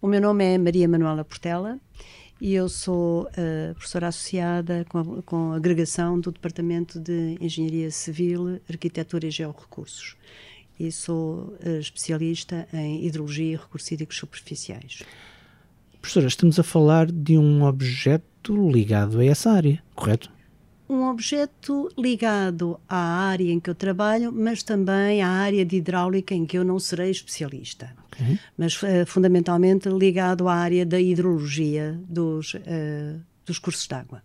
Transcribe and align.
O 0.00 0.06
meu 0.06 0.20
nome 0.20 0.44
é 0.44 0.56
Maria 0.56 0.88
Manuela 0.88 1.24
Portela 1.24 1.76
e 2.40 2.54
eu 2.54 2.68
sou 2.68 3.22
uh, 3.24 3.74
professora 3.74 4.06
associada 4.06 4.86
com, 4.88 4.98
a, 4.98 5.22
com 5.22 5.52
a 5.52 5.56
agregação 5.56 6.20
do 6.20 6.30
Departamento 6.30 7.00
de 7.00 7.36
Engenharia 7.40 7.90
Civil, 7.90 8.60
Arquitetura 8.70 9.26
e 9.26 9.30
Georrecursos. 9.32 10.16
E 10.78 10.92
sou 10.92 11.52
uh, 11.66 11.80
especialista 11.80 12.68
em 12.72 13.04
hidrologia 13.04 13.54
e 13.54 13.56
recursos 13.56 13.90
hídricos 13.90 14.18
superficiais. 14.18 15.02
Professora, 16.00 16.28
estamos 16.28 16.60
a 16.60 16.62
falar 16.62 17.10
de 17.10 17.36
um 17.36 17.64
objeto 17.64 18.70
ligado 18.70 19.18
a 19.18 19.24
essa 19.24 19.50
área, 19.50 19.82
correto? 19.96 20.30
um 20.88 21.06
objeto 21.06 21.90
ligado 21.98 22.80
à 22.88 22.96
área 22.96 23.52
em 23.52 23.60
que 23.60 23.68
eu 23.68 23.74
trabalho, 23.74 24.32
mas 24.32 24.62
também 24.62 25.20
à 25.20 25.28
área 25.28 25.64
de 25.64 25.76
hidráulica 25.76 26.34
em 26.34 26.46
que 26.46 26.56
eu 26.56 26.64
não 26.64 26.78
serei 26.78 27.10
especialista. 27.10 27.94
Okay. 28.20 28.38
Mas 28.56 28.82
uh, 28.82 29.06
fundamentalmente 29.06 29.88
ligado 29.88 30.48
à 30.48 30.54
área 30.54 30.84
da 30.84 31.00
hidrologia 31.00 31.98
dos, 32.08 32.54
uh, 32.54 33.20
dos 33.46 33.58
cursos 33.58 33.86
de 33.86 33.94
água. 33.94 34.22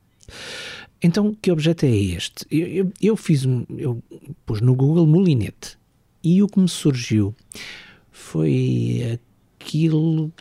Então, 1.02 1.35
que 1.41 1.52
objeto 1.52 1.85
é 1.85 1.90
este? 1.90 2.45
Eu, 2.49 2.68
eu, 2.68 2.94
eu 3.02 3.18
fiz 3.18 3.45
um. 3.45 3.66
Eu 3.77 4.02
pus 4.45 4.62
no 4.62 4.73
Google 4.73 5.05
Molinete 5.05 5.77
e 6.23 6.41
o 6.41 6.48
que 6.48 6.59
me 6.59 6.70
surgiu 6.70 7.35
foi 8.09 9.20
aquilo 9.59 10.32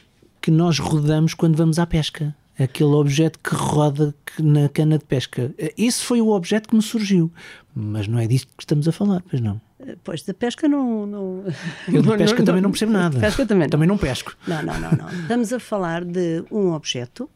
que 0.41 0.51
nós 0.51 0.79
rodamos 0.79 1.35
quando 1.35 1.57
vamos 1.57 1.79
à 1.79 1.87
pesca 1.87 2.35
aquele 2.59 2.91
objeto 2.91 3.39
que 3.39 3.55
roda 3.55 4.15
na 4.39 4.69
cana 4.69 4.99
de 4.99 5.05
pesca. 5.05 5.55
Esse 5.77 6.03
foi 6.03 6.21
o 6.21 6.29
objeto 6.29 6.69
que 6.69 6.77
me 6.77 6.83
surgiu, 6.83 7.33
mas 7.75 8.07
não 8.07 8.19
é 8.19 8.27
disto 8.27 8.49
que 8.57 8.63
estamos 8.63 8.87
a 8.87 8.93
falar, 8.93 9.23
pois 9.29 9.41
não. 9.41 9.61
Pois, 10.03 10.23
da 10.23 10.35
pesca 10.35 10.69
não. 10.69 11.07
não 11.07 11.45
Eu 11.93 12.03
de 12.03 12.09
pesca 12.19 12.39
não, 12.39 12.45
também 12.45 12.63
não, 12.63 12.71
percebo 12.71 12.93
nada. 12.93 13.19
Pesca 13.19 13.47
também 13.47 13.65
não. 13.65 13.71
Também 13.71 13.89
não 13.89 13.99
pesco. 13.99 14.37
Não, 14.47 14.63
não, 14.63 14.79
não, 14.81 14.93
não. 14.93 15.09
Estamos 15.23 15.53
a 15.53 15.61
falar 15.61 16.05
de 16.05 16.45
um 16.51 16.73
objeto 16.73 17.29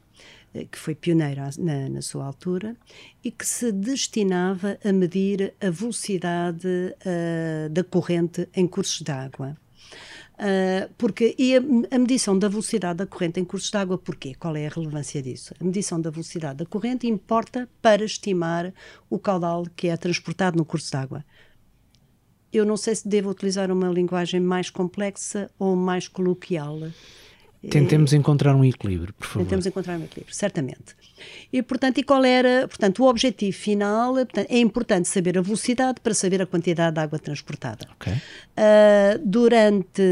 eh, 0.55 0.67
que 0.71 0.79
foi 0.79 0.95
pioneiro 0.95 1.43
na, 1.59 1.89
na, 1.89 2.03
sua 2.03 2.25
altura 2.25 2.77
e 3.23 3.31
que 3.31 3.47
se 3.47 3.71
destinava 3.73 4.79
a 4.85 4.93
medir 4.93 5.55
a 5.61 5.71
velocidade 5.71 6.67
uh, 6.67 7.69
da 7.71 7.85
corrente 7.85 8.49
em 8.55 8.67
cursos 8.67 9.03
de 9.03 9.11
água. 9.11 9.57
Uh, 10.37 10.93
porque, 10.99 11.35
e 11.39 11.57
a, 11.57 11.61
a, 11.91 11.99
medição 11.99 12.39
da 12.39 12.47
velocidade 12.47 12.99
da 12.99 13.07
corrente 13.07 13.41
em 13.41 13.45
cursos 13.45 13.71
de 13.71 13.77
água, 13.77 13.97
porquê? 13.97 14.35
Qual 14.35 14.55
é 14.55 14.67
a 14.67 14.71
relevância 14.71 15.23
disso? 15.23 15.55
A 15.59 15.65
medição 15.65 15.99
da 15.99 16.11
velocidade 16.11 16.59
da 16.59 16.67
corrente 16.67 17.07
importa 17.07 17.67
para 17.81 18.05
estimar 18.05 18.73
o 19.09 19.19
caudal 19.19 19.65
que 19.75 19.89
é 19.89 19.97
transportado 19.97 20.59
no 20.59 20.65
curso 20.65 20.91
de 20.91 20.97
água. 20.97 21.25
Eu 22.57 22.65
não 22.65 22.77
sei 22.77 22.95
se 22.95 23.07
devo 23.07 23.29
utilizar 23.29 23.71
uma 23.71 23.89
linguagem 23.89 24.41
mais 24.41 24.71
complexa 24.71 25.51
ou 25.59 25.77
mais 25.77 26.09
coloquial. 26.09 26.81
Tentemos 27.69 28.15
encontrar 28.15 28.55
um 28.55 28.65
equilíbrio, 28.65 29.13
por 29.13 29.27
favor. 29.27 29.45
Tentemos 29.45 29.67
encontrar 29.67 29.99
um 29.99 30.05
equilíbrio, 30.05 30.35
certamente. 30.35 30.97
E, 31.53 31.63
portanto, 31.63 31.99
e 31.99 32.03
qual 32.03 32.25
era, 32.25 32.67
portanto, 32.67 33.03
o 33.03 33.09
objetivo 33.09 33.57
final? 33.57 34.15
Portanto, 34.15 34.47
é 34.49 34.59
importante 34.59 35.07
saber 35.09 35.37
a 35.37 35.43
velocidade 35.43 36.01
para 36.01 36.15
saber 36.15 36.41
a 36.41 36.47
quantidade 36.47 36.95
de 36.95 37.01
água 37.01 37.19
transportada. 37.19 37.87
Okay. 37.97 38.15
Uh, 38.15 39.19
durante 39.23 40.03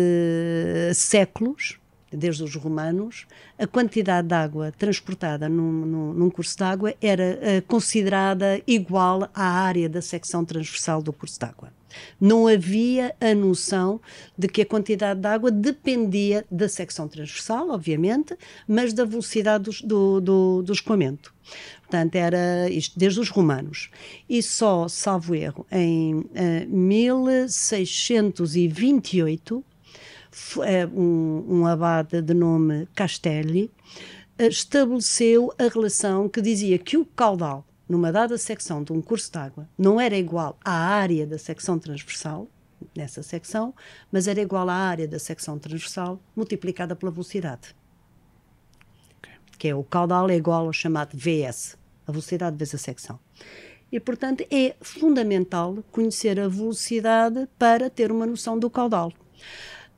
séculos, 0.94 1.78
desde 2.12 2.42
os 2.42 2.54
romanos, 2.56 3.26
a 3.58 3.66
quantidade 3.66 4.28
de 4.28 4.34
água 4.34 4.70
transportada 4.72 5.48
num, 5.48 5.86
num, 5.86 6.12
num 6.12 6.30
curso 6.30 6.56
de 6.56 6.64
água 6.64 6.94
era 7.00 7.38
uh, 7.38 7.62
considerada 7.66 8.60
igual 8.66 9.30
à 9.34 9.44
área 9.44 9.88
da 9.88 10.02
secção 10.02 10.44
transversal 10.44 11.02
do 11.02 11.12
curso 11.12 11.38
de 11.38 11.46
água. 11.46 11.72
Não 12.20 12.46
havia 12.46 13.16
a 13.20 13.34
noção 13.34 14.00
de 14.36 14.48
que 14.48 14.62
a 14.62 14.66
quantidade 14.66 15.20
de 15.20 15.28
água 15.28 15.50
dependia 15.50 16.44
da 16.50 16.68
secção 16.68 17.08
transversal, 17.08 17.70
obviamente, 17.70 18.36
mas 18.66 18.92
da 18.92 19.04
velocidade 19.04 19.64
do, 19.64 19.70
do, 19.86 20.20
do, 20.20 20.62
do 20.62 20.72
escoamento. 20.72 21.32
Portanto, 21.82 22.16
era 22.16 22.68
isto 22.70 22.98
desde 22.98 23.20
os 23.20 23.28
romanos. 23.28 23.90
E 24.28 24.42
só, 24.42 24.88
salvo 24.88 25.32
erro, 25.34 25.64
em 25.70 26.16
uh, 26.16 26.30
eh, 26.34 26.66
1628, 26.66 29.64
eh, 30.62 30.86
um, 30.86 31.44
um 31.48 31.66
abade 31.66 32.20
de 32.20 32.34
nome 32.34 32.88
Castelli 32.94 33.70
eh, 34.36 34.48
estabeleceu 34.48 35.52
a 35.58 35.68
relação 35.68 36.28
que 36.28 36.40
dizia 36.40 36.78
que 36.78 36.96
o 36.96 37.04
caudal 37.04 37.64
numa 37.88 38.10
dada 38.10 38.36
secção 38.38 38.82
de 38.82 38.92
um 38.92 39.00
curso 39.00 39.30
de 39.30 39.38
água 39.38 39.68
não 39.76 40.00
era 40.00 40.16
igual 40.16 40.58
à 40.64 40.72
área 40.72 41.26
da 41.26 41.38
secção 41.38 41.78
transversal, 41.78 42.48
nessa 42.96 43.22
secção, 43.22 43.74
mas 44.10 44.28
era 44.28 44.40
igual 44.40 44.68
à 44.68 44.74
área 44.74 45.06
da 45.06 45.18
secção 45.18 45.58
transversal 45.58 46.20
multiplicada 46.34 46.94
pela 46.96 47.12
velocidade. 47.12 47.74
Okay. 49.18 49.34
Que 49.58 49.68
é 49.68 49.74
o 49.74 49.84
caudal 49.84 50.28
é 50.28 50.36
igual 50.36 50.66
ao 50.66 50.72
chamado 50.72 51.16
VS, 51.16 51.76
a 52.06 52.12
velocidade 52.12 52.56
vezes 52.56 52.74
a 52.74 52.78
secção. 52.78 53.18
E, 53.90 54.00
portanto, 54.00 54.44
é 54.50 54.74
fundamental 54.80 55.78
conhecer 55.92 56.40
a 56.40 56.48
velocidade 56.48 57.48
para 57.58 57.88
ter 57.88 58.10
uma 58.10 58.26
noção 58.26 58.58
do 58.58 58.68
caudal. 58.68 59.12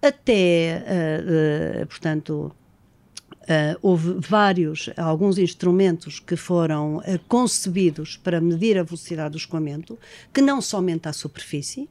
Até, 0.03 0.85
uh, 0.85 1.83
uh, 1.83 1.87
portanto, 1.87 2.55
Uh, 3.47 3.79
houve 3.81 4.17
vários, 4.19 4.91
alguns 4.97 5.39
instrumentos 5.39 6.19
que 6.19 6.35
foram 6.35 6.97
uh, 6.97 7.03
concebidos 7.29 8.17
para 8.17 8.41
medir 8.41 8.77
a 8.77 8.83
velocidade 8.83 9.31
do 9.31 9.37
escoamento, 9.37 9.97
que 10.35 10.43
não 10.43 10.61
somente 10.61 11.09
à 11.09 11.13
superfície, 11.13 11.89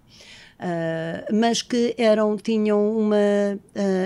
Uh, 0.57 1.35
mas 1.35 1.61
que 1.61 1.93
eram 1.97 2.37
tinham 2.37 2.97
uma 2.97 3.17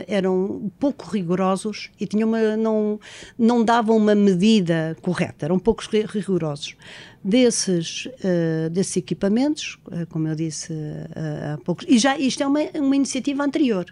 eram 0.08 0.72
pouco 0.80 1.08
rigorosos 1.08 1.92
e 2.00 2.08
tinham 2.08 2.28
uma, 2.28 2.58
não 2.58 3.00
não 3.38 3.64
davam 3.64 3.96
uma 3.96 4.16
medida 4.16 4.98
correta 5.00 5.46
eram 5.46 5.60
poucos 5.60 5.86
rigorosos. 5.86 6.76
Desses 7.24 8.08
desses 8.72 8.98
equipamentos 8.98 9.78
como 10.10 10.28
eu 10.28 10.34
disse 10.34 10.74
há 11.54 11.60
poucos 11.64 11.86
e 11.88 12.00
já 12.00 12.18
isto 12.18 12.42
é 12.42 12.48
uma, 12.48 12.62
uma 12.74 12.96
iniciativa 12.96 13.44
anterior 13.44 13.86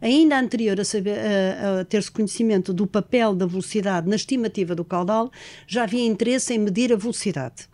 ainda 0.00 0.38
anterior 0.38 0.80
a, 0.80 0.84
saber, 0.84 1.18
a, 1.18 1.80
a 1.80 1.84
ter-se 1.84 2.10
conhecimento 2.10 2.72
do 2.72 2.86
papel 2.86 3.34
da 3.34 3.46
velocidade 3.46 4.08
na 4.08 4.16
estimativa 4.16 4.74
do 4.74 4.84
caudal, 4.84 5.30
já 5.66 5.84
havia 5.84 6.04
interesse 6.06 6.54
em 6.54 6.58
medir 6.58 6.92
a 6.92 6.96
velocidade 6.96 7.68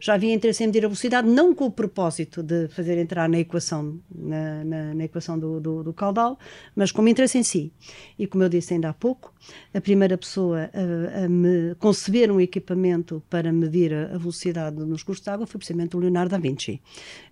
já 0.00 0.14
havia 0.14 0.32
interesse 0.32 0.64
em 0.64 0.66
medir 0.66 0.84
a 0.84 0.88
velocidade, 0.88 1.28
não 1.28 1.54
com 1.54 1.66
o 1.66 1.70
propósito 1.70 2.42
de 2.42 2.68
fazer 2.68 2.96
entrar 2.98 3.28
na 3.28 3.38
equação, 3.38 4.00
na, 4.10 4.64
na, 4.64 4.94
na 4.94 5.04
equação 5.04 5.38
do, 5.38 5.60
do, 5.60 5.84
do, 5.84 5.92
caudal, 5.92 6.38
mas 6.74 6.90
como 6.90 7.08
interesse 7.08 7.36
em 7.36 7.42
si. 7.42 7.72
E 8.18 8.26
como 8.26 8.42
eu 8.42 8.48
disse 8.48 8.72
ainda 8.72 8.88
há 8.88 8.94
pouco, 8.94 9.32
a 9.74 9.80
primeira 9.80 10.16
pessoa 10.16 10.70
a, 10.72 11.24
a 11.24 11.28
me 11.28 11.74
conceber 11.78 12.32
um 12.32 12.40
equipamento 12.40 13.22
para 13.28 13.52
medir 13.52 13.92
a, 13.92 14.16
velocidade 14.16 14.76
nos 14.76 15.02
cursos 15.02 15.22
de 15.22 15.30
água 15.30 15.46
foi 15.46 15.58
precisamente 15.58 15.96
o 15.96 16.00
Leonardo 16.00 16.30
da 16.30 16.38
Vinci, 16.38 16.80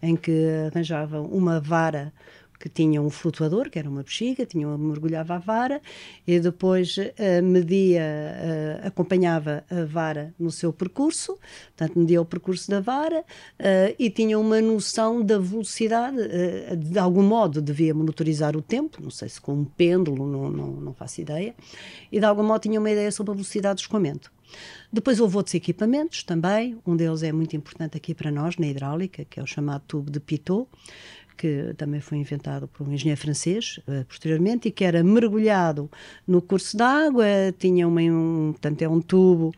em 0.03 0.15
que 0.15 0.47
arranjava 0.70 1.20
uma 1.22 1.60
vara 1.60 2.12
que 2.58 2.69
tinha 2.69 3.00
um 3.00 3.08
flutuador, 3.08 3.70
que 3.70 3.78
era 3.78 3.88
uma 3.88 4.02
bexiga, 4.02 4.44
tinha 4.44 4.66
uma, 4.66 4.76
mergulhava 4.76 5.34
a 5.34 5.38
vara 5.38 5.80
e 6.26 6.41
depois 6.41 6.96
uh, 6.96 7.42
media, 7.42 8.02
uh, 8.02 8.86
acompanhava 8.86 9.64
a 9.70 9.84
vara 9.84 10.34
no 10.38 10.50
seu 10.50 10.72
percurso, 10.72 11.38
portanto 11.76 11.98
media 11.98 12.20
o 12.20 12.24
percurso 12.24 12.70
da 12.70 12.80
vara 12.80 13.20
uh, 13.20 13.94
e 13.98 14.10
tinha 14.10 14.38
uma 14.38 14.60
noção 14.60 15.22
da 15.22 15.38
velocidade, 15.38 16.16
de 16.76 16.98
algum 16.98 17.22
modo 17.22 17.62
devia 17.62 17.94
monitorizar 17.94 18.56
o 18.56 18.62
tempo, 18.62 19.02
não 19.02 19.10
sei 19.10 19.28
se 19.28 19.40
com 19.40 19.54
um 19.54 19.64
pêndulo, 19.64 20.26
não, 20.26 20.50
não, 20.50 20.66
não 20.72 20.94
faço 20.94 21.20
ideia, 21.20 21.54
e 22.10 22.19
de 22.19 22.25
algum 22.25 22.42
modo 22.42 22.62
tinha 22.62 22.80
uma 22.80 22.90
ideia 22.90 23.10
sobre 23.12 23.32
a 23.32 23.34
velocidade 23.34 23.76
do 23.76 23.80
escoamento. 23.80 24.32
Depois 24.90 25.20
houve 25.20 25.36
outros 25.36 25.54
equipamentos 25.54 26.22
também, 26.22 26.78
um 26.86 26.96
deles 26.96 27.22
é 27.22 27.30
muito 27.30 27.54
importante 27.54 27.96
aqui 27.96 28.14
para 28.14 28.30
nós, 28.30 28.56
na 28.56 28.66
hidráulica, 28.66 29.25
que 29.25 29.38
é 29.38 29.42
o 29.42 29.46
chamado 29.46 29.82
tubo 29.86 30.10
de 30.10 30.19
Pitot, 30.19 30.66
que 31.38 31.72
também 31.76 32.00
foi 32.00 32.19
inventado 32.19 32.66
por 32.69 32.87
um 32.87 32.93
engenheiro 32.93 33.21
francês 33.21 33.78
uh, 33.88 34.04
posteriormente 34.06 34.69
e 34.69 34.71
que 34.71 34.84
era 34.84 35.03
mergulhado 35.03 35.88
no 36.26 36.43
curso 36.43 36.76
d'água, 36.76 37.25
tinha 37.58 37.87
uma, 37.87 38.00
um, 38.02 38.50
portanto, 38.52 38.82
é 38.82 38.88
um 38.88 39.00
tubo 39.00 39.55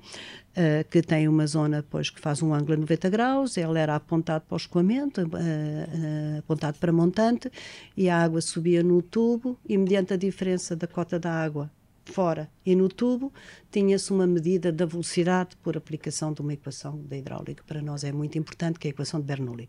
Uh, 0.50 0.82
que 0.90 1.00
tem 1.00 1.28
uma 1.28 1.46
zona 1.46 1.76
depois 1.80 2.10
que 2.10 2.20
faz 2.20 2.42
um 2.42 2.52
ângulo 2.52 2.74
a 2.74 2.76
90 2.78 3.08
graus, 3.08 3.56
ele 3.56 3.78
era 3.78 3.94
apontado 3.94 4.44
para 4.48 4.54
o 4.54 4.56
escoamento, 4.56 5.20
uh, 5.20 5.24
uh, 5.24 6.38
apontado 6.40 6.76
para 6.80 6.92
montante, 6.92 7.48
e 7.96 8.10
a 8.10 8.20
água 8.20 8.40
subia 8.40 8.82
no 8.82 9.00
tubo, 9.00 9.56
e 9.64 9.78
mediante 9.78 10.12
a 10.12 10.16
diferença 10.16 10.74
da 10.74 10.88
cota 10.88 11.20
da 11.20 11.32
água 11.32 11.70
fora 12.10 12.50
e 12.66 12.74
no 12.74 12.88
tubo, 12.88 13.32
tinha-se 13.70 14.12
uma 14.12 14.26
medida 14.26 14.70
da 14.72 14.84
velocidade 14.84 15.56
por 15.62 15.76
aplicação 15.76 16.32
de 16.32 16.40
uma 16.40 16.52
equação 16.52 17.00
da 17.04 17.16
hidráulica. 17.16 17.62
Para 17.66 17.80
nós 17.80 18.04
é 18.04 18.12
muito 18.12 18.36
importante, 18.36 18.78
que 18.78 18.88
é 18.88 18.90
a 18.90 18.92
equação 18.92 19.20
de 19.20 19.26
Bernoulli. 19.26 19.68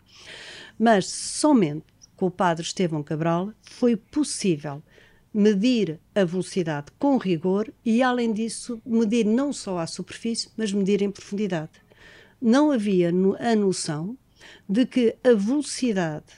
Mas 0.78 1.06
somente 1.08 1.86
com 2.22 2.28
o 2.28 2.32
padre 2.32 2.64
Estevão 2.64 3.02
Cabral, 3.02 3.52
foi 3.64 3.96
possível 3.96 4.84
medir 5.34 6.00
a 6.14 6.24
velocidade 6.24 6.92
com 7.00 7.18
rigor 7.18 7.74
e, 7.84 8.04
além 8.04 8.32
disso, 8.32 8.80
medir 8.86 9.26
não 9.26 9.52
só 9.52 9.80
à 9.80 9.88
superfície, 9.88 10.50
mas 10.56 10.72
medir 10.72 11.02
em 11.02 11.10
profundidade. 11.10 11.72
Não 12.40 12.72
havia 12.72 13.10
a 13.10 13.56
noção 13.56 14.16
de 14.70 14.86
que 14.86 15.16
a 15.24 15.34
velocidade 15.34 16.32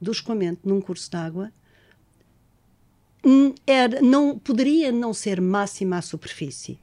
do 0.00 0.10
escoamento 0.10 0.68
num 0.68 0.80
curso 0.80 1.08
de 1.08 1.16
água 1.16 1.52
hum, 3.24 3.54
era, 3.64 4.02
não, 4.02 4.36
poderia 4.36 4.90
não 4.90 5.14
ser 5.14 5.40
máxima 5.40 5.98
à 5.98 6.02
superfície. 6.02 6.76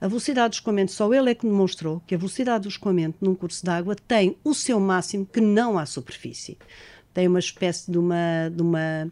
A 0.00 0.08
velocidade 0.08 0.54
de 0.54 0.56
escoamento, 0.56 0.90
só 0.90 1.14
ele 1.14 1.30
é 1.30 1.34
que 1.36 1.46
demonstrou 1.46 2.02
que 2.04 2.16
a 2.16 2.18
velocidade 2.18 2.64
do 2.64 2.68
escoamento 2.68 3.18
num 3.20 3.34
curso 3.36 3.64
d'água 3.64 3.94
tem 3.94 4.36
o 4.42 4.54
seu 4.54 4.80
máximo 4.80 5.24
que 5.24 5.40
não 5.40 5.78
à 5.78 5.86
superfície 5.86 6.58
tem 7.16 7.26
uma 7.26 7.38
espécie 7.38 7.90
de 7.90 7.96
uma, 7.96 8.50
de 8.54 8.60
uma 8.60 9.10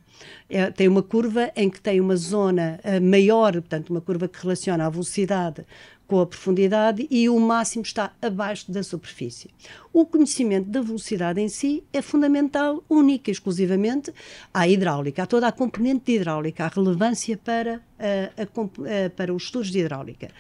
é, 0.50 0.70
tem 0.70 0.86
uma 0.86 1.02
curva 1.02 1.50
em 1.56 1.70
que 1.70 1.80
tem 1.80 2.02
uma 2.02 2.16
zona 2.16 2.78
uh, 2.84 3.02
maior, 3.02 3.52
portanto 3.52 3.88
uma 3.88 4.00
curva 4.02 4.28
que 4.28 4.42
relaciona 4.42 4.84
a 4.84 4.90
velocidade 4.90 5.64
com 6.06 6.20
a 6.20 6.26
profundidade 6.26 7.06
e 7.10 7.28
o 7.28 7.38
máximo 7.40 7.82
está 7.82 8.12
abaixo 8.20 8.70
da 8.70 8.82
superfície. 8.82 9.50
O 9.92 10.04
conhecimento 10.04 10.68
da 10.68 10.82
velocidade 10.82 11.40
em 11.40 11.48
si 11.48 11.84
é 11.92 12.02
fundamental, 12.02 12.82
única 12.88 13.30
e 13.30 13.32
exclusivamente 13.32 14.12
à 14.52 14.68
hidráulica, 14.68 15.22
a 15.22 15.26
toda 15.26 15.48
a 15.48 15.52
componente 15.52 16.04
de 16.06 16.12
hidráulica, 16.16 16.64
a 16.64 16.68
relevância 16.68 17.36
para, 17.36 17.80
a, 17.98 18.42
a, 18.42 19.06
a, 19.06 19.10
para 19.10 19.32
os 19.32 19.44
estudos 19.44 19.70
de 19.70 19.78
hidráulica. 19.78 20.30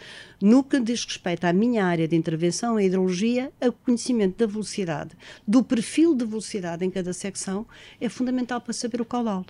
No 0.40 0.62
que 0.62 0.80
diz 0.80 1.04
respeito 1.04 1.44
à 1.44 1.52
minha 1.52 1.84
área 1.84 2.06
de 2.06 2.16
intervenção, 2.16 2.76
a 2.76 2.82
hidrologia, 2.82 3.52
o 3.60 3.72
conhecimento 3.72 4.38
da 4.38 4.46
velocidade, 4.50 5.12
do 5.46 5.62
perfil 5.62 6.14
de 6.14 6.24
velocidade 6.24 6.84
em 6.84 6.90
cada 6.90 7.12
secção, 7.12 7.66
é 8.00 8.08
fundamental 8.08 8.60
para 8.60 8.72
saber 8.72 9.00
o 9.00 9.04
caudal 9.04 9.44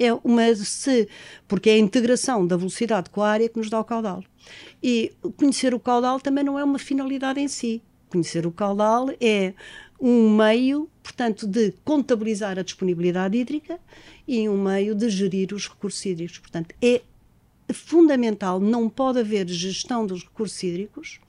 é 0.00 0.12
uma 0.24 0.54
se 0.54 1.08
porque 1.46 1.70
é 1.70 1.74
a 1.74 1.78
integração 1.78 2.46
da 2.46 2.56
velocidade 2.56 3.10
com 3.10 3.22
a 3.22 3.28
área 3.28 3.48
que 3.48 3.58
nos 3.58 3.70
dá 3.70 3.78
o 3.78 3.84
caudal. 3.84 4.24
E 4.82 5.12
conhecer 5.36 5.74
o 5.74 5.80
caudal 5.80 6.18
também 6.18 6.42
não 6.42 6.58
é 6.58 6.64
uma 6.64 6.78
finalidade 6.78 7.38
em 7.38 7.48
si. 7.48 7.82
Conhecer 8.08 8.46
o 8.46 8.50
caudal 8.50 9.08
é 9.20 9.54
um 10.00 10.34
meio, 10.34 10.88
portanto, 11.02 11.46
de 11.46 11.74
contabilizar 11.84 12.58
a 12.58 12.62
disponibilidade 12.62 13.36
hídrica 13.36 13.78
e 14.26 14.48
um 14.48 14.60
meio 14.60 14.94
de 14.94 15.08
gerir 15.10 15.52
os 15.52 15.68
recursos 15.68 16.04
hídricos. 16.04 16.38
Portanto, 16.38 16.74
é 16.82 17.02
fundamental, 17.72 18.58
não 18.58 18.88
pode 18.88 19.20
haver 19.20 19.46
gestão 19.48 20.06
dos 20.06 20.24
recursos 20.24 20.60
hídricos, 20.62 21.20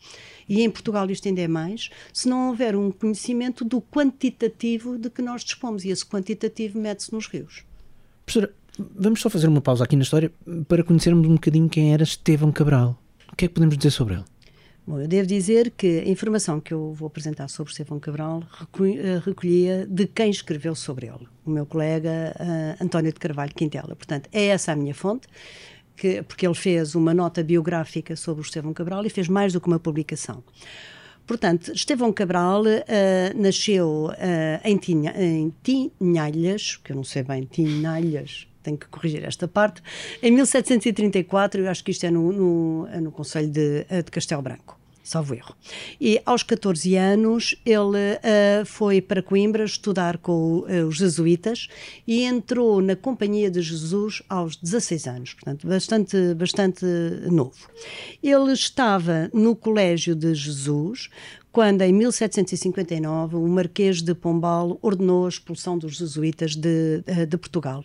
e 0.47 0.61
em 0.61 0.69
Portugal 0.69 1.09
isto 1.09 1.27
ainda 1.27 1.41
é 1.41 1.47
mais, 1.47 1.89
se 2.11 2.27
não 2.27 2.49
houver 2.49 2.75
um 2.75 2.91
conhecimento 2.91 3.63
do 3.63 3.81
quantitativo 3.81 4.97
de 4.97 5.09
que 5.09 5.21
nós 5.21 5.43
dispomos, 5.43 5.85
e 5.85 5.89
esse 5.89 6.05
quantitativo 6.05 6.79
mede-se 6.79 7.13
nos 7.13 7.27
rios. 7.27 7.63
Professora, 8.25 8.53
vamos 8.77 9.21
só 9.21 9.29
fazer 9.29 9.47
uma 9.47 9.61
pausa 9.61 9.83
aqui 9.83 9.95
na 9.95 10.03
história 10.03 10.31
para 10.67 10.83
conhecermos 10.83 11.27
um 11.27 11.35
bocadinho 11.35 11.69
quem 11.69 11.93
era 11.93 12.03
Estevão 12.03 12.51
Cabral. 12.51 12.97
O 13.31 13.35
que 13.35 13.45
é 13.45 13.47
que 13.47 13.53
podemos 13.53 13.77
dizer 13.77 13.91
sobre 13.91 14.15
ele? 14.15 14.25
Bom, 14.85 14.99
eu 14.99 15.07
devo 15.07 15.27
dizer 15.27 15.71
que 15.71 15.99
a 15.99 16.09
informação 16.09 16.59
que 16.59 16.73
eu 16.73 16.91
vou 16.91 17.07
apresentar 17.07 17.47
sobre 17.47 17.71
Estevão 17.71 17.99
Cabral 17.99 18.43
eh, 18.79 19.21
recolhia 19.23 19.85
de 19.87 20.07
quem 20.07 20.31
escreveu 20.31 20.73
sobre 20.73 21.05
ele, 21.05 21.27
o 21.45 21.51
meu 21.51 21.67
colega 21.67 22.35
uh, 22.35 22.83
António 22.83 23.13
de 23.13 23.19
Carvalho 23.19 23.53
Quintela. 23.53 23.95
Portanto, 23.95 24.27
é 24.33 24.47
essa 24.47 24.71
a 24.71 24.75
minha 24.75 24.95
fonte, 24.95 25.27
que, 25.95 26.23
porque 26.23 26.47
ele 26.47 26.55
fez 26.55 26.95
uma 26.95 27.13
nota 27.13 27.43
biográfica 27.43 28.15
sobre 28.15 28.41
o 28.41 28.43
Estevão 28.43 28.73
Cabral 28.73 29.05
e 29.05 29.09
fez 29.09 29.27
mais 29.27 29.53
do 29.53 29.61
que 29.61 29.67
uma 29.67 29.79
publicação. 29.79 30.43
Portanto, 31.27 31.71
Estevão 31.71 32.11
Cabral 32.11 32.63
uh, 32.63 33.41
nasceu 33.41 34.07
uh, 34.07 34.67
em, 34.67 34.77
Tinha, 34.77 35.13
em 35.15 35.53
Tinhalhas, 35.61 36.77
que 36.77 36.91
eu 36.91 36.95
não 36.95 37.03
sei 37.03 37.21
bem, 37.21 37.43
Tinhalhas, 37.43 38.47
tenho 38.61 38.77
que 38.77 38.87
corrigir 38.87 39.23
esta 39.23 39.47
parte, 39.47 39.81
em 40.21 40.31
1734, 40.31 41.61
eu 41.61 41.69
acho 41.69 41.83
que 41.83 41.91
isto 41.91 42.05
é 42.05 42.11
no, 42.11 42.31
no, 42.31 42.87
é 42.87 42.99
no 42.99 43.11
Conselho 43.11 43.49
de, 43.49 43.85
eh, 43.89 44.01
de 44.01 44.11
Castelo 44.11 44.41
Branco 44.41 44.81
salvo 45.03 45.33
erro. 45.33 45.55
E 45.99 46.21
aos 46.25 46.43
14 46.43 46.95
anos 46.95 47.55
ele 47.65 47.81
uh, 47.81 48.65
foi 48.65 49.01
para 49.01 49.21
Coimbra 49.21 49.63
estudar 49.63 50.17
com 50.17 50.59
uh, 50.59 50.87
os 50.87 50.97
jesuítas 50.97 51.67
e 52.07 52.23
entrou 52.23 52.81
na 52.81 52.95
Companhia 52.95 53.49
de 53.49 53.61
Jesus 53.61 54.21
aos 54.29 54.55
16 54.55 55.07
anos, 55.07 55.33
portanto, 55.33 55.67
bastante, 55.67 56.33
bastante 56.35 56.85
novo. 57.29 57.69
Ele 58.23 58.53
estava 58.53 59.29
no 59.33 59.55
Colégio 59.55 60.15
de 60.15 60.33
Jesus 60.33 61.09
quando, 61.51 61.81
em 61.81 61.91
1759, 61.91 63.35
o 63.35 63.45
Marquês 63.47 64.01
de 64.01 64.15
Pombal 64.15 64.79
ordenou 64.81 65.25
a 65.25 65.29
expulsão 65.29 65.77
dos 65.77 65.97
jesuítas 65.97 66.55
de, 66.55 67.03
de 67.27 67.37
Portugal. 67.37 67.83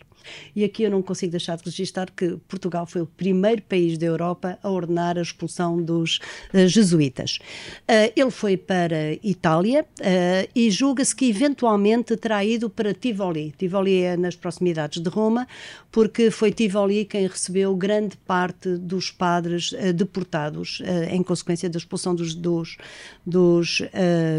E 0.55 0.63
aqui 0.63 0.83
eu 0.83 0.91
não 0.91 1.01
consigo 1.01 1.31
deixar 1.31 1.57
de 1.57 1.63
registrar 1.65 2.09
que 2.11 2.37
Portugal 2.47 2.85
foi 2.85 3.01
o 3.01 3.05
primeiro 3.05 3.61
país 3.61 3.97
da 3.97 4.05
Europa 4.05 4.57
a 4.63 4.69
ordenar 4.69 5.17
a 5.17 5.21
expulsão 5.21 5.81
dos 5.81 6.19
uh, 6.53 6.67
jesuítas. 6.67 7.39
Uh, 7.83 8.11
ele 8.15 8.31
foi 8.31 8.57
para 8.57 9.13
Itália 9.23 9.85
uh, 9.99 10.49
e 10.55 10.69
julga-se 10.71 11.15
que 11.15 11.29
eventualmente 11.29 12.15
terá 12.17 12.43
ido 12.43 12.69
para 12.69 12.93
Tivoli. 12.93 13.53
Tivoli 13.57 14.01
é 14.01 14.17
nas 14.17 14.35
proximidades 14.35 15.01
de 15.01 15.09
Roma, 15.09 15.47
porque 15.91 16.31
foi 16.31 16.51
Tivoli 16.51 17.05
quem 17.05 17.27
recebeu 17.27 17.75
grande 17.75 18.17
parte 18.17 18.69
dos 18.77 19.11
padres 19.11 19.73
deportados 19.95 20.81
em 21.11 21.23
consequência 21.23 21.69
da 21.69 21.77
expulsão 21.77 22.13
dos, 22.13 22.35
dos, 22.35 22.77
dos 23.25 23.81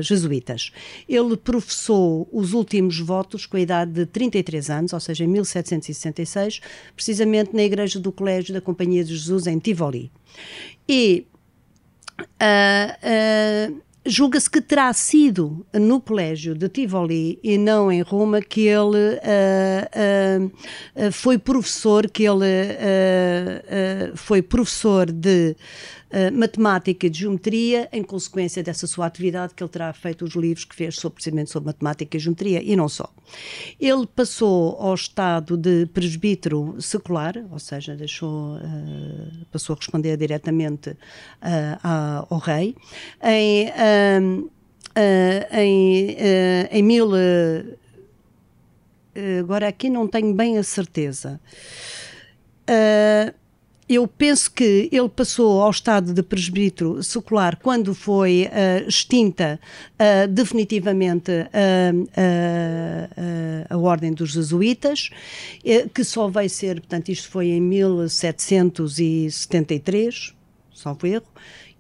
jesuítas. 0.03 0.73
Ele 1.09 1.37
professou 1.37 2.29
os 2.33 2.53
últimos 2.53 2.99
votos 3.01 3.47
com 3.47 3.57
a 3.57 3.61
idade 3.61 3.93
de 3.93 4.07
33 4.07 4.71
anos, 4.71 4.93
ou 4.93 5.01
seja, 5.01 5.25
em 5.25 5.29
1700 5.29 5.78
1966, 5.79 6.61
precisamente 6.95 7.55
na 7.55 7.63
igreja 7.63 7.99
do 7.99 8.13
Colégio 8.13 8.55
da 8.55 8.61
Companhia 8.61 9.05
de 9.05 9.17
Jesus 9.17 9.47
em 9.47 9.59
Tivoli. 9.59 10.11
E 10.89 11.27
uh, 12.21 13.73
uh, 13.73 13.83
julga-se 14.09 14.49
que 14.49 14.61
terá 14.61 14.93
sido 14.93 15.67
no 15.73 16.01
colégio 16.01 16.55
de 16.55 16.69
Tivoli 16.69 17.39
e 17.43 17.59
não 17.59 17.93
em 17.93 18.01
Roma 18.01 18.41
que 18.41 18.67
ele 18.67 19.19
uh, 19.19 20.47
uh, 20.47 21.13
foi 21.13 21.39
professor, 21.39 22.09
que 22.11 22.25
ele 22.25 22.47
uh, 22.47 24.17
foi 24.17 24.41
professor 24.41 25.13
de 25.13 25.55
uh, 26.13 26.37
matemática 26.37 27.07
e 27.07 27.11
de 27.11 27.21
geometria, 27.21 27.89
em 27.93 28.03
consequência 28.03 28.63
dessa 28.63 28.87
sua 28.87 29.07
atividade, 29.07 29.55
que 29.55 29.63
ele 29.63 29.71
terá 29.71 29.93
feito 29.93 30.25
os 30.25 30.35
livros 30.35 30.65
que 30.65 30.75
fez 30.75 30.97
sobre, 30.97 31.17
precisamente 31.17 31.51
sobre 31.51 31.69
matemática 31.69 32.17
e 32.17 32.21
geometria, 32.21 32.63
e 32.63 32.77
não 32.77 32.89
só. 32.89 33.13
Ele 33.81 34.07
passou 34.07 34.77
ao 34.81 34.95
estado 34.95 35.57
de 35.57 35.87
presbítero 35.87 36.77
secular, 36.81 37.35
ou 37.51 37.59
seja, 37.59 37.95
deixou, 37.97 38.57
uh, 38.57 39.47
passou 39.51 39.75
a 39.75 39.77
responder 39.77 40.17
diretamente 40.17 40.91
uh, 40.91 42.27
ao 42.31 42.39
rei, 42.39 42.75
em, 43.23 43.71
em, 45.53 46.17
em 46.71 46.83
mil. 46.83 47.11
agora 49.41 49.69
aqui 49.69 49.89
não 49.89 50.07
tenho 50.07 50.35
bem 50.35 50.59
a 50.59 50.63
certeza. 50.63 51.41
Uh, 52.69 53.33
eu 53.89 54.07
penso 54.07 54.53
que 54.53 54.91
ele 54.93 55.09
passou 55.09 55.63
ao 55.63 55.71
estado 55.71 56.13
de 56.13 56.23
presbítero 56.23 57.03
secular 57.03 57.57
quando 57.57 57.95
foi 57.95 58.47
uh, 58.47 58.87
extinta 58.87 59.59
uh, 59.95 60.29
definitivamente 60.29 61.33
uh, 61.33 62.07
a 63.71 63.79
Ordem 63.79 64.13
dos 64.13 64.33
Jesuítas, 64.33 65.09
que 65.95 66.05
só 66.05 66.29
vai 66.29 66.47
ser, 66.49 66.81
portanto, 66.81 67.11
isto 67.11 67.31
foi 67.31 67.49
em 67.49 67.61
1773, 67.61 70.35
salvo 70.75 71.07
erro, 71.07 71.29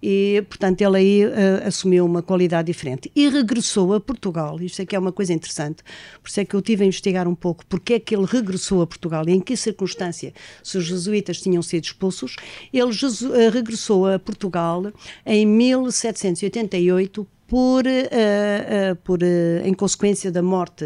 e, 0.03 0.45
portanto, 0.49 0.81
ele 0.81 0.97
aí 0.97 1.27
uh, 1.27 1.67
assumiu 1.67 2.05
uma 2.05 2.23
qualidade 2.23 2.67
diferente. 2.67 3.11
E 3.15 3.29
regressou 3.29 3.95
a 3.95 4.01
Portugal, 4.01 4.61
isto 4.61 4.83
aqui 4.83 4.95
é 4.95 4.99
uma 4.99 5.13
coisa 5.13 5.33
interessante, 5.33 5.83
por 6.23 6.29
isso 6.29 6.41
é 6.41 6.45
que 6.45 6.55
eu 6.55 6.63
tive 6.63 6.85
a 6.85 6.87
investigar 6.87 7.27
um 7.27 7.35
pouco 7.35 7.65
porque 7.67 7.95
é 7.95 8.01
que 8.01 8.15
ele 8.15 8.27
regressou 8.27 8.83
a 8.83 8.87
Portugal 8.87 9.25
e 9.29 9.33
em 9.33 9.41
que 9.41 9.57
circunstância, 9.57 10.33
se 10.63 10.79
os 10.79 10.85
jesuítas 10.85 11.41
tinham 11.41 11.63
sido 11.63 11.85
expulsos. 11.85 12.37
Ele 12.73 12.85
uh, 12.85 13.51
regressou 13.53 14.07
a 14.07 14.19
Portugal 14.19 14.93
em 15.27 15.47
1788 15.47 17.27
por, 17.49 17.87
uh, 17.87 17.89
uh, 17.89 18.97
por 18.97 19.23
uh, 19.23 19.67
em 19.67 19.73
consequência 19.73 20.31
da 20.31 20.43
morte 20.43 20.85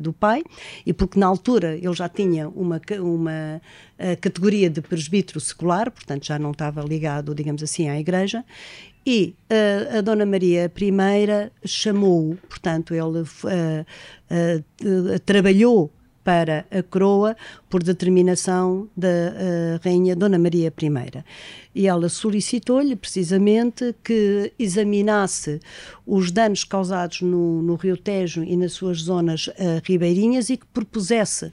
do 0.00 0.12
pai 0.12 0.42
e 0.84 0.92
porque 0.92 1.18
na 1.18 1.26
altura 1.26 1.76
ele 1.76 1.94
já 1.94 2.08
tinha 2.08 2.48
uma, 2.48 2.80
uma 3.00 3.62
categoria 4.20 4.68
de 4.68 4.80
presbítero 4.82 5.38
secular, 5.40 5.90
portanto 5.90 6.26
já 6.26 6.38
não 6.38 6.50
estava 6.50 6.82
ligado, 6.82 7.34
digamos 7.34 7.62
assim, 7.62 7.88
à 7.88 7.98
igreja, 7.98 8.44
e 9.06 9.34
a 9.96 10.00
Dona 10.00 10.26
Maria 10.26 10.70
I 10.76 11.68
chamou, 11.68 12.36
portanto, 12.48 12.94
ele 12.94 13.24
trabalhou 15.24 15.92
para 16.24 16.66
a 16.70 16.82
coroa 16.82 17.36
por 17.68 17.82
determinação 17.82 18.88
da 18.96 19.08
Rainha 19.82 20.14
Dona 20.14 20.38
Maria 20.38 20.68
I. 20.68 21.24
E 21.74 21.86
ela 21.86 22.08
solicitou-lhe 22.08 22.94
precisamente 22.94 23.94
que 24.04 24.52
examinasse 24.58 25.58
os 26.06 26.30
danos 26.30 26.64
causados 26.64 27.22
no, 27.22 27.62
no 27.62 27.74
Rio 27.76 27.96
Tejo 27.96 28.42
e 28.42 28.56
nas 28.56 28.72
suas 28.72 29.02
zonas 29.02 29.46
uh, 29.46 29.52
ribeirinhas 29.84 30.50
e 30.50 30.56
que 30.56 30.66
propusesse 30.66 31.46
uh, 31.46 31.52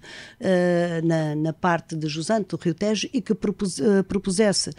na, 1.04 1.36
na, 1.36 1.54
parte 1.54 1.96
de 1.96 2.08
Jusante 2.08 2.50
do 2.50 2.58
Rio 2.58 2.74
Tejo 2.74 3.08
e 3.14 3.22
que 3.22 3.34
propus, 3.34 3.80
uh, 3.80 4.04
propusesse 4.08 4.72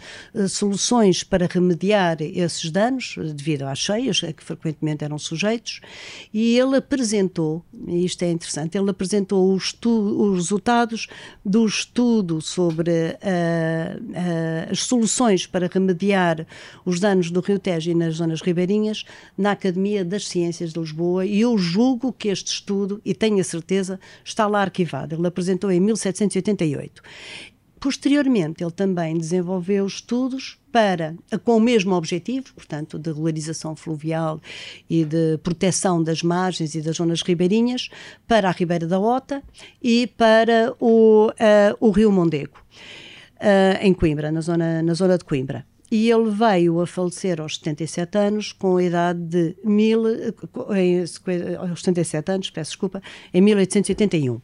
soluções 0.49 1.23
para 1.23 1.47
remediar 1.47 2.17
esses 2.21 2.69
danos 2.69 3.15
devido 3.33 3.63
às 3.63 3.79
cheias 3.79 4.23
a 4.23 4.31
que 4.33 4.43
frequentemente 4.43 5.03
eram 5.03 5.17
sujeitos. 5.17 5.79
E 6.33 6.57
ele 6.57 6.75
apresentou, 6.75 7.63
e 7.87 8.05
isto 8.05 8.23
é 8.23 8.31
interessante, 8.31 8.77
ele 8.77 8.89
apresentou 8.89 9.53
os 9.53 9.73
os 9.89 10.35
resultados 10.35 11.07
do 11.45 11.65
estudo 11.65 12.41
sobre 12.41 12.91
uh, 12.91 14.01
uh, 14.01 14.71
as 14.71 14.83
soluções 14.83 15.45
para 15.45 15.69
remediar 15.71 16.45
os 16.85 16.99
danos 16.99 17.31
do 17.31 17.39
Rio 17.39 17.59
Tejo 17.59 17.91
e 17.91 17.95
nas 17.95 18.15
zonas 18.15 18.41
ribeirinhas 18.41 19.03
na 19.37 19.51
Academia 19.51 20.05
das 20.05 20.27
Ciências 20.27 20.73
de 20.73 20.79
Lisboa 20.79 21.25
e 21.25 21.41
eu 21.41 21.57
julgo 21.57 22.13
que 22.13 22.27
este 22.27 22.53
estudo, 22.53 23.01
e 23.03 23.13
tenho 23.13 23.39
a 23.39 23.43
certeza, 23.43 23.99
está 24.23 24.47
lá 24.47 24.61
arquivado. 24.61 25.15
Ele 25.15 25.27
apresentou 25.27 25.71
em 25.71 25.79
1788. 25.79 27.01
Posteriormente, 27.79 28.63
ele 28.63 28.71
também 28.71 29.17
desenvolveu 29.17 29.87
estudos 29.87 30.60
para, 30.71 31.15
com 31.43 31.57
o 31.57 31.59
mesmo 31.59 31.93
objetivo, 31.95 32.53
portanto, 32.55 32.97
de 32.97 33.09
regularização 33.09 33.75
fluvial 33.75 34.41
e 34.89 35.03
de 35.03 35.37
proteção 35.39 36.01
das 36.01 36.23
margens 36.23 36.75
e 36.75 36.81
das 36.81 36.97
zonas 36.97 37.21
ribeirinhas, 37.21 37.89
para 38.27 38.49
a 38.49 38.51
Ribeira 38.51 38.87
da 38.87 38.99
Ota 38.99 39.43
e 39.81 40.07
para 40.07 40.73
o, 40.79 41.29
uh, 41.29 41.77
o 41.79 41.91
Rio 41.91 42.11
Mondego, 42.11 42.57
uh, 43.37 43.77
em 43.81 43.93
Coimbra, 43.93 44.31
na 44.31 44.41
zona, 44.41 44.81
na 44.81 44.93
zona 44.93 45.17
de 45.17 45.25
Coimbra. 45.25 45.65
E 45.91 46.09
ele 46.09 46.29
veio 46.29 46.79
a 46.79 46.87
falecer 46.87 47.41
aos 47.41 47.57
77 47.57 48.17
anos, 48.17 48.53
com 48.53 48.77
a 48.77 48.83
idade 48.83 49.19
de 49.19 49.55
mil, 49.61 50.03
em, 50.73 51.01
aos 51.59 51.81
77 51.81 52.31
anos, 52.31 52.49
peço 52.49 52.71
desculpa, 52.71 53.01
em 53.33 53.41
1881. 53.41 54.41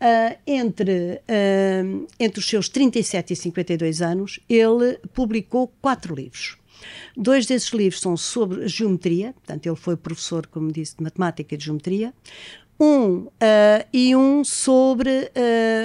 Uh, 0.00 0.38
entre, 0.46 1.20
uh, 1.28 2.06
entre 2.20 2.38
os 2.38 2.48
seus 2.48 2.68
37 2.68 3.32
e 3.32 3.36
52 3.36 4.00
anos, 4.00 4.38
ele 4.48 4.96
publicou 5.12 5.72
quatro 5.82 6.14
livros. 6.14 6.56
Dois 7.16 7.46
desses 7.46 7.70
livros 7.70 8.00
são 8.00 8.16
sobre 8.16 8.68
geometria, 8.68 9.32
portanto, 9.32 9.66
ele 9.66 9.74
foi 9.74 9.96
professor, 9.96 10.46
como 10.46 10.70
disse, 10.70 10.96
de 10.96 11.02
matemática 11.02 11.52
e 11.52 11.58
de 11.58 11.64
geometria. 11.64 12.14
Um 12.80 13.22
uh, 13.22 13.30
e 13.92 14.14
um 14.14 14.44
sobre 14.44 15.32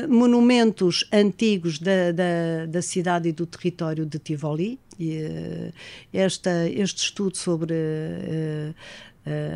monumentos 0.07 1.09
antigos 1.11 1.79
da, 1.79 2.11
da, 2.11 2.67
da, 2.67 2.81
cidade 2.83 3.29
e 3.29 3.31
do 3.31 3.47
território 3.47 4.05
de 4.05 4.19
Tivoli. 4.19 4.79
E, 4.99 5.73
esta, 6.13 6.69
este 6.69 7.05
estudo 7.05 7.35
sobre 7.35 7.73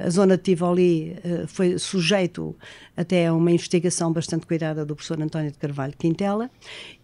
a 0.05 0.09
zona 0.09 0.37
de 0.37 0.43
Tivoli 0.43 1.17
uh, 1.23 1.47
foi 1.47 1.77
sujeito 1.77 2.55
até 2.95 3.27
a 3.27 3.33
uma 3.33 3.51
investigação 3.51 4.11
bastante 4.11 4.45
cuidada 4.45 4.85
do 4.85 4.95
professor 4.95 5.21
António 5.21 5.51
de 5.51 5.57
Carvalho 5.57 5.93
Quintela 5.97 6.49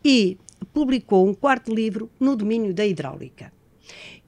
e 0.04 0.38
publicou 0.74 1.28
um 1.28 1.34
quarto 1.34 1.74
livro 1.74 2.10
no 2.20 2.36
domínio 2.36 2.74
da 2.74 2.86
hidráulica. 2.86 3.52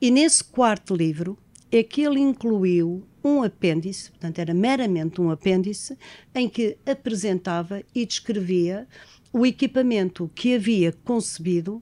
E 0.01 0.11
nesse 0.11 0.43
quarto 0.43 0.93
livro 0.93 1.37
é 1.71 1.81
que 1.81 2.01
ele 2.01 2.19
incluiu 2.19 3.03
um 3.23 3.41
apêndice, 3.41 4.11
portanto 4.11 4.39
era 4.39 4.53
meramente 4.53 5.19
um 5.19 5.31
apêndice, 5.31 5.97
em 6.33 6.47
que 6.47 6.77
apresentava 6.85 7.81
e 7.93 8.05
descrevia 8.05 8.87
o 9.33 9.45
equipamento 9.45 10.29
que 10.35 10.55
havia 10.55 10.93
concebido 11.03 11.81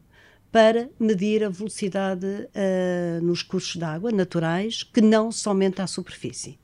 para 0.53 0.87
medir 0.99 1.43
a 1.43 1.49
velocidade 1.49 2.27
uh, 2.27 3.25
nos 3.25 3.41
cursos 3.41 3.75
de 3.75 3.83
água 3.83 4.11
naturais, 4.11 4.83
que 4.83 5.01
não 5.01 5.31
somente 5.31 5.81
à 5.81 5.87
superfície. 5.87 6.59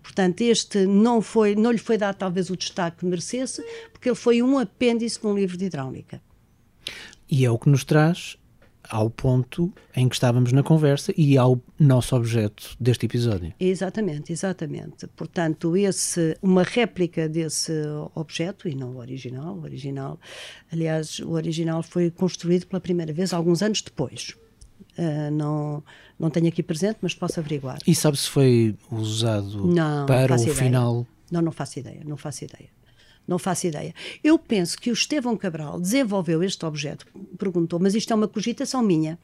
Portanto, 0.00 0.40
este 0.42 0.86
não, 0.86 1.20
foi, 1.20 1.56
não 1.56 1.72
lhe 1.72 1.78
foi 1.78 1.98
dado 1.98 2.14
talvez 2.14 2.48
o 2.48 2.56
destaque 2.56 2.98
que 2.98 3.06
merecesse, 3.06 3.60
porque 3.92 4.08
ele 4.08 4.14
foi 4.14 4.40
um 4.40 4.56
apêndice 4.56 5.20
de 5.20 5.26
um 5.26 5.34
livro 5.34 5.56
de 5.56 5.64
hidráulica. 5.64 6.22
E 7.28 7.44
é 7.44 7.50
o 7.50 7.58
que 7.58 7.68
nos 7.68 7.82
traz 7.82 8.38
ao 8.88 9.08
ponto 9.10 9.72
em 9.94 10.08
que 10.08 10.14
estávamos 10.14 10.52
na 10.52 10.62
conversa 10.62 11.12
e 11.16 11.36
ao 11.36 11.60
nosso 11.78 12.14
objeto 12.16 12.76
deste 12.78 13.06
episódio. 13.06 13.52
Exatamente, 13.58 14.32
exatamente. 14.32 15.06
Portanto, 15.08 15.76
esse, 15.76 16.36
uma 16.42 16.62
réplica 16.62 17.28
desse 17.28 17.72
objeto 18.14 18.68
e 18.68 18.74
não 18.74 18.92
o 18.92 18.98
original. 18.98 19.56
O 19.56 19.62
original, 19.62 20.18
aliás, 20.72 21.18
o 21.20 21.30
original 21.32 21.82
foi 21.82 22.10
construído 22.10 22.66
pela 22.66 22.80
primeira 22.80 23.12
vez 23.12 23.32
alguns 23.32 23.62
anos 23.62 23.82
depois. 23.82 24.34
Uh, 24.96 25.30
não, 25.32 25.82
não 26.18 26.30
tenho 26.30 26.48
aqui 26.48 26.62
presente, 26.62 26.98
mas 27.02 27.14
posso 27.14 27.40
averiguar. 27.40 27.78
E 27.86 27.94
sabe 27.94 28.16
se 28.16 28.28
foi 28.28 28.76
usado 28.90 29.66
não, 29.66 30.06
para 30.06 30.34
o 30.34 30.40
ideia. 30.40 30.54
final? 30.54 31.06
Não, 31.30 31.42
não 31.42 31.52
faço 31.52 31.78
ideia, 31.78 32.02
não 32.04 32.16
faço 32.16 32.44
ideia. 32.44 32.68
Não 33.26 33.38
faço 33.38 33.66
ideia. 33.66 33.94
Eu 34.22 34.38
penso 34.38 34.78
que 34.78 34.90
o 34.90 34.92
Estevão 34.92 35.36
Cabral 35.36 35.80
desenvolveu 35.80 36.42
este 36.42 36.64
objeto, 36.66 37.06
perguntou, 37.38 37.80
mas 37.80 37.94
isto 37.94 38.12
é 38.12 38.16
uma 38.16 38.28
cogitação 38.28 38.82
minha. 38.82 39.18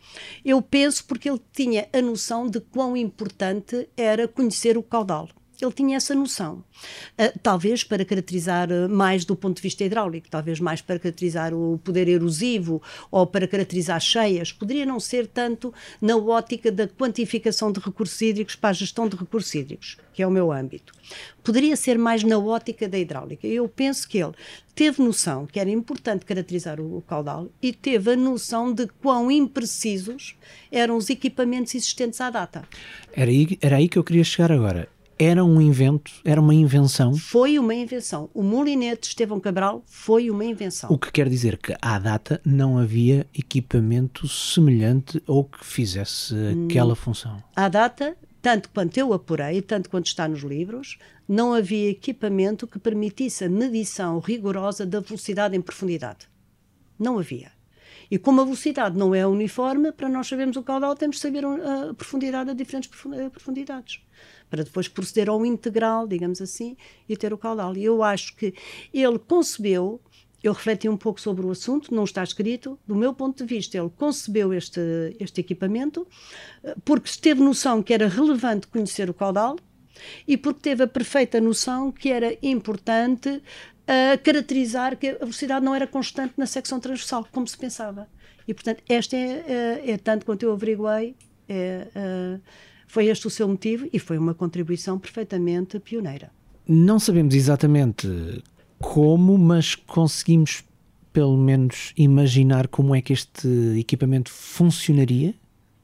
Eu 0.45 0.63
penso 0.63 1.05
porque 1.05 1.29
ele 1.29 1.41
tinha 1.53 1.89
a 1.93 2.01
noção 2.01 2.49
de 2.49 2.61
quão 2.61 2.97
importante 2.97 3.89
era 3.97 4.27
conhecer 4.27 4.79
o 4.79 4.83
caudal 4.83 5.29
ele 5.65 5.73
tinha 5.73 5.97
essa 5.97 6.15
noção. 6.15 6.65
Uh, 7.19 7.39
talvez 7.43 7.85
para 7.85 8.05
caracterizar 8.05 8.71
uh, 8.71 8.89
mais 8.89 9.25
do 9.25 9.37
ponto 9.37 9.57
de 9.57 9.63
vista 9.63 9.85
hidráulico, 9.85 10.29
talvez 10.31 10.61
mais 10.61 10.81
para 10.81 10.99
caracterizar 10.99 11.55
o 11.55 11.79
poder 11.83 12.09
erosivo 12.09 12.83
ou 13.11 13.27
para 13.27 13.47
caracterizar 13.47 14.01
cheias. 14.01 14.53
Poderia 14.53 14.87
não 14.87 14.99
ser 14.99 15.27
tanto 15.27 15.73
na 16.01 16.17
ótica 16.17 16.71
da 16.71 16.87
quantificação 16.87 17.73
de 17.73 17.81
recursos 17.81 18.21
hídricos 18.21 18.57
para 18.57 18.71
a 18.71 18.75
gestão 18.75 19.09
de 19.09 19.17
recursos 19.17 19.55
hídricos, 19.55 19.97
que 20.13 20.23
é 20.23 20.27
o 20.27 20.31
meu 20.31 20.53
âmbito. 20.53 20.93
Poderia 21.43 21.77
ser 21.77 21.99
mais 21.99 22.23
na 22.23 22.39
ótica 22.39 22.89
da 22.89 22.99
hidráulica. 22.99 23.47
Eu 23.47 23.69
penso 23.69 24.09
que 24.09 24.19
ele 24.19 24.35
teve 24.75 25.03
noção 25.03 25.47
que 25.47 25.59
era 25.59 25.71
importante 25.71 26.25
caracterizar 26.25 26.81
o, 26.81 26.99
o 26.99 27.03
caudal 27.03 27.49
e 27.61 27.73
teve 27.73 28.13
a 28.13 28.17
noção 28.17 28.73
de 28.73 28.87
quão 29.01 29.31
imprecisos 29.31 30.37
eram 30.71 30.97
os 30.97 31.11
equipamentos 31.11 31.75
existentes 31.75 32.21
à 32.21 32.31
data. 32.31 32.65
Era 33.13 33.31
aí, 33.31 33.59
era 33.61 33.77
aí 33.77 33.89
que 33.89 33.99
eu 33.99 34.05
queria 34.05 34.25
chegar 34.25 34.53
agora 34.53 34.89
era 35.23 35.45
um 35.45 35.61
invento, 35.61 36.11
era 36.25 36.41
uma 36.41 36.55
invenção. 36.55 37.15
Foi 37.15 37.59
uma 37.59 37.75
invenção. 37.75 38.31
O 38.33 38.43
molinete 38.43 39.09
Estevão 39.09 39.39
Cabral 39.39 39.85
foi 39.87 40.31
uma 40.31 40.47
invenção. 40.47 40.91
O 40.91 40.99
que 40.99 41.13
quer 41.13 41.29
dizer 41.29 41.59
que 41.59 41.77
à 41.83 41.99
data 41.99 42.41
não 42.43 42.79
havia 42.79 43.27
equipamento 43.35 44.27
semelhante 44.27 45.23
ou 45.27 45.45
que 45.45 45.63
fizesse 45.63 46.35
aquela 46.65 46.95
hum. 46.95 46.97
função. 46.97 47.37
À 47.55 47.69
data, 47.69 48.17
tanto 48.41 48.71
quanto 48.71 48.97
eu 48.97 49.13
apurei, 49.13 49.61
tanto 49.61 49.91
quanto 49.91 50.07
está 50.07 50.27
nos 50.27 50.41
livros, 50.41 50.99
não 51.29 51.53
havia 51.53 51.91
equipamento 51.91 52.67
que 52.67 52.79
permitisse 52.79 53.45
a 53.45 53.49
medição 53.51 54.21
rigorosa 54.21 54.87
da 54.87 55.01
velocidade 55.01 55.55
em 55.55 55.61
profundidade. 55.61 56.31
Não 56.99 57.19
havia. 57.19 57.53
E 58.11 58.19
como 58.19 58.41
a 58.41 58.45
velocidade 58.45 58.97
não 58.97 59.15
é 59.15 59.27
uniforme, 59.27 59.93
para 59.93 60.09
nós 60.09 60.27
sabermos 60.29 60.57
o 60.57 60.63
caudal, 60.63 60.97
temos 60.97 61.17
de 61.17 61.23
saber 61.23 61.45
a 61.45 61.93
profundidade 61.93 62.49
a 62.49 62.55
diferentes 62.55 62.91
profundidades 63.31 64.01
para 64.51 64.65
depois 64.65 64.89
proceder 64.89 65.31
ao 65.31 65.47
integral, 65.47 66.07
digamos 66.07 66.41
assim, 66.41 66.77
e 67.09 67.17
ter 67.17 67.33
o 67.33 67.39
caudal. 67.39 67.77
E 67.77 67.85
eu 67.85 68.03
acho 68.03 68.37
que 68.37 68.53
ele 68.93 69.19
concebeu, 69.19 70.01
eu 70.43 70.53
refleti 70.53 70.89
um 70.89 70.97
pouco 70.97 71.21
sobre 71.21 71.47
o 71.47 71.51
assunto, 71.51 71.95
não 71.95 72.05
está 72.05 72.25
escrito, 72.25 72.79
do 72.87 72.97
meu 72.97 73.15
ponto 73.15 73.39
de 73.39 73.45
vista, 73.45 73.79
ele 73.79 73.91
concebeu 73.97 74.53
este, 74.53 74.81
este 75.21 75.41
equipamento 75.41 76.07
eh, 76.65 76.75
porque 76.85 77.11
teve 77.21 77.41
noção 77.43 77.83
que 77.83 77.95
era 77.95 78.09
relevante 78.09 78.67
conhecer 78.67 79.09
o 79.09 79.15
caudal 79.15 79.57
e 80.27 80.37
porque 80.37 80.61
teve 80.61 80.83
a 80.83 80.87
perfeita 80.87 81.41
noção 81.41 81.93
que 81.93 82.11
era 82.11 82.37
importante 82.43 83.29
uh, 83.91 84.23
caracterizar 84.23 84.97
que 84.97 85.09
a 85.09 85.19
velocidade 85.19 85.65
não 85.65 85.75
era 85.75 85.87
constante 85.87 86.35
na 86.37 86.47
secção 86.47 86.81
transversal, 86.81 87.27
como 87.31 87.47
se 87.47 87.59
pensava. 87.59 88.09
E, 88.47 88.55
portanto, 88.55 88.83
esta 88.89 89.17
é, 89.17 89.45
é, 89.87 89.91
é 89.93 89.99
tanto 89.99 90.25
quanto 90.25 90.43
eu 90.43 90.53
averiguei, 90.53 91.15
é, 91.49 91.87
uh, 91.95 92.41
foi 92.91 93.07
este 93.07 93.29
o 93.29 93.31
seu 93.31 93.47
motivo 93.47 93.89
e 93.93 94.01
foi 94.01 94.19
uma 94.19 94.35
contribuição 94.35 94.99
perfeitamente 94.99 95.79
pioneira. 95.79 96.33
Não 96.67 96.99
sabemos 96.99 97.37
exatamente 97.37 98.09
como, 98.81 99.39
mas 99.39 99.77
conseguimos 99.77 100.65
pelo 101.13 101.37
menos 101.37 101.93
imaginar 101.97 102.67
como 102.67 102.93
é 102.93 103.01
que 103.01 103.13
este 103.13 103.49
equipamento 103.79 104.29
funcionaria? 104.33 105.35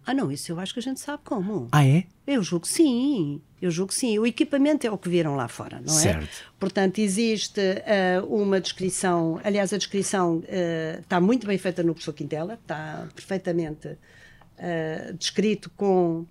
Ah, 0.05 0.13
não, 0.13 0.33
isso 0.33 0.51
eu 0.51 0.59
acho 0.59 0.73
que 0.73 0.81
a 0.81 0.83
gente 0.83 0.99
sabe 0.99 1.23
como. 1.25 1.69
Ah, 1.71 1.87
é? 1.87 2.05
Eu 2.27 2.43
julgo 2.43 2.67
que 2.67 2.73
sim. 2.73 3.41
Eu 3.63 3.71
julgo 3.71 3.95
sim. 3.95 4.19
O 4.19 4.27
equipamento 4.27 4.85
é 4.85 4.91
o 4.91 4.99
que 4.99 5.09
viram 5.09 5.37
lá 5.37 5.47
fora, 5.47 5.81
não 5.81 5.95
certo. 5.95 6.25
é? 6.25 6.29
Portanto, 6.59 6.99
existe 6.99 7.61
uh, 7.61 8.27
uma 8.27 8.61
descrição. 8.61 9.41
Aliás, 9.45 9.73
a 9.73 9.77
descrição 9.77 10.39
uh, 10.39 11.01
está 11.01 11.21
muito 11.21 11.47
bem 11.47 11.57
feita 11.57 11.85
no 11.85 11.93
professor 11.93 12.13
Quintela, 12.13 12.55
está 12.55 13.07
perfeitamente 13.15 13.87
uh, 13.89 15.15
descrito 15.17 15.71
com 15.71 16.27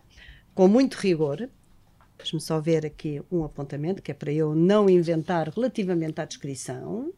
com 0.55 0.67
muito 0.67 0.95
rigor. 0.95 1.49
Deixe-me 2.17 2.41
só 2.41 2.61
ver 2.61 2.85
aqui 2.85 3.21
um 3.29 3.43
apontamento, 3.43 4.01
que 4.01 4.09
é 4.09 4.13
para 4.13 4.31
eu 4.31 4.55
não 4.55 4.89
inventar 4.89 5.49
relativamente 5.49 6.19
à 6.21 6.25
descrição. 6.25 7.13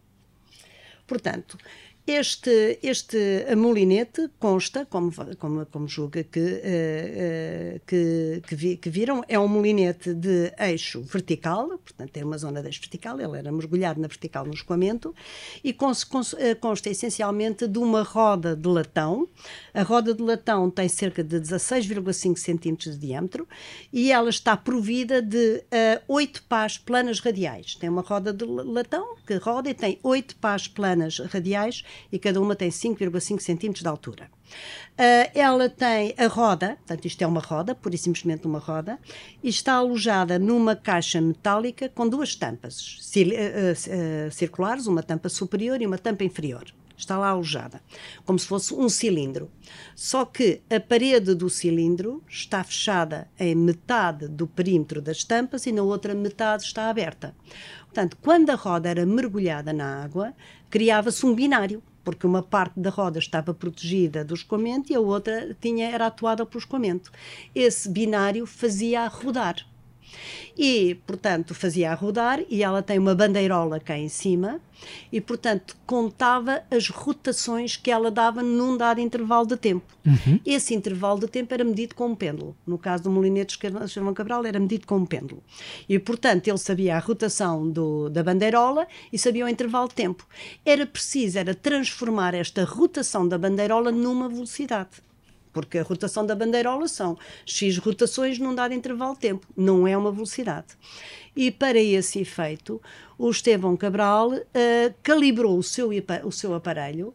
Portanto, 1.06 1.58
Este, 2.10 2.80
este 2.82 3.54
molinete 3.54 4.30
consta, 4.40 4.86
como, 4.86 5.12
como, 5.38 5.66
como 5.66 5.90
julga 5.90 6.24
que, 6.24 6.40
uh, 6.40 7.76
uh, 7.76 7.82
que, 7.86 8.42
que, 8.48 8.56
vi, 8.56 8.78
que, 8.78 8.90
viram, 8.90 9.26
é 9.28 9.38
um 9.38 9.50
molinete 9.50 10.14
de 10.14 10.54
eixo 10.58 11.02
vertical, 11.02 11.68
portanto 11.68 12.12
tem 12.12 12.24
uma 12.24 12.38
zona 12.38 12.62
de 12.62 12.70
eixo 12.70 12.80
vertical, 12.80 13.20
ele 13.20 13.38
era 13.38 13.52
mergulhado 13.52 14.00
na 14.00 14.08
vertical 14.08 14.46
no 14.46 14.54
escoamento, 14.54 15.14
e 15.62 15.74
cons, 15.74 16.06
cons, 16.06 16.34
consta 16.62 16.90
essencialmente 16.90 17.68
de 17.68 17.78
uma 17.78 18.04
roda 18.04 18.56
de 18.56 18.70
latão. 18.70 19.28
A 19.74 19.84
roda 19.84 20.14
de 20.14 20.24
latão 20.24 20.70
tem 20.70 20.88
cerca 20.88 21.22
de 21.22 21.42
16,5 21.42 22.38
centímetros 22.38 22.98
de 22.98 23.08
diâmetro 23.08 23.46
e 23.92 24.14
ela 24.14 24.30
está 24.30 24.56
provida 24.56 25.22
de 25.22 25.58
uh, 25.58 26.02
8 26.08 26.44
pás 26.44 26.78
planas 26.78 27.20
radiais. 27.20 27.76
Tem 27.76 27.90
uma 27.90 28.02
roda 28.02 28.32
de 28.32 28.46
latão 28.46 29.18
que 29.28 29.36
roda 29.36 29.70
e 29.70 29.74
tem 29.74 30.00
8 30.02 30.38
pás 30.38 30.70
planas 30.70 31.20
radiais 31.20 31.84
e 32.12 32.20
cada 32.20 32.42
uma 32.42 32.56
tem 32.56 32.70
5,5 32.70 33.40
centímetros 33.40 33.84
de 33.84 33.88
altura. 33.90 34.30
Uh, 34.98 35.30
ela 35.34 35.70
tem 35.70 36.14
a 36.18 36.28
roda, 36.28 36.78
portanto, 36.78 37.06
isto 37.06 37.22
é 37.22 37.28
uma 37.28 37.42
roda, 37.42 37.76
pura 37.76 37.96
e 37.96 37.98
simplesmente 37.98 38.48
uma 38.48 38.60
roda, 38.60 38.98
e 39.44 39.50
está 39.50 39.74
alojada 39.74 40.40
numa 40.40 40.76
caixa 40.76 41.22
metálica 41.22 41.90
com 41.90 42.08
duas 42.08 42.36
tampas 42.36 42.98
uh, 43.16 44.28
uh, 44.30 44.32
circulares, 44.32 44.88
uma 44.88 45.04
tampa 45.04 45.30
superior 45.30 45.82
e 45.82 45.86
uma 45.86 45.98
tampa 45.98 46.24
inferior. 46.24 46.66
Está 46.98 47.16
lá 47.16 47.30
alojada, 47.30 47.80
como 48.26 48.40
se 48.40 48.48
fosse 48.48 48.74
um 48.74 48.90
cilindro. 48.90 49.52
Só 49.96 50.26
que 50.26 50.62
a 50.68 50.80
parede 50.80 51.36
do 51.36 51.48
cilindro 51.48 52.24
está 52.28 52.64
fechada 52.64 53.30
em 53.40 53.54
metade 53.54 54.28
do 54.28 54.48
perímetro 54.48 55.00
das 55.00 55.24
tampas 55.24 55.68
e 55.68 55.72
na 55.72 55.84
outra 55.84 56.16
metade 56.16 56.64
está 56.64 56.90
aberta. 56.90 57.36
Portanto, 57.98 58.18
quando 58.22 58.52
a 58.52 58.54
roda 58.54 58.90
era 58.90 59.08
mergulhada 59.08 59.74
na 59.74 60.04
água, 60.04 60.32
criava-se 60.70 61.26
um 61.26 61.34
binário 61.34 61.82
porque 62.04 62.28
uma 62.28 62.44
parte 62.44 62.80
da 62.80 62.92
roda 62.92 63.18
estava 63.18 63.56
protegida 63.56 64.24
do 64.24 64.36
escoamento 64.36 64.94
e 64.94 64.96
a 64.96 65.00
outra 65.00 65.58
tinha, 65.60 65.90
era 65.90 66.06
atuada 66.06 66.46
pelo 66.46 66.60
escoamento. 66.60 67.12
Esse 67.56 67.90
binário 67.90 68.46
fazia 68.46 69.08
rodar. 69.08 69.66
E, 70.58 70.96
portanto, 71.06 71.54
fazia 71.54 71.92
a 71.92 71.94
rodar 71.94 72.40
e 72.50 72.64
ela 72.64 72.82
tem 72.82 72.98
uma 72.98 73.14
bandeirola 73.14 73.80
cá 73.80 73.98
em 73.98 74.10
cima 74.10 74.60
e, 75.12 75.22
portanto, 75.22 75.76
contava 75.86 76.64
as 76.72 76.90
rotações 76.90 77.78
que 77.78 77.92
ela 77.92 78.10
dava 78.10 78.42
num 78.42 78.76
dado 78.76 79.00
intervalo 79.00 79.46
de 79.46 79.56
tempo. 79.56 79.86
Uhum. 80.06 80.40
Esse 80.46 80.74
intervalo 80.74 81.20
de 81.20 81.28
tempo 81.28 81.54
era 81.54 81.64
medido 81.64 81.94
com 81.94 82.08
um 82.08 82.16
pêndulo. 82.16 82.56
No 82.66 82.78
caso 82.78 83.04
do 83.04 83.12
molinete 83.12 83.58
de 83.58 83.86
Estevão 83.86 84.14
Cabral, 84.14 84.46
era 84.46 84.60
medido 84.60 84.88
com 84.88 84.98
um 84.98 85.06
pêndulo. 85.06 85.44
E, 85.88 86.00
portanto, 86.00 86.48
ele 86.48 86.58
sabia 86.58 86.96
a 86.96 87.00
rotação 87.00 87.70
do, 87.70 88.10
da 88.10 88.24
bandeirola 88.24 88.88
e 89.14 89.18
sabia 89.18 89.46
o 89.46 89.50
intervalo 89.50 89.88
de 89.88 89.96
tempo. 89.96 90.28
Era 90.66 90.86
preciso 90.86 91.38
era 91.38 91.54
transformar 91.54 92.34
esta 92.34 92.64
rotação 92.64 93.28
da 93.28 93.38
bandeirola 93.38 93.92
numa 93.92 94.28
velocidade 94.28 95.07
porque 95.58 95.80
a 95.80 95.84
rotação 95.84 96.24
da 96.24 96.36
bandeirola 96.36 96.88
são 96.88 97.18
X 97.44 97.80
rotações 97.80 98.38
num 98.38 98.54
dado 98.54 98.76
intervalo 98.76 99.16
de 99.16 99.22
tempo, 99.22 99.48
não 99.58 99.88
é 99.88 99.98
uma 99.98 100.12
velocidade. 100.12 100.68
E 101.36 101.50
para 101.50 101.80
esse 101.80 102.20
efeito, 102.20 102.80
o 103.18 103.28
Estevão 103.28 103.76
Cabral 103.76 104.34
uh, 104.34 104.44
calibrou 105.02 105.58
o 105.58 105.64
seu, 105.64 105.90
o 106.24 106.32
seu 106.32 106.54
aparelho 106.54 107.12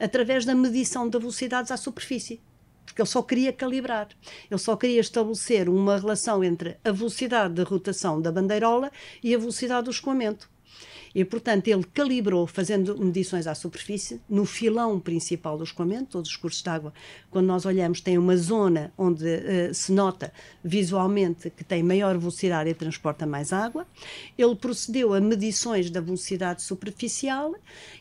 através 0.00 0.44
da 0.44 0.56
medição 0.56 1.08
de 1.08 1.16
velocidades 1.16 1.70
à 1.70 1.76
superfície 1.76 2.40
porque 2.84 3.00
ele 3.00 3.08
só 3.08 3.22
queria 3.22 3.52
calibrar, 3.52 4.08
ele 4.48 4.58
só 4.58 4.76
queria 4.76 5.00
estabelecer 5.00 5.68
uma 5.68 5.96
relação 5.96 6.44
entre 6.44 6.76
a 6.84 6.92
velocidade 6.92 7.54
de 7.54 7.62
rotação 7.62 8.20
da 8.20 8.30
bandeirola 8.30 8.90
e 9.20 9.34
a 9.34 9.38
velocidade 9.38 9.86
do 9.86 9.90
escoamento. 9.90 10.48
E, 11.14 11.24
portanto, 11.24 11.68
ele 11.68 11.84
calibrou, 11.84 12.46
fazendo 12.46 12.98
medições 12.98 13.46
à 13.46 13.54
superfície, 13.54 14.20
no 14.28 14.44
filão 14.44 14.98
principal 14.98 15.56
do 15.56 15.64
escoamento, 15.64 16.12
todos 16.12 16.30
os 16.30 16.36
cursos 16.36 16.62
de 16.62 16.68
água, 16.68 16.92
quando 17.30 17.46
nós 17.46 17.64
olhamos, 17.64 18.00
tem 18.00 18.18
uma 18.18 18.36
zona 18.36 18.92
onde 18.98 19.24
uh, 19.24 19.72
se 19.72 19.92
nota 19.92 20.32
visualmente 20.62 21.50
que 21.50 21.62
tem 21.62 21.82
maior 21.82 22.18
velocidade 22.18 22.68
e 22.70 22.74
transporta 22.74 23.26
mais 23.26 23.52
água. 23.52 23.86
Ele 24.36 24.56
procedeu 24.56 25.14
a 25.14 25.20
medições 25.20 25.90
da 25.90 26.00
velocidade 26.00 26.62
superficial 26.62 27.54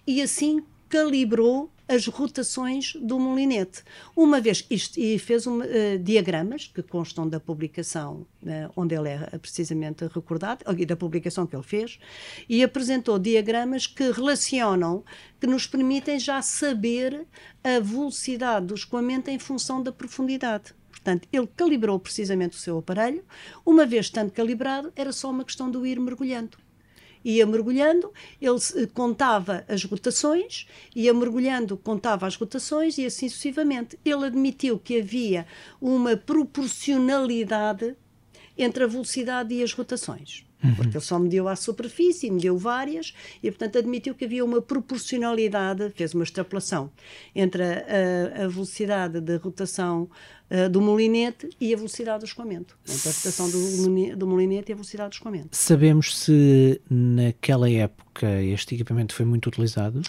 e 0.08 0.22
assim 0.22 0.64
calibrou 0.90 1.73
as 1.88 2.08
rotações 2.08 2.94
do 2.96 3.20
molinete. 3.20 3.84
Uma 4.16 4.40
vez 4.40 4.66
isto, 4.70 5.00
e 5.00 5.20
fez 5.20 5.46
um, 5.46 5.60
uh, 5.60 6.00
diagramas 6.02 6.68
que 6.68 6.82
constam 6.82 7.28
da 7.28 7.40
publicação 7.40 8.26
uh, 8.44 8.72
onde 8.76 8.96
ele 8.96 9.10
é 9.10 9.38
precisamente 9.38 10.06
recordado, 10.08 10.64
e 10.78 10.86
da 10.86 10.96
publicação 10.96 11.46
que 11.46 11.56
ele 11.56 11.64
fez, 11.64 12.00
e 12.48 12.64
apresentou 12.64 13.20
diagramas 13.20 13.86
que 13.88 14.12
relacionam, 14.12 15.04
que 15.40 15.48
nos 15.48 15.68
permitem 15.68 16.20
já 16.20 16.42
saber 16.42 17.28
a 17.64 17.80
velocidade 17.80 18.68
do 18.68 18.76
escoamento 18.76 19.30
em 19.30 19.40
função 19.40 19.82
da 19.84 19.92
profundidade. 19.92 20.74
Portanto, 20.90 21.28
ele 21.34 21.48
calibrou 21.48 22.00
precisamente 22.00 22.56
o 22.56 22.60
seu 22.60 22.78
aparelho. 22.78 23.26
Uma 23.66 23.86
vez 23.86 24.06
estando 24.06 24.32
calibrado, 24.32 24.94
era 24.96 25.12
só 25.12 25.30
uma 25.30 25.44
questão 25.44 25.70
de 25.70 25.78
o 25.78 25.86
ir 25.86 26.00
mergulhando 26.00 26.58
ia 27.24 27.46
mergulhando, 27.46 28.12
ele 28.42 28.88
contava 28.94 29.64
as 29.68 29.84
rotações, 29.84 30.68
ia 30.96 31.14
mergulhando, 31.14 31.78
contava 31.78 32.28
as 32.28 32.36
rotações 32.36 32.98
e 32.98 33.06
assim 33.06 33.30
sucessivamente. 33.30 33.98
Ele 34.04 34.26
admitiu 34.26 34.80
que 34.80 35.00
havia 35.00 35.46
uma 35.82 36.18
proporcionalidade 36.18 37.96
entre 38.58 38.84
a 38.84 38.88
velocidade 38.88 39.54
e 39.54 39.64
as 39.64 39.74
rotações. 39.74 40.46
Uhum. 40.64 40.76
Porque 40.76 40.98
ele 40.98 41.04
só 41.04 41.20
mediu 41.20 41.48
à 41.48 41.56
superfície, 41.56 42.32
mediu 42.32 42.58
várias, 42.58 43.14
e 43.42 43.52
portanto 43.52 43.78
admitiu 43.78 44.16
que 44.16 44.26
havia 44.26 44.46
uma 44.46 44.62
proporcionalidade, 44.62 45.90
fez 45.92 46.14
uma 46.14 46.24
extrapolação 46.24 46.90
entre 47.36 47.64
a, 47.64 48.46
a 48.46 48.48
velocidade 48.48 49.20
de 49.20 49.36
rotação 49.38 50.10
uh, 50.50 50.70
do 50.70 50.82
molinete 50.82 51.50
e 51.60 51.74
a 51.74 51.78
velocidade 51.78 52.20
do 52.20 52.26
escoamento. 52.26 52.78
Entre 52.88 53.10
a 53.10 53.12
rotação 53.12 53.50
do, 53.50 54.16
do 54.16 54.28
molinete 54.28 54.72
e 54.72 54.74
a 54.74 54.76
velocidade 54.76 55.10
do 55.10 55.14
escoamento. 55.14 55.50
Sabemos 55.52 56.18
se 56.18 56.82
naquela 56.90 57.70
época 57.70 58.42
este 58.42 58.76
equipamento 58.76 59.14
foi 59.14 59.26
muito 59.26 59.48
utilizado? 59.48 60.02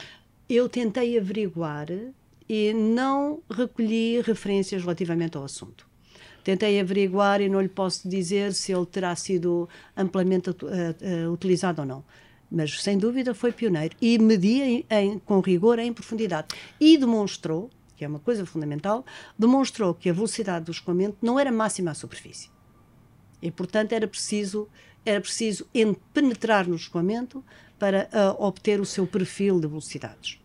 Eu 0.49 0.69
tentei 0.69 1.19
averiguar 1.19 1.89
e 2.49 2.73
não 2.75 3.43
recolhi 3.51 4.21
referências 4.21 4.83
relativamente 4.83 5.37
ao 5.37 5.45
assunto. 5.45 5.94
Tentei 6.45 6.79
averiguar 6.79 7.41
e 7.41 7.49
não 7.49 7.61
lhe 7.61 7.69
posso 7.69 8.07
dizer 8.07 8.53
se 8.53 8.71
ele 8.71 8.85
terá 8.85 9.17
sido 9.17 9.67
amplamente 9.97 10.51
uh, 10.51 10.55
uh, 10.55 11.33
utilizado 11.33 11.81
ou 11.81 11.89
não. 11.89 12.05
Mas, 12.51 12.83
sem 12.83 12.99
dúvida, 12.99 13.33
foi 13.33 13.51
pioneiro 13.51 13.97
e 14.01 14.19
media 14.19 14.67
em, 14.67 14.87
em, 14.91 15.19
com 15.19 15.41
rigor 15.41 15.79
em 15.79 15.91
profundidade. 15.91 16.49
E 16.79 16.99
demonstrou, 16.99 17.71
que 17.97 18.05
é 18.05 18.09
uma 18.09 18.19
coisa 18.19 18.45
fundamental, 18.45 19.07
demonstrou 19.39 19.95
que 19.95 20.11
a 20.11 20.13
velocidade 20.13 20.67
do 20.67 20.71
escoamento 20.71 21.17
não 21.23 21.41
era 21.41 21.51
máxima 21.51 21.93
à 21.93 21.95
superfície. 21.95 22.51
E, 23.41 23.51
portanto, 23.51 23.93
era 23.93 24.07
preciso, 24.07 24.69
era 25.05 25.21
preciso 25.23 25.67
penetrar 26.13 26.69
no 26.69 26.77
escoamento 26.77 27.43
para 27.79 28.09
uh, 28.13 28.45
obter 28.45 28.81
o 28.81 28.85
seu 28.85 29.07
perfil 29.07 29.59
de 29.59 29.67
velocidades 29.67 30.44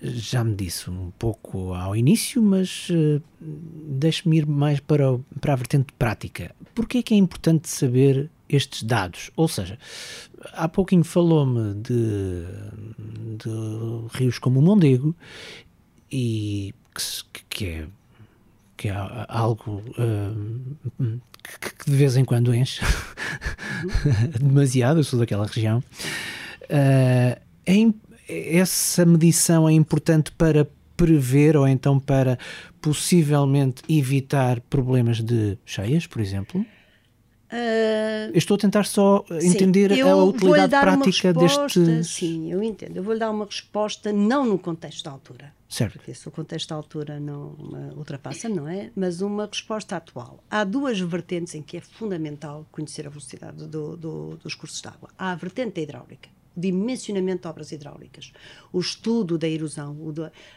já 0.00 0.44
me 0.44 0.54
disse 0.54 0.90
um 0.90 1.10
pouco 1.18 1.74
ao 1.74 1.96
início, 1.96 2.40
mas 2.42 2.88
uh, 2.90 3.22
deixe-me 3.40 4.38
ir 4.38 4.46
mais 4.46 4.80
para, 4.80 5.18
para 5.40 5.52
a 5.52 5.56
vertente 5.56 5.92
prática. 5.98 6.54
Porquê 6.74 6.98
é 6.98 7.02
que 7.02 7.14
é 7.14 7.16
importante 7.16 7.68
saber 7.68 8.30
estes 8.48 8.82
dados? 8.82 9.30
Ou 9.36 9.48
seja, 9.48 9.78
há 10.52 10.68
pouquinho 10.68 11.04
falou-me 11.04 11.74
de, 11.74 12.44
de, 13.38 14.18
rios 14.18 14.38
como 14.38 14.60
o 14.60 14.62
Mondego, 14.62 15.14
e 16.10 16.74
que, 17.30 17.44
que 17.50 17.64
é 17.66 17.88
que 18.76 18.88
é 18.88 18.94
algo 19.26 19.82
uh, 19.98 21.20
que, 21.60 21.74
que, 21.74 21.90
de 21.90 21.96
vez 21.96 22.16
em 22.16 22.24
quando 22.24 22.54
enche 22.54 22.80
demasiado, 24.40 25.00
eu 25.00 25.04
sou 25.04 25.18
daquela 25.18 25.46
região. 25.46 25.82
Uh, 26.70 27.36
é, 27.66 27.92
essa 28.28 29.06
medição 29.06 29.68
é 29.68 29.72
importante 29.72 30.30
para 30.32 30.68
prever 30.96 31.56
ou 31.56 31.66
então 31.66 31.98
para 31.98 32.38
possivelmente 32.80 33.82
evitar 33.88 34.60
problemas 34.62 35.20
de 35.20 35.56
cheias, 35.64 36.06
por 36.06 36.20
exemplo? 36.20 36.64
Uh, 37.50 38.28
estou 38.34 38.56
a 38.56 38.58
tentar 38.58 38.84
só 38.84 39.24
entender 39.40 39.94
sim, 39.94 40.02
a 40.02 40.14
utilidade 40.16 40.70
prática 40.70 41.32
deste. 41.32 42.04
Sim, 42.04 42.52
eu 42.52 42.62
entendo. 42.62 42.98
Eu 42.98 43.02
vou-lhe 43.02 43.18
dar 43.18 43.30
uma 43.30 43.46
resposta 43.46 44.12
não 44.12 44.44
no 44.44 44.58
contexto 44.58 45.04
da 45.04 45.12
altura. 45.12 45.54
Certo. 45.66 45.94
Porque 45.94 46.12
se 46.12 46.28
o 46.28 46.30
contexto 46.30 46.70
da 46.70 46.74
altura 46.74 47.18
não 47.18 47.56
ultrapassa, 47.96 48.50
não 48.50 48.68
é? 48.68 48.90
Mas 48.94 49.22
uma 49.22 49.46
resposta 49.46 49.96
atual. 49.96 50.44
Há 50.50 50.62
duas 50.64 51.00
vertentes 51.00 51.54
em 51.54 51.62
que 51.62 51.78
é 51.78 51.80
fundamental 51.80 52.66
conhecer 52.70 53.06
a 53.06 53.10
velocidade 53.10 53.66
do, 53.66 53.96
do, 53.96 54.36
dos 54.36 54.54
cursos 54.54 54.82
de 54.82 54.88
água. 54.88 55.08
Há 55.16 55.32
a 55.32 55.34
vertente 55.34 55.76
da 55.76 55.80
hidráulica 55.80 56.28
dimensionamento 56.58 57.42
de 57.42 57.48
obras 57.48 57.72
hidráulicas, 57.72 58.32
o 58.72 58.80
estudo 58.80 59.38
da 59.38 59.48
erosão, 59.48 59.96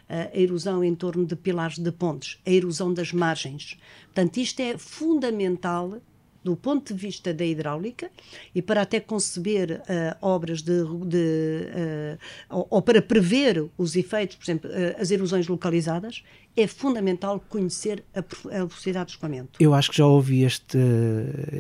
a 0.09 0.37
erosão 0.37 0.83
em 0.83 0.95
torno 0.95 1.25
de 1.25 1.35
pilares 1.35 1.77
de 1.77 1.91
pontes, 1.91 2.39
a 2.45 2.49
erosão 2.49 2.93
das 2.93 3.13
margens. 3.13 3.77
Portanto, 4.05 4.37
isto 4.37 4.59
é 4.59 4.77
fundamental 4.77 6.01
do 6.43 6.55
ponto 6.55 6.93
de 6.93 6.99
vista 6.99 7.33
da 7.33 7.45
hidráulica 7.45 8.09
e 8.53 8.61
para 8.61 8.81
até 8.81 8.99
conceber 8.99 9.81
uh, 9.81 10.17
obras 10.21 10.61
de, 10.61 10.83
de 11.05 11.67
uh, 11.67 12.17
ou, 12.49 12.67
ou, 12.69 12.81
para 12.81 13.01
prever 13.01 13.69
os 13.77 13.95
efeitos, 13.95 14.35
por 14.35 14.43
exemplo, 14.43 14.69
uh, 14.69 14.99
as 14.99 15.11
erosões 15.11 15.47
localizadas, 15.47 16.23
é 16.55 16.65
fundamental 16.67 17.39
conhecer 17.47 18.03
a, 18.13 18.19
a 18.19 18.65
velocidade 18.65 19.07
de 19.07 19.11
escoamento. 19.11 19.59
Eu 19.59 19.73
acho 19.73 19.91
que 19.91 19.97
já 19.97 20.05
ouvi 20.05 20.43
este 20.43 20.77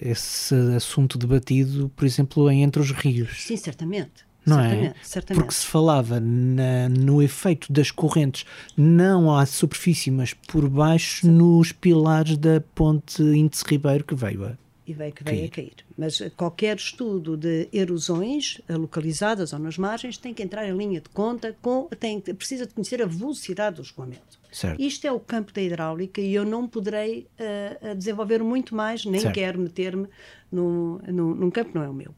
esse 0.01 0.55
assunto 0.75 1.17
debatido, 1.17 1.91
por 1.95 2.05
exemplo, 2.05 2.49
em 2.49 2.63
entre 2.63 2.81
os 2.81 2.91
rios. 2.91 3.43
Sim, 3.43 3.57
certamente. 3.57 4.30
Não 4.45 4.59
é? 4.59 4.69
certamente, 4.69 4.95
é? 4.95 5.03
Certamente. 5.03 5.43
Porque 5.43 5.53
se 5.53 5.65
falava 5.65 6.19
na, 6.19 6.89
no 6.89 7.21
efeito 7.21 7.71
das 7.71 7.91
correntes 7.91 8.45
não 8.75 9.35
à 9.35 9.45
superfície, 9.45 10.09
mas 10.09 10.33
por 10.33 10.67
baixo 10.67 11.21
Sim. 11.21 11.31
nos 11.31 11.71
pilares 11.71 12.37
da 12.37 12.61
ponte 12.73 13.21
Índice 13.21 13.63
Ribeiro 13.67 14.03
que 14.03 14.15
veio 14.15 14.45
a 14.45 14.57
e 14.91 14.93
veio 14.93 15.13
que 15.13 15.23
veio 15.23 15.45
a 15.45 15.49
cair. 15.49 15.73
Mas 15.97 16.21
qualquer 16.35 16.75
estudo 16.75 17.37
de 17.37 17.67
erosões 17.71 18.59
localizadas 18.69 19.53
ou 19.53 19.59
nas 19.59 19.77
margens 19.77 20.17
tem 20.17 20.33
que 20.33 20.43
entrar 20.43 20.67
em 20.67 20.75
linha 20.75 20.99
de 20.99 21.09
conta, 21.09 21.55
com, 21.61 21.87
tem, 21.99 22.19
precisa 22.19 22.65
de 22.65 22.73
conhecer 22.73 23.01
a 23.01 23.05
velocidade 23.05 23.77
do 23.77 23.81
escoamento. 23.81 24.39
Certo. 24.51 24.81
Isto 24.81 25.07
é 25.07 25.11
o 25.11 25.19
campo 25.19 25.53
da 25.53 25.61
hidráulica 25.61 26.19
e 26.19 26.33
eu 26.33 26.43
não 26.43 26.67
poderei 26.67 27.27
uh, 27.39 27.95
desenvolver 27.95 28.43
muito 28.43 28.75
mais, 28.75 29.05
nem 29.05 29.21
certo. 29.21 29.33
quero 29.33 29.59
meter-me 29.59 30.07
no, 30.51 30.99
no, 31.07 31.35
num 31.35 31.49
campo 31.49 31.71
que 31.71 31.75
não 31.75 31.83
é 31.83 31.89
o 31.89 31.93
meu. 31.93 32.13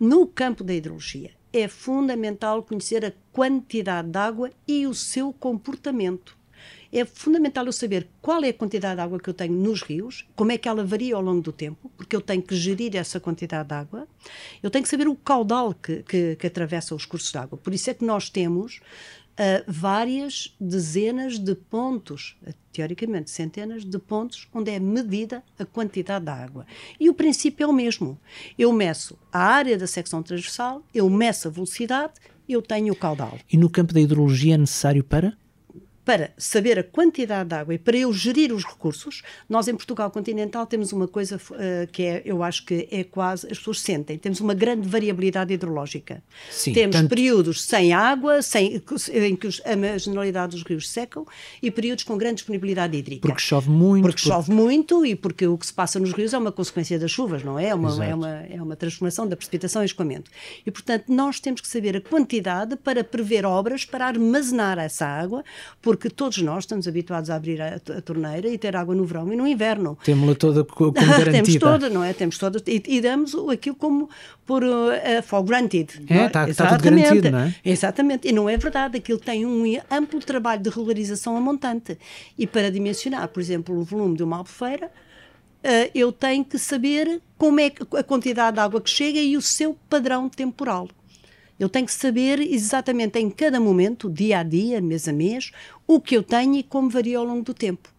No 0.00 0.26
campo 0.26 0.64
da 0.64 0.72
hidrologia, 0.72 1.32
é 1.58 1.68
fundamental 1.68 2.62
conhecer 2.62 3.04
a 3.04 3.12
quantidade 3.32 4.08
de 4.08 4.18
água 4.18 4.50
e 4.66 4.86
o 4.86 4.94
seu 4.94 5.32
comportamento. 5.32 6.36
É 6.90 7.04
fundamental 7.04 7.66
eu 7.66 7.72
saber 7.72 8.08
qual 8.22 8.42
é 8.42 8.48
a 8.48 8.54
quantidade 8.54 8.96
de 8.96 9.02
água 9.02 9.20
que 9.20 9.28
eu 9.28 9.34
tenho 9.34 9.52
nos 9.52 9.82
rios, 9.82 10.26
como 10.34 10.52
é 10.52 10.58
que 10.58 10.68
ela 10.68 10.82
varia 10.82 11.14
ao 11.16 11.22
longo 11.22 11.42
do 11.42 11.52
tempo, 11.52 11.90
porque 11.96 12.16
eu 12.16 12.20
tenho 12.20 12.42
que 12.42 12.56
gerir 12.56 12.96
essa 12.96 13.20
quantidade 13.20 13.68
de 13.68 13.74
água. 13.74 14.08
Eu 14.62 14.70
tenho 14.70 14.82
que 14.82 14.88
saber 14.88 15.06
o 15.06 15.14
caudal 15.14 15.74
que, 15.74 16.02
que, 16.02 16.36
que 16.36 16.46
atravessa 16.46 16.94
os 16.94 17.04
cursos 17.04 17.30
de 17.30 17.36
água. 17.36 17.58
Por 17.58 17.74
isso 17.74 17.90
é 17.90 17.94
que 17.94 18.04
nós 18.04 18.30
temos 18.30 18.80
uh, 19.38 19.64
várias 19.66 20.54
dezenas 20.60 21.38
de 21.38 21.54
pontos, 21.54 22.36
teoricamente 22.72 23.30
centenas 23.30 23.84
de 23.84 23.98
pontos, 23.98 24.48
onde 24.52 24.70
é 24.70 24.78
medida 24.78 25.42
a 25.58 25.64
quantidade 25.64 26.24
de 26.24 26.30
água. 26.30 26.66
E 26.98 27.08
o 27.08 27.14
princípio 27.14 27.64
é 27.64 27.66
o 27.66 27.72
mesmo. 27.72 28.18
Eu 28.58 28.72
meço 28.72 29.18
a 29.32 29.40
área 29.40 29.78
da 29.78 29.86
secção 29.86 30.22
transversal, 30.22 30.82
eu 30.94 31.08
meço 31.08 31.48
a 31.48 31.50
velocidade, 31.50 32.14
eu 32.48 32.62
tenho 32.62 32.92
o 32.92 32.96
caudal. 32.96 33.38
E 33.50 33.56
no 33.56 33.68
campo 33.68 33.92
da 33.92 34.00
hidrologia 34.00 34.54
é 34.54 34.58
necessário 34.58 35.04
para? 35.04 35.36
Para 36.08 36.30
saber 36.38 36.78
a 36.78 36.82
quantidade 36.82 37.50
de 37.50 37.54
água 37.54 37.74
e 37.74 37.78
para 37.78 37.94
eu 37.94 38.10
gerir 38.14 38.50
os 38.50 38.64
recursos, 38.64 39.20
nós 39.46 39.68
em 39.68 39.74
Portugal 39.74 40.10
continental 40.10 40.64
temos 40.64 40.90
uma 40.90 41.06
coisa 41.06 41.36
uh, 41.36 41.86
que 41.92 42.02
é, 42.02 42.22
eu 42.24 42.42
acho 42.42 42.64
que 42.64 42.88
é 42.90 43.04
quase, 43.04 43.46
as 43.52 43.58
pessoas 43.58 43.82
sentem, 43.82 44.16
temos 44.16 44.40
uma 44.40 44.54
grande 44.54 44.88
variabilidade 44.88 45.52
hidrológica. 45.52 46.22
Sim, 46.50 46.72
temos 46.72 46.96
tanto... 46.96 47.10
períodos 47.10 47.62
sem 47.62 47.92
água, 47.92 48.40
sem, 48.40 48.76
em 49.12 49.36
que 49.36 49.46
os, 49.46 49.60
a 49.66 49.98
generalidade 49.98 50.52
dos 50.52 50.62
rios 50.62 50.88
secam, 50.88 51.26
e 51.62 51.70
períodos 51.70 52.04
com 52.04 52.16
grande 52.16 52.36
disponibilidade 52.36 52.96
hídrica. 52.96 53.28
Porque 53.28 53.42
chove 53.42 53.68
muito. 53.68 54.00
Porque 54.02 54.22
por... 54.22 54.28
chove 54.28 54.50
muito 54.50 55.04
e 55.04 55.14
porque 55.14 55.46
o 55.46 55.58
que 55.58 55.66
se 55.66 55.74
passa 55.74 56.00
nos 56.00 56.12
rios 56.14 56.32
é 56.32 56.38
uma 56.38 56.50
consequência 56.50 56.98
das 56.98 57.10
chuvas, 57.10 57.44
não 57.44 57.58
é? 57.58 57.66
É 57.66 57.74
uma, 57.74 58.02
é 58.06 58.14
uma, 58.14 58.28
é 58.48 58.62
uma 58.62 58.76
transformação 58.76 59.28
da 59.28 59.36
precipitação 59.36 59.82
em 59.82 59.84
escoamento. 59.84 60.30
E, 60.64 60.70
portanto, 60.70 61.12
nós 61.12 61.38
temos 61.38 61.60
que 61.60 61.68
saber 61.68 61.98
a 61.98 62.00
quantidade 62.00 62.76
para 62.76 63.04
prever 63.04 63.44
obras 63.44 63.84
para 63.84 64.06
armazenar 64.06 64.78
essa 64.78 65.04
água, 65.04 65.44
porque 65.82 65.97
porque 65.98 66.10
todos 66.10 66.38
nós 66.38 66.62
estamos 66.62 66.86
habituados 66.86 67.28
a 67.28 67.34
abrir 67.34 67.60
a, 67.60 67.74
a 67.74 68.00
torneira 68.00 68.48
e 68.48 68.56
ter 68.56 68.76
água 68.76 68.94
no 68.94 69.04
verão 69.04 69.32
e 69.32 69.36
no 69.36 69.46
inverno. 69.46 69.98
Temos-la 70.04 70.36
toda 70.36 70.62
como 70.62 70.92
garantida. 70.94 71.32
Temos 71.32 71.56
toda, 71.56 71.90
não 71.90 72.04
é? 72.04 72.12
Temos 72.12 72.38
toda, 72.38 72.62
e, 72.68 72.82
e 72.86 73.00
damos 73.00 73.34
aquilo 73.50 73.74
como 73.74 74.08
por 74.46 74.62
uh, 74.62 75.22
for 75.24 75.42
granted. 75.42 75.90
É, 76.08 76.26
está 76.26 76.48
é? 76.48 76.54
tá 76.54 76.68
tudo 76.76 76.84
garantido, 76.84 77.30
não 77.32 77.40
é? 77.40 77.54
Exatamente, 77.64 78.28
e 78.28 78.32
não 78.32 78.48
é 78.48 78.56
verdade, 78.56 78.96
aquilo 78.96 79.18
tem 79.18 79.44
um 79.44 79.64
amplo 79.90 80.20
trabalho 80.20 80.62
de 80.62 80.70
regularização 80.70 81.36
a 81.36 81.40
montante. 81.40 81.98
E 82.38 82.46
para 82.46 82.70
dimensionar, 82.70 83.26
por 83.28 83.40
exemplo, 83.40 83.76
o 83.76 83.82
volume 83.82 84.16
de 84.16 84.22
uma 84.22 84.38
albufeira, 84.38 84.90
Uh, 85.58 85.90
eu 85.92 86.12
tenho 86.12 86.44
que 86.44 86.56
saber 86.56 87.20
como 87.36 87.58
é 87.58 87.72
a 87.98 88.04
quantidade 88.04 88.54
de 88.54 88.60
água 88.60 88.80
que 88.80 88.88
chega 88.88 89.18
e 89.18 89.36
o 89.36 89.42
seu 89.42 89.76
padrão 89.90 90.28
temporal. 90.28 90.88
Eu 91.58 91.68
tenho 91.68 91.86
que 91.86 91.92
saber 91.92 92.40
exatamente 92.40 93.18
em 93.18 93.28
cada 93.28 93.58
momento, 93.58 94.08
dia 94.08 94.38
a 94.38 94.42
dia, 94.42 94.80
mês 94.80 95.08
a 95.08 95.12
mês, 95.12 95.50
o 95.86 96.00
que 96.00 96.16
eu 96.16 96.22
tenho 96.22 96.54
e 96.54 96.62
como 96.62 96.88
varia 96.88 97.18
ao 97.18 97.24
longo 97.24 97.42
do 97.42 97.54
tempo. 97.54 97.92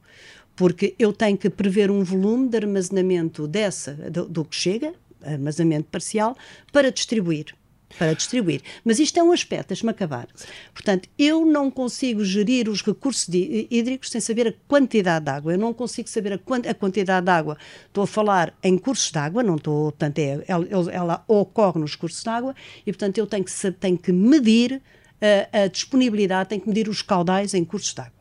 Porque 0.55 0.95
eu 0.97 1.11
tenho 1.11 1.37
que 1.37 1.49
prever 1.49 1.91
um 1.91 2.03
volume 2.03 2.47
de 2.47 2.57
armazenamento 2.57 3.47
dessa, 3.47 3.93
do, 3.93 4.25
do 4.27 4.45
que 4.45 4.55
chega, 4.55 4.93
armazenamento 5.21 5.89
parcial, 5.89 6.37
para 6.71 6.91
distribuir 6.91 7.55
para 7.97 8.13
distribuir. 8.13 8.61
Mas 8.83 8.99
isto 8.99 9.19
é 9.19 9.23
um 9.23 9.31
aspecto, 9.31 9.69
deixe-me 9.69 9.91
acabar. 9.91 10.27
Portanto, 10.73 11.09
eu 11.17 11.45
não 11.45 11.71
consigo 11.71 12.23
gerir 12.23 12.69
os 12.69 12.81
recursos 12.81 13.27
hídricos 13.29 14.09
sem 14.09 14.21
saber 14.21 14.47
a 14.47 14.53
quantidade 14.67 15.25
de 15.25 15.31
água. 15.31 15.53
Eu 15.53 15.57
não 15.57 15.73
consigo 15.73 16.09
saber 16.09 16.33
a, 16.33 16.37
quant 16.37 16.65
a 16.67 16.73
quantidade 16.73 17.25
de 17.25 17.31
água. 17.31 17.57
Estou 17.87 18.03
a 18.03 18.07
falar 18.07 18.53
em 18.63 18.77
cursos 18.77 19.11
de 19.11 19.17
água, 19.17 19.41
não 19.41 19.55
estou, 19.55 19.91
portanto, 19.91 20.19
é, 20.19 20.43
ela, 20.47 20.67
ela, 20.91 21.23
ocorre 21.27 21.79
nos 21.79 21.95
cursos 21.95 22.23
de 22.23 22.29
água 22.29 22.55
e, 22.85 22.91
portanto, 22.91 23.17
eu 23.17 23.27
tenho 23.27 23.43
que, 23.43 23.71
tenho 23.71 23.97
que 23.97 24.11
medir 24.11 24.81
a, 25.51 25.63
a 25.63 25.67
disponibilidade, 25.67 26.49
tenho 26.49 26.61
que 26.61 26.67
medir 26.67 26.87
os 26.87 27.01
caudais 27.01 27.53
em 27.53 27.65
cursos 27.65 27.93
de 27.93 28.01
água. 28.01 28.13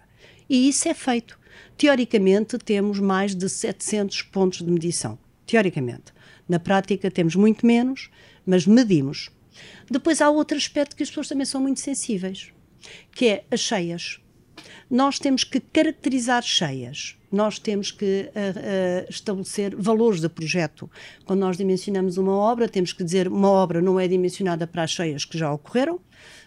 E 0.48 0.68
isso 0.68 0.88
é 0.88 0.94
feito. 0.94 1.38
Teoricamente, 1.76 2.58
temos 2.58 2.98
mais 2.98 3.34
de 3.34 3.48
700 3.48 4.22
pontos 4.22 4.58
de 4.58 4.70
medição. 4.70 5.18
Teoricamente. 5.46 6.12
Na 6.48 6.58
prática, 6.58 7.10
temos 7.10 7.36
muito 7.36 7.66
menos, 7.66 8.10
mas 8.44 8.66
medimos. 8.66 9.30
Depois 9.90 10.20
há 10.20 10.30
outro 10.30 10.56
aspecto 10.56 10.96
que 10.96 11.02
as 11.02 11.08
pessoas 11.08 11.28
também 11.28 11.44
são 11.44 11.60
muito 11.60 11.80
sensíveis, 11.80 12.52
que 13.12 13.26
é 13.28 13.44
as 13.50 13.60
cheias. 13.60 14.20
Nós 14.90 15.18
temos 15.18 15.44
que 15.44 15.60
caracterizar 15.60 16.42
cheias, 16.42 17.16
nós 17.30 17.58
temos 17.58 17.90
que 17.90 18.30
uh, 18.30 19.06
uh, 19.06 19.10
estabelecer 19.10 19.76
valores 19.76 20.20
de 20.20 20.28
projeto. 20.28 20.90
Quando 21.24 21.40
nós 21.40 21.56
dimensionamos 21.56 22.16
uma 22.16 22.34
obra, 22.34 22.68
temos 22.68 22.92
que 22.92 23.04
dizer 23.04 23.28
uma 23.28 23.50
obra 23.50 23.82
não 23.82 24.00
é 24.00 24.08
dimensionada 24.08 24.66
para 24.66 24.82
as 24.82 24.90
cheias 24.90 25.24
que 25.24 25.36
já 25.36 25.52
ocorreram. 25.52 26.00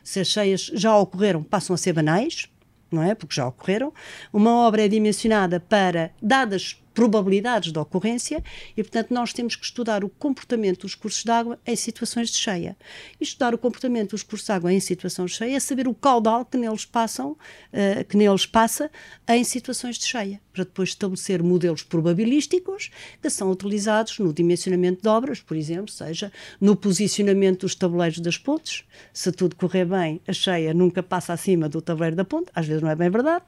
Se 0.03 0.19
as 0.19 0.27
cheias 0.27 0.71
já 0.73 0.97
ocorreram, 0.97 1.43
passam 1.43 1.73
a 1.73 1.77
ser 1.77 1.93
banais, 1.93 2.49
não 2.91 3.03
é? 3.03 3.13
Porque 3.13 3.35
já 3.35 3.47
ocorreram. 3.47 3.93
Uma 4.33 4.51
obra 4.51 4.83
é 4.83 4.87
dimensionada 4.87 5.59
para, 5.59 6.11
dadas 6.21 6.81
probabilidades 6.93 7.71
de 7.71 7.79
ocorrência 7.79 8.43
e, 8.75 8.83
portanto, 8.83 9.13
nós 9.13 9.33
temos 9.33 9.55
que 9.55 9.65
estudar 9.65 10.03
o 10.03 10.09
comportamento 10.09 10.81
dos 10.81 10.95
cursos 10.95 11.23
de 11.23 11.31
água 11.31 11.59
em 11.65 11.75
situações 11.75 12.29
de 12.29 12.37
cheia. 12.37 12.75
E 13.19 13.23
estudar 13.23 13.53
o 13.53 13.57
comportamento 13.57 14.11
dos 14.11 14.23
cursos 14.23 14.45
de 14.45 14.51
água 14.51 14.73
em 14.73 14.79
situações 14.79 15.31
de 15.31 15.37
cheia 15.37 15.55
é 15.55 15.59
saber 15.59 15.87
o 15.87 15.93
caudal 15.93 16.45
que 16.45 16.57
neles 16.57 16.85
passam, 16.85 17.31
uh, 17.31 18.05
que 18.07 18.17
neles 18.17 18.45
passa 18.45 18.91
em 19.27 19.43
situações 19.43 19.97
de 19.97 20.05
cheia, 20.05 20.41
para 20.51 20.63
depois 20.63 20.89
estabelecer 20.89 21.41
modelos 21.41 21.83
probabilísticos 21.83 22.89
que 23.21 23.29
são 23.29 23.49
utilizados 23.51 24.19
no 24.19 24.33
dimensionamento 24.33 25.01
de 25.01 25.07
obras, 25.07 25.39
por 25.39 25.55
exemplo, 25.55 25.91
seja 25.91 26.31
no 26.59 26.75
posicionamento 26.75 27.61
dos 27.61 27.75
tabuleiros 27.75 28.19
das 28.19 28.37
pontes. 28.37 28.83
Se 29.13 29.31
tudo 29.31 29.55
correr 29.55 29.85
bem, 29.85 30.21
a 30.27 30.33
cheia 30.33 30.73
nunca 30.73 31.01
passa 31.01 31.33
acima 31.33 31.69
do 31.69 31.81
tabuleiro 31.81 32.15
da 32.15 32.25
ponte, 32.25 32.51
às 32.53 32.65
vezes 32.65 32.81
não 32.81 32.89
é 32.89 32.95
bem 32.95 33.09
verdade, 33.09 33.45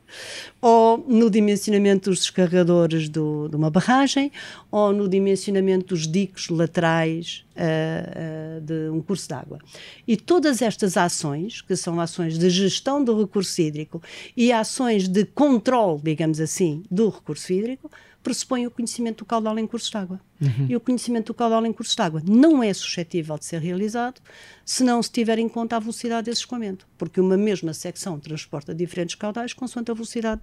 ou 0.62 0.97
no 1.08 1.29
dimensionamento 1.29 2.10
dos 2.10 2.19
descarregadores 2.19 3.10
do 3.10 3.33
de 3.50 3.56
uma 3.56 3.69
barragem 3.69 4.32
ou 4.72 4.93
no 4.93 5.08
dimensionamento 5.08 5.93
dos 5.93 6.08
diques 6.08 6.50
laterais 6.50 7.46
uh, 7.56 8.58
uh, 8.58 8.62
de 8.62 8.89
um 8.89 9.02
curso 9.02 9.28
de 9.28 9.34
água. 9.34 9.60
E 10.08 10.15
todas 10.15 10.62
estas 10.62 10.98
ações, 10.98 11.62
que 11.62 11.76
são 11.76 12.00
ações 12.00 12.38
de 12.38 12.50
gestão 12.50 13.04
do 13.04 13.19
recurso 13.19 13.62
hídrico 13.62 14.02
e 14.36 14.52
ações 14.52 15.08
de 15.08 15.26
controle, 15.26 16.02
digamos 16.04 16.39
assim, 16.39 16.84
do 16.89 17.10
recurso 17.10 17.52
hídrico, 17.52 17.89
pressupõem 18.24 18.65
o 18.65 18.72
conhecimento 18.72 19.17
do 19.19 19.26
caudal 19.26 19.60
em 19.60 19.67
curso 19.67 19.91
de 19.91 19.98
água. 19.98 20.19
Uhum. 20.41 20.67
E 20.69 20.76
o 20.76 20.80
conhecimento 20.80 21.28
do 21.28 21.34
caudal 21.34 21.65
em 21.65 21.74
curso 21.74 21.96
de 21.96 22.02
água 22.02 22.22
não 22.26 22.63
é 22.63 22.74
suscetível 22.74 23.38
de 23.38 23.46
ser 23.46 23.60
realizado 23.60 24.22
se 24.65 24.84
não 24.84 25.04
se 25.04 25.12
tiver 25.12 25.38
em 25.38 25.50
conta 25.50 25.76
a 25.76 25.80
velocidade 25.80 26.26
desse 26.26 26.41
escoamento, 26.41 26.88
porque 26.98 27.19
uma 27.19 27.36
mesma 27.36 27.74
secção 27.74 28.17
transporta 28.17 28.74
diferentes 28.74 29.15
caudais 29.15 29.54
consoante 29.54 29.91
a 29.91 29.93
velocidade 29.93 30.41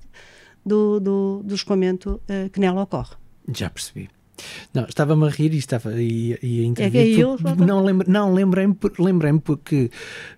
do, 0.64 1.00
do, 1.00 1.42
do 1.44 1.54
escoamento 1.54 2.20
uh, 2.28 2.50
que 2.50 2.60
nela 2.60 2.82
ocorre. 2.82 3.14
Já 3.52 3.70
percebi. 3.70 4.08
Não, 4.72 4.84
estava-me 4.84 5.26
a 5.26 5.30
rir 5.30 5.52
e 5.52 5.58
estava 5.58 6.00
e, 6.00 6.38
e 6.42 6.62
a 6.62 6.64
intervir. 6.64 7.20
É 7.20 7.54
que 7.56 7.62
não, 7.62 7.82
lembra, 7.82 8.06
não 8.08 8.32
lembrei-me 8.32 8.76
lembrei 8.98 9.30
porque 9.38 9.90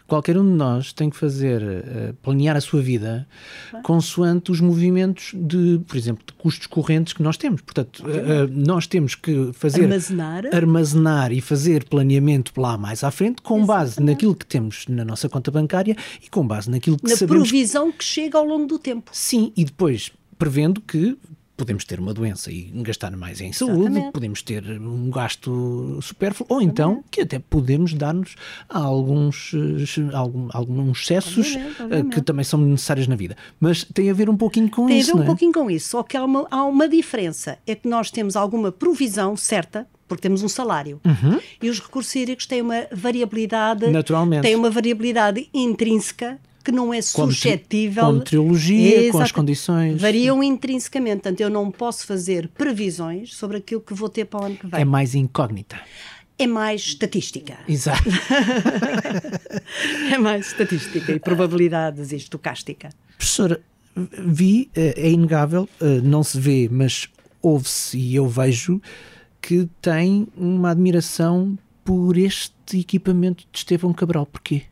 qualquer 0.07 0.37
um 0.37 0.45
de 0.45 0.57
nós 0.57 0.93
tem 0.93 1.09
que 1.09 1.17
fazer, 1.17 1.63
uh, 1.63 2.15
planear 2.23 2.57
a 2.57 2.61
sua 2.61 2.83
vida 2.83 3.27
consoante 3.83 4.51
os 4.53 4.61
movimentos 4.61 5.33
de, 5.35 5.81
por 5.87 5.97
exemplo, 5.97 6.25
de 6.27 6.33
custos 6.35 6.67
correntes 6.67 7.13
que 7.13 7.23
nós 7.23 7.37
temos. 7.37 7.63
Portanto, 7.63 8.05
uh, 8.05 8.49
nós 8.51 8.87
temos 8.87 9.15
que 9.15 9.51
fazer 9.55 9.85
armazenar. 9.85 10.45
armazenar 10.53 11.33
e 11.33 11.41
fazer 11.41 11.85
planeamento 11.85 12.53
lá 12.61 12.77
mais 12.77 13.03
à 13.03 13.11
frente 13.11 13.41
com 13.43 13.59
Exatamente. 13.59 13.67
base 13.67 14.03
naquilo 14.03 14.35
que 14.35 14.47
temos 14.47 14.87
na 14.89 15.05
nossa 15.05 15.29
conta 15.29 15.51
bancária 15.51 15.97
e 16.23 16.29
com 16.29 16.47
base 16.47 16.71
naquilo 16.71 16.99
que 16.99 17.09
na 17.09 17.17
sabemos. 17.17 17.45
Na 17.45 17.49
provisão 17.49 17.93
que 17.93 18.05
chega 18.05 18.37
ao 18.37 18.45
longo 18.45 18.67
do 18.67 18.79
tempo. 18.79 19.11
Sim, 19.13 19.53
e 19.57 19.65
depois 19.65 20.11
prevendo 20.39 20.81
que 20.81 21.17
podemos 21.63 21.85
ter 21.85 22.01
uma 22.01 22.13
doença 22.13 22.51
e 22.51 22.73
gastar 22.83 23.17
mais 23.17 23.41
em 23.41 23.53
saúde, 23.53 23.83
Exatamente. 23.83 24.13
podemos 24.13 24.43
ter 24.43 24.65
um 24.81 25.11
gasto 25.11 26.01
supérfluo, 26.03 26.47
ou 26.51 26.61
então 26.61 27.05
que 27.09 27.21
até 27.21 27.39
podemos 27.39 27.95
dar-nos 27.95 28.35
alguns, 28.69 29.53
eh, 29.55 30.13
algum, 30.13 30.49
alguns 30.53 31.03
excessos 31.03 31.47
obviamente, 31.47 31.83
obviamente. 31.83 32.15
que 32.15 32.21
também 32.21 32.45
são 32.45 32.61
necessários 32.61 33.07
na 33.07 33.15
vida. 33.15 33.37
Mas 33.61 33.85
tem 33.85 34.11
a 34.11 34.13
ver 34.13 34.29
um 34.29 34.37
pouquinho 34.37 34.69
com 34.69 34.87
tem 34.87 34.99
isso. 34.99 35.13
Tem 35.13 35.15
a 35.15 35.17
ver 35.19 35.21
um 35.21 35.25
é? 35.25 35.27
pouquinho 35.27 35.53
com 35.53 35.71
isso, 35.71 35.91
só 35.91 36.03
que 36.03 36.17
há 36.17 36.25
uma, 36.25 36.49
há 36.51 36.65
uma 36.65 36.89
diferença. 36.89 37.59
É 37.65 37.77
que 37.77 37.87
nós 37.87 38.11
temos 38.11 38.35
alguma 38.35 38.73
provisão 38.73 39.37
certa 39.37 39.87
porque 40.09 40.23
temos 40.23 40.43
um 40.43 40.49
salário. 40.49 41.01
Uhum. 41.05 41.41
E 41.63 41.71
os 41.71 41.81
recursos 41.81 42.15
hídricos 42.15 42.45
têm 42.45 42.61
uma 42.61 42.87
variabilidade, 42.93 43.89
Naturalmente. 43.89 44.43
têm 44.43 44.57
uma 44.57 44.69
variabilidade 44.69 45.49
intrínseca 45.55 46.39
que 46.63 46.73
não 46.73 46.93
é 46.93 47.03
suscetível. 47.03 48.05
Com 48.05 48.13
meteorologia, 48.13 49.13
com 49.13 49.21
as 49.21 49.33
condições. 49.33 50.01
Variam 50.01 50.43
intrinsecamente. 50.43 51.23
Portanto, 51.23 51.41
eu 51.41 51.51
não 51.51 51.71
posso 51.71 52.07
fazer 52.07 52.49
previsões 52.49 53.35
sobre 53.35 53.59
aquilo 53.59 53.81
que 53.81 53.95
vou 53.95 54.09
ter 54.09 54.25
para 54.25 54.41
o 54.41 54.45
ano 54.45 54.57
que 54.57 54.67
vem. 54.67 54.81
É 54.81 54.85
mais 54.85 55.15
incógnita. 55.15 55.81
É 56.39 56.47
mais 56.47 56.83
estatística. 56.83 57.59
Exato. 57.69 58.09
é 60.13 60.19
mais 60.19 60.47
estatística 60.47 61.13
e 61.13 61.21
probabilidades 61.21 62.13
e 62.13 62.17
estocástica. 62.17 62.89
Professora, 63.17 63.61
vi, 63.95 64.71
eh, 64.75 64.95
é 64.97 65.11
inegável, 65.11 65.69
eh, 65.81 66.01
não 66.03 66.25
se 66.25 66.41
vê, 66.41 66.69
mas 66.71 67.09
ouve-se 67.41 67.99
e 67.99 68.17
eu 68.17 68.27
vejo 68.27 68.81
que 69.41 69.69
tem 69.81 70.27
uma 70.37 70.71
admiração 70.71 71.57
por 71.85 72.17
este 72.17 72.79
equipamento 72.79 73.45
de 73.51 73.59
Estevão 73.59 73.93
Cabral. 73.93 74.25
Porquê? 74.25 74.63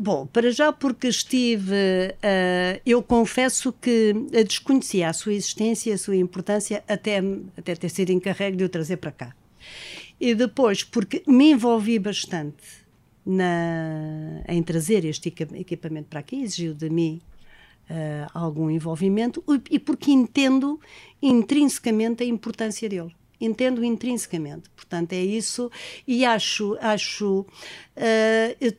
Bom, 0.00 0.26
para 0.26 0.52
já 0.52 0.72
porque 0.72 1.08
estive, 1.08 1.72
uh, 1.72 2.80
eu 2.86 3.02
confesso 3.02 3.72
que 3.72 4.14
desconhecia 4.46 5.08
a 5.08 5.12
sua 5.12 5.34
existência, 5.34 5.92
a 5.92 5.98
sua 5.98 6.14
importância, 6.14 6.84
até, 6.86 7.18
até 7.56 7.74
ter 7.74 7.88
sido 7.88 8.10
encarregue 8.12 8.58
de 8.58 8.64
o 8.64 8.68
trazer 8.68 8.98
para 8.98 9.10
cá. 9.10 9.34
E 10.20 10.36
depois 10.36 10.84
porque 10.84 11.24
me 11.26 11.50
envolvi 11.50 11.98
bastante 11.98 12.86
na, 13.26 14.40
em 14.46 14.62
trazer 14.62 15.04
este 15.04 15.34
equipamento 15.54 16.08
para 16.08 16.20
aqui, 16.20 16.42
exigiu 16.42 16.74
de 16.74 16.88
mim 16.88 17.20
uh, 17.90 18.30
algum 18.32 18.70
envolvimento 18.70 19.42
e 19.68 19.80
porque 19.80 20.12
entendo 20.12 20.80
intrinsecamente 21.20 22.22
a 22.22 22.26
importância 22.26 22.88
dele 22.88 23.17
entendo 23.40 23.84
intrinsecamente. 23.84 24.68
Portanto, 24.70 25.12
é 25.12 25.22
isso. 25.22 25.70
E 26.06 26.24
acho, 26.24 26.76
acho 26.80 27.40
uh, 27.40 27.46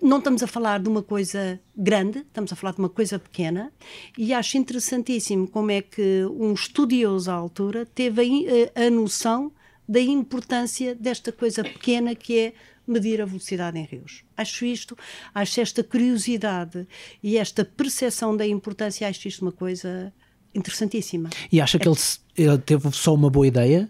não 0.02 0.18
estamos 0.18 0.44
a 0.44 0.48
falar 0.48 0.80
de 0.80 0.90
uma 0.90 1.04
coisa 1.04 1.60
grande, 1.76 2.20
estamos 2.20 2.52
a 2.52 2.56
falar 2.56 2.74
de 2.74 2.80
uma 2.80 2.90
coisa 2.90 3.18
pequena, 3.20 3.72
e 4.18 4.34
acho 4.34 4.58
interessantíssimo 4.58 5.48
como 5.48 5.72
é 5.72 5.82
que 5.82 6.26
um 6.26 6.54
estudioso 6.54 7.32
à 7.32 7.34
altura 7.34 7.86
teve 7.86 8.48
a, 8.76 8.86
a 8.86 8.90
noção 8.90 9.52
da 9.88 10.00
importância 10.00 10.94
desta 10.94 11.32
coisa 11.32 11.64
pequena 11.64 12.14
que 12.14 12.38
é 12.38 12.54
medir 12.90 13.22
a 13.22 13.26
velocidade 13.26 13.78
em 13.78 13.86
rios. 13.86 14.24
Acho 14.36 14.66
isto, 14.66 14.98
acho 15.34 15.62
esta 15.62 15.84
curiosidade 15.84 16.88
e 17.22 17.38
esta 17.38 17.64
percepção 17.64 18.36
da 18.36 18.46
importância, 18.46 19.08
acho 19.08 19.28
isto 19.28 19.42
uma 19.44 19.52
coisa 19.52 20.12
interessantíssima. 20.54 21.30
E 21.52 21.62
acha 21.62 21.78
que 21.78 21.88
ele, 21.88 21.98
ele 22.36 22.58
teve 22.58 22.92
só 22.92 23.14
uma 23.14 23.30
boa 23.30 23.48
ideia? 23.48 23.90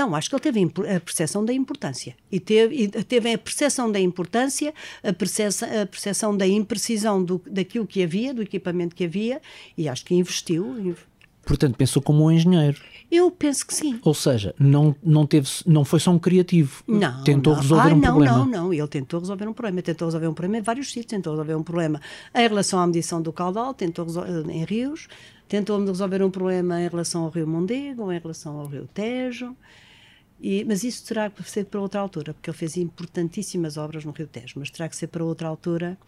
Não, 0.00 0.14
acho 0.14 0.30
que 0.30 0.34
ele 0.34 0.42
teve 0.42 0.62
a 0.96 0.98
percepção 0.98 1.44
da 1.44 1.52
importância. 1.52 2.16
E 2.32 2.40
teve, 2.40 2.84
e 2.84 2.88
teve 2.88 3.34
a 3.34 3.36
percepção 3.36 3.92
da 3.92 4.00
importância, 4.00 4.72
a 5.04 5.12
percepção, 5.12 5.68
a 5.68 5.84
percepção 5.84 6.34
da 6.34 6.46
imprecisão 6.46 7.22
do, 7.22 7.42
daquilo 7.46 7.86
que 7.86 8.02
havia, 8.02 8.32
do 8.32 8.40
equipamento 8.40 8.96
que 8.96 9.04
havia, 9.04 9.42
e 9.76 9.90
acho 9.90 10.02
que 10.02 10.14
investiu. 10.14 10.96
Portanto, 11.44 11.76
pensou 11.76 12.00
como 12.00 12.24
um 12.24 12.30
engenheiro. 12.30 12.80
Eu 13.10 13.30
penso 13.30 13.66
que 13.66 13.74
sim. 13.74 14.00
Ou 14.02 14.14
seja, 14.14 14.54
não, 14.58 14.96
não, 15.02 15.26
teve, 15.26 15.50
não 15.66 15.84
foi 15.84 16.00
só 16.00 16.12
um 16.12 16.18
criativo. 16.18 16.82
Não. 16.88 17.22
Tentou 17.24 17.52
não. 17.52 17.60
resolver 17.60 17.90
ah, 17.90 17.94
um 17.94 17.98
não, 17.98 18.08
problema. 18.08 18.38
Não, 18.38 18.46
não, 18.46 18.72
Ele 18.72 18.88
tentou 18.88 19.20
resolver 19.20 19.48
um 19.48 19.52
problema. 19.52 19.82
Tentou 19.82 20.06
resolver 20.06 20.28
um 20.28 20.34
problema 20.34 20.58
em 20.58 20.62
vários 20.62 20.86
sítios. 20.86 21.10
Tentou 21.10 21.34
resolver 21.34 21.56
um 21.56 21.62
problema 21.62 22.00
em 22.34 22.48
relação 22.48 22.78
à 22.78 22.86
medição 22.86 23.20
do 23.20 23.34
caudal, 23.34 23.74
tentou 23.74 24.06
em 24.48 24.64
rios, 24.64 25.08
tentou 25.46 25.84
resolver 25.84 26.22
um 26.22 26.30
problema 26.30 26.80
em 26.80 26.88
relação 26.88 27.24
ao 27.24 27.28
rio 27.28 27.46
Mondego, 27.46 28.10
em 28.10 28.18
relação 28.18 28.58
ao 28.58 28.66
rio 28.66 28.88
Tejo. 28.94 29.54
E, 30.40 30.64
mas 30.64 30.84
isso 30.84 31.06
terá 31.06 31.28
que 31.28 31.42
ser 31.48 31.66
para 31.66 31.80
outra 31.80 32.00
altura, 32.00 32.32
porque 32.32 32.48
ele 32.48 32.56
fez 32.56 32.76
importantíssimas 32.76 33.76
obras 33.76 34.04
no 34.04 34.12
Rio 34.12 34.26
Tejo, 34.26 34.54
mas 34.56 34.70
terá 34.70 34.88
que 34.88 34.96
ser 34.96 35.08
para 35.08 35.22
outra 35.22 35.46
altura, 35.46 35.98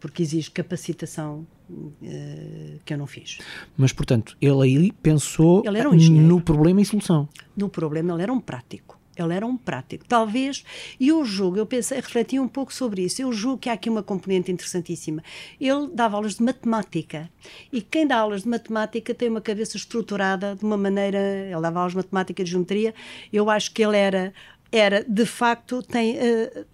porque 0.00 0.22
exige 0.22 0.50
capacitação 0.50 1.46
uh, 1.68 2.80
que 2.84 2.94
eu 2.94 2.98
não 2.98 3.06
fiz. 3.06 3.38
Mas, 3.76 3.92
portanto, 3.92 4.36
ele 4.40 4.62
aí 4.62 4.92
pensou 4.92 5.62
ele 5.66 5.86
um 5.86 6.22
no 6.22 6.40
problema 6.40 6.80
e 6.80 6.84
solução. 6.84 7.28
No 7.56 7.68
problema, 7.68 8.14
ele 8.14 8.22
era 8.22 8.32
um 8.32 8.40
prático. 8.40 8.97
Ele 9.18 9.34
era 9.34 9.46
um 9.46 9.56
prático. 9.56 10.04
Talvez, 10.06 10.64
e 10.98 11.08
eu 11.08 11.24
julgo, 11.24 11.58
eu 11.58 11.66
pensei, 11.66 11.98
refleti 11.98 12.38
um 12.38 12.48
pouco 12.48 12.72
sobre 12.72 13.02
isso, 13.02 13.20
eu 13.22 13.32
julgo 13.32 13.58
que 13.58 13.68
há 13.68 13.72
aqui 13.72 13.90
uma 13.90 14.02
componente 14.02 14.50
interessantíssima. 14.50 15.22
Ele 15.60 15.88
dava 15.92 16.16
aulas 16.16 16.36
de 16.36 16.42
matemática, 16.42 17.30
e 17.72 17.82
quem 17.82 18.06
dá 18.06 18.16
aulas 18.18 18.42
de 18.42 18.48
matemática 18.48 19.14
tem 19.14 19.28
uma 19.28 19.40
cabeça 19.40 19.76
estruturada 19.76 20.54
de 20.54 20.64
uma 20.64 20.76
maneira, 20.76 21.18
ele 21.18 21.60
dava 21.60 21.80
aulas 21.80 21.92
de 21.92 21.98
matemática 21.98 22.44
de 22.44 22.50
geometria, 22.50 22.94
eu 23.32 23.50
acho 23.50 23.72
que 23.72 23.82
ele 23.82 23.96
era, 23.96 24.32
era 24.70 25.04
de 25.04 25.26
facto, 25.26 25.82
tem, 25.82 26.16
uh, 26.16 26.66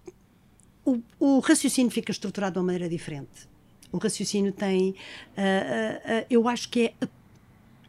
o, 0.85 1.01
o 1.19 1.39
raciocínio 1.39 1.91
fica 1.91 2.11
estruturado 2.11 2.53
de 2.53 2.59
uma 2.59 2.65
maneira 2.65 2.87
diferente. 2.87 3.47
O 3.91 3.97
raciocínio 3.97 4.51
tem, 4.51 4.89
uh, 4.89 4.93
uh, 4.93 6.25
eu 6.29 6.47
acho 6.47 6.69
que 6.69 6.93
é, 7.01 7.07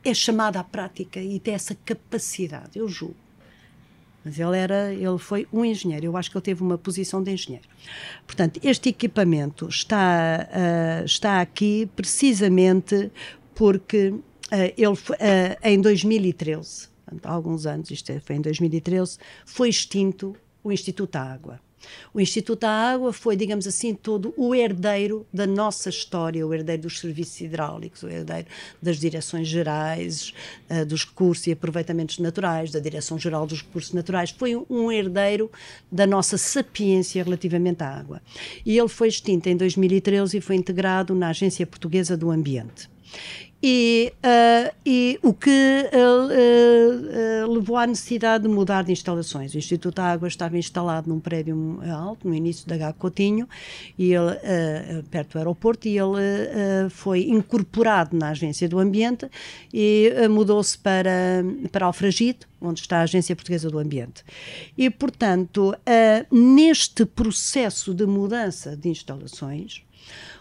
é 0.04 0.14
chamado 0.14 0.56
à 0.56 0.64
prática 0.64 1.20
e 1.20 1.40
tem 1.40 1.54
essa 1.54 1.74
capacidade, 1.74 2.78
eu 2.78 2.88
julgo. 2.88 3.25
Mas 4.26 4.40
ele 4.40 4.58
era, 4.58 4.92
ele 4.92 5.18
foi 5.18 5.46
um 5.52 5.64
engenheiro. 5.64 6.06
Eu 6.06 6.16
acho 6.16 6.28
que 6.28 6.36
ele 6.36 6.42
teve 6.42 6.60
uma 6.60 6.76
posição 6.76 7.22
de 7.22 7.30
engenheiro. 7.30 7.68
Portanto, 8.26 8.58
este 8.60 8.88
equipamento 8.88 9.68
está, 9.68 10.48
uh, 10.50 11.04
está 11.04 11.40
aqui 11.40 11.88
precisamente 11.94 13.12
porque 13.54 14.08
uh, 14.08 14.22
ele 14.76 14.88
uh, 14.88 14.96
em 15.62 15.80
2013, 15.80 16.88
há 17.22 17.30
alguns 17.32 17.66
anos, 17.66 17.88
isto 17.88 18.10
é, 18.10 18.18
foi 18.18 18.34
em 18.34 18.40
2013, 18.40 19.16
foi 19.44 19.68
extinto 19.68 20.34
o 20.64 20.72
Instituto 20.72 21.12
da 21.12 21.22
Água. 21.22 21.60
O 22.12 22.20
Instituto 22.20 22.60
da 22.60 22.70
Água 22.70 23.12
foi, 23.12 23.36
digamos 23.36 23.66
assim, 23.66 23.94
todo 23.94 24.32
o 24.36 24.54
herdeiro 24.54 25.26
da 25.32 25.46
nossa 25.46 25.88
história, 25.88 26.46
o 26.46 26.52
herdeiro 26.52 26.82
dos 26.82 26.98
serviços 26.98 27.40
hidráulicos, 27.40 28.02
o 28.02 28.08
herdeiro 28.08 28.46
das 28.80 28.98
direções 28.98 29.48
gerais, 29.48 30.32
uh, 30.70 30.84
dos 30.84 31.04
recursos 31.04 31.46
e 31.46 31.52
aproveitamentos 31.52 32.18
naturais, 32.18 32.70
da 32.70 32.80
Direção-Geral 32.80 33.46
dos 33.46 33.62
Recursos 33.62 33.92
Naturais. 33.92 34.30
Foi 34.30 34.56
um 34.68 34.90
herdeiro 34.90 35.50
da 35.90 36.06
nossa 36.06 36.38
sapiência 36.38 37.22
relativamente 37.22 37.82
à 37.82 37.88
água. 37.88 38.22
E 38.64 38.78
ele 38.78 38.88
foi 38.88 39.08
extinto 39.08 39.48
em 39.48 39.56
2013 39.56 40.38
e 40.38 40.40
foi 40.40 40.56
integrado 40.56 41.14
na 41.14 41.28
Agência 41.28 41.66
Portuguesa 41.66 42.16
do 42.16 42.30
Ambiente. 42.30 42.88
E, 43.62 44.12
uh, 44.18 44.74
e, 44.84 45.18
o 45.22 45.32
que 45.32 45.50
uh, 45.50 47.46
uh, 47.46 47.52
levou 47.52 47.76
à 47.76 47.86
necessidade 47.86 48.44
de 48.44 48.50
mudar 48.50 48.84
de 48.84 48.92
instalações. 48.92 49.54
O 49.54 49.58
Instituto 49.58 49.94
da 49.94 50.04
Água 50.04 50.28
estava 50.28 50.58
instalado 50.58 51.08
num 51.08 51.18
prédio 51.18 51.80
alto, 51.90 52.28
no 52.28 52.34
início 52.34 52.68
da 52.68 52.74
H. 52.74 52.92
Coutinho, 52.94 53.48
e 53.98 54.12
ele, 54.12 54.36
perto 55.10 55.32
do 55.32 55.38
aeroporto, 55.38 55.88
e 55.88 55.98
ele 55.98 56.90
foi 56.90 57.28
incorporado 57.28 58.16
na 58.16 58.30
Agência 58.30 58.68
do 58.68 58.78
Ambiente 58.78 59.28
e 59.72 60.12
mudou-se 60.28 60.76
para, 60.78 61.42
para 61.72 61.86
Alfragide, 61.86 62.40
onde 62.60 62.80
está 62.80 62.98
a 62.98 63.02
Agência 63.02 63.34
Portuguesa 63.34 63.70
do 63.70 63.78
Ambiente. 63.78 64.22
E, 64.76 64.90
portanto, 64.90 65.74
neste 66.30 67.06
processo 67.06 67.94
de 67.94 68.06
mudança 68.06 68.76
de 68.76 68.88
instalações, 68.88 69.82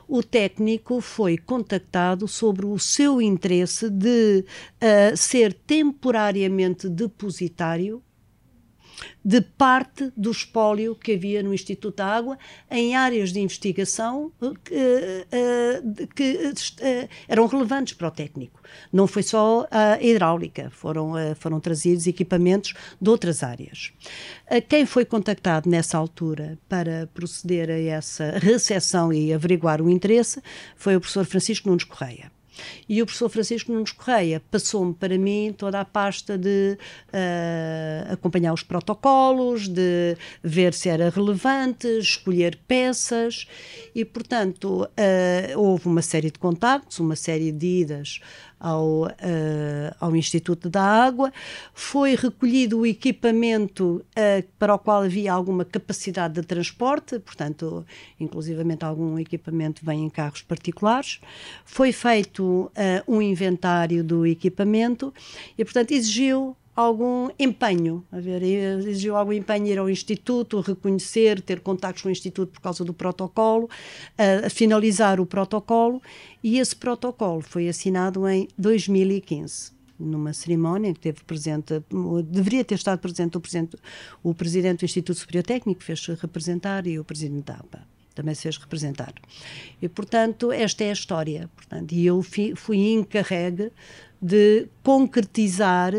o 0.08 0.22
técnico 0.22 1.02
foi 1.02 1.38
contactado 1.38 2.28
sobre 2.28 2.65
o 2.65 2.78
seu 2.78 3.22
interesse 3.22 3.89
de 3.89 4.44
uh, 4.44 5.18
ser 5.18 5.54
temporariamente 5.54 6.88
depositário 6.89 8.02
de 9.23 9.41
parte 9.41 10.12
do 10.15 10.31
espólio 10.31 10.95
que 10.95 11.13
havia 11.13 11.41
no 11.41 11.53
Instituto 11.53 11.97
da 11.97 12.05
Água 12.05 12.38
em 12.69 12.95
áreas 12.95 13.31
de 13.31 13.39
investigação 13.39 14.31
uh, 14.41 14.47
uh, 14.47 16.08
que 16.15 16.34
uh, 16.34 17.10
eram 17.27 17.47
relevantes 17.47 17.93
para 17.93 18.08
o 18.08 18.12
técnico. 18.12 18.62
Não 18.91 19.08
foi 19.08 19.23
só 19.23 19.67
a 19.71 20.01
hidráulica, 20.01 20.69
foram, 20.69 21.13
foram 21.36 21.60
trazidos 21.60 22.08
equipamentos 22.08 22.73
de 22.99 23.10
outras 23.10 23.43
áreas. 23.43 23.93
Quem 24.67 24.86
foi 24.86 25.05
contactado 25.05 25.69
nessa 25.69 25.97
altura 25.97 26.58
para 26.67 27.08
proceder 27.13 27.69
a 27.69 27.79
essa 27.79 28.38
recepção 28.39 29.13
e 29.13 29.34
averiguar 29.34 29.81
o 29.81 29.89
interesse 29.89 30.41
foi 30.75 30.95
o 30.95 30.99
professor 30.99 31.25
Francisco 31.25 31.69
Nunes 31.69 31.84
Correia. 31.84 32.35
E 32.88 33.02
o 33.02 33.06
professor 33.06 33.30
Francisco 33.30 33.72
Nunes 33.72 33.91
Correia 33.91 34.41
passou-me 34.52 34.94
para 34.94 35.18
mim 35.18 35.54
toda 35.58 35.80
a 35.80 35.86
pasta 35.86 36.38
de 36.38 36.78
uh, 37.10 38.13
acompanhar 38.13 38.54
os 38.54 38.63
protocolos, 38.63 39.68
de 39.68 40.18
ver 40.44 40.74
se 40.74 40.89
era 40.89 41.10
relevante, 41.10 41.88
escolher 42.00 42.58
peças. 42.68 43.48
E, 43.94 44.06
portanto, 44.06 44.84
uh, 44.84 45.60
houve 45.60 45.88
uma 45.88 46.02
série 46.02 46.32
de 46.32 46.39
contactos, 46.39 47.00
uma 47.00 47.15
série 47.15 47.52
de 47.52 47.82
idas 47.82 48.20
ao, 48.65 49.04
uh, 49.04 49.12
ao 49.99 50.15
Instituto 50.15 50.71
da 50.71 50.82
Água. 50.82 51.32
Foi 51.71 52.15
recolhido 52.15 52.80
o 52.80 52.86
equipamento 52.86 54.04
uh, 54.17 54.43
para 54.58 54.73
o 54.73 54.80
qual 54.80 55.04
havia 55.04 55.32
alguma 55.32 55.63
capacidade 55.63 56.34
de 56.34 56.41
transporte, 56.41 57.19
portanto, 57.19 57.86
inclusivamente 58.19 58.84
algum 58.84 59.19
equipamento 59.19 59.86
vem 59.86 60.06
em 60.06 60.10
carros 60.10 60.41
particulares. 60.41 61.21
Foi 61.63 61.91
feito 61.91 62.43
uh, 62.43 62.71
um 63.08 63.21
inventário 63.21 64.04
do 64.04 64.25
equipamento 64.25 65.13
e, 65.56 65.63
portanto, 65.63 65.91
exigiu 65.91 66.58
algum 66.76 67.30
empenho, 67.40 68.04
a 68.12 68.20
ver, 68.20 68.44
exigiu 68.44 69.16
algum 69.16 69.32
empenho 69.32 69.68
ir 69.68 69.80
ao 69.80 69.90
Instituto, 69.90 70.60
reconhecer, 70.60 71.42
ter 71.42 71.62
contactos 71.62 72.04
com 72.04 72.10
o 72.10 72.12
Instituto 72.12 72.52
por 72.52 72.62
causa 72.62 72.84
do 72.84 72.94
protocolo, 72.94 73.70
a, 74.18 74.48
a 74.48 74.50
finalizar 74.50 75.20
o 75.20 75.26
protocolo, 75.26 76.02
e 76.44 76.60
esse 76.60 76.76
protocolo 76.76 77.42
foi 77.42 77.70
assinado 77.70 78.28
em 78.28 78.48
2015 78.58 79.74
numa 79.98 80.34
cerimónia 80.34 80.94
que 80.94 81.00
teve 81.00 81.24
presente, 81.24 81.82
deveria 82.26 82.66
ter 82.66 82.76
estado 82.76 83.00
presente 83.00 83.38
o 83.38 83.40
presidente, 83.40 83.78
o 84.22 84.34
presidente 84.34 84.80
do 84.80 84.86
Instituto 84.86 85.18
Superior 85.18 85.44
Técnico, 85.44 85.82
fez-se 85.82 86.14
representar, 86.16 86.86
e 86.86 87.00
o 87.00 87.04
presidente 87.06 87.46
da 87.46 87.54
APA 87.54 87.88
também 88.14 88.34
se 88.34 88.44
fez 88.44 88.58
representar. 88.58 89.14
E, 89.82 89.90
portanto, 89.90 90.52
esta 90.52 90.86
é 90.86 90.90
a 90.90 90.94
história. 90.94 91.50
Portanto, 91.54 91.94
e 91.94 92.06
eu 92.06 92.22
fui 92.24 92.78
encarregue 92.94 93.72
de 94.22 94.68
concretizar 94.82 95.94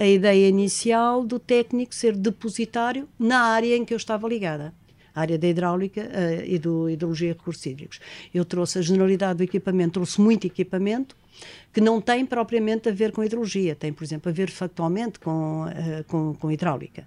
a 0.00 0.06
ideia 0.06 0.48
inicial 0.48 1.22
do 1.22 1.38
técnico 1.38 1.94
ser 1.94 2.16
depositário 2.16 3.06
na 3.18 3.40
área 3.40 3.76
em 3.76 3.84
que 3.84 3.92
eu 3.92 3.98
estava 3.98 4.26
ligada 4.26 4.72
área 5.14 5.36
da 5.36 5.46
hidráulica 5.46 6.02
uh, 6.02 6.44
e 6.44 6.58
do 6.58 6.88
hidrologia 6.88 7.30
e 7.30 7.32
recursos 7.32 7.66
hídricos. 7.66 8.00
Eu 8.32 8.44
trouxe 8.44 8.78
a 8.78 8.82
generalidade 8.82 9.38
do 9.38 9.42
equipamento, 9.42 9.94
trouxe 9.94 10.20
muito 10.20 10.46
equipamento 10.46 11.16
que 11.72 11.80
não 11.80 12.00
tem 12.00 12.24
propriamente 12.24 12.88
a 12.88 12.92
ver 12.92 13.12
com 13.12 13.22
hidrologia, 13.24 13.74
tem, 13.74 13.92
por 13.92 14.04
exemplo, 14.04 14.30
a 14.30 14.32
ver 14.32 14.50
factualmente 14.50 15.18
com, 15.18 15.64
uh, 15.64 16.04
com, 16.06 16.34
com, 16.34 16.50
hidráulica, 16.50 17.04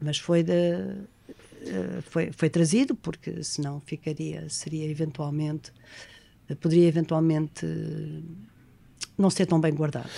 mas 0.00 0.18
foi, 0.18 0.42
de, 0.42 0.52
uh, 0.52 2.02
foi, 2.02 2.32
foi 2.32 2.50
trazido 2.50 2.94
porque 2.94 3.44
senão 3.44 3.80
ficaria, 3.80 4.48
seria 4.48 4.90
eventualmente, 4.90 5.72
poderia 6.60 6.88
eventualmente 6.88 7.66
não 9.16 9.30
ser 9.30 9.46
tão 9.46 9.60
bem 9.60 9.74
guardado. 9.74 10.10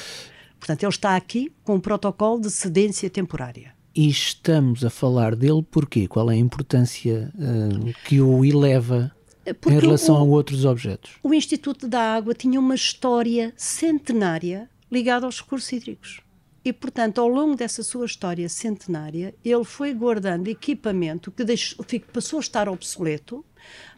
Portanto, 0.65 0.83
ele 0.83 0.91
está 0.91 1.15
aqui 1.15 1.53
com 1.63 1.75
um 1.75 1.81
protocolo 1.81 2.41
de 2.41 2.51
cedência 2.51 3.11
temporária. 3.11 3.75
E 3.95 4.09
estamos 4.09 4.83
a 4.83 4.89
falar 4.89 5.37
dele 5.37 5.63
porquê? 5.71 6.09
Qual 6.09 6.31
é 6.31 6.35
a 6.35 6.39
importância 6.39 7.31
uh, 7.35 7.93
que 8.07 8.19
o 8.19 8.43
eleva 8.43 9.15
Porque 9.61 9.77
em 9.77 9.79
relação 9.79 10.15
o, 10.15 10.19
a 10.19 10.23
outros 10.23 10.65
objetos? 10.65 11.19
O 11.23 11.35
Instituto 11.35 11.87
da 11.87 12.01
Água 12.01 12.33
tinha 12.33 12.59
uma 12.59 12.75
história 12.75 13.53
centenária 13.59 14.71
ligada 14.91 15.27
aos 15.27 15.39
recursos 15.39 15.71
hídricos. 15.71 16.23
E, 16.65 16.73
portanto, 16.73 17.21
ao 17.21 17.29
longo 17.29 17.55
dessa 17.55 17.83
sua 17.83 18.07
história 18.07 18.49
centenária, 18.49 19.35
ele 19.45 19.65
foi 19.65 19.93
guardando 19.93 20.49
equipamento 20.49 21.31
que 21.31 21.45
deixou, 21.45 21.85
passou 22.11 22.39
a 22.39 22.41
estar 22.41 22.69
obsoleto, 22.71 23.45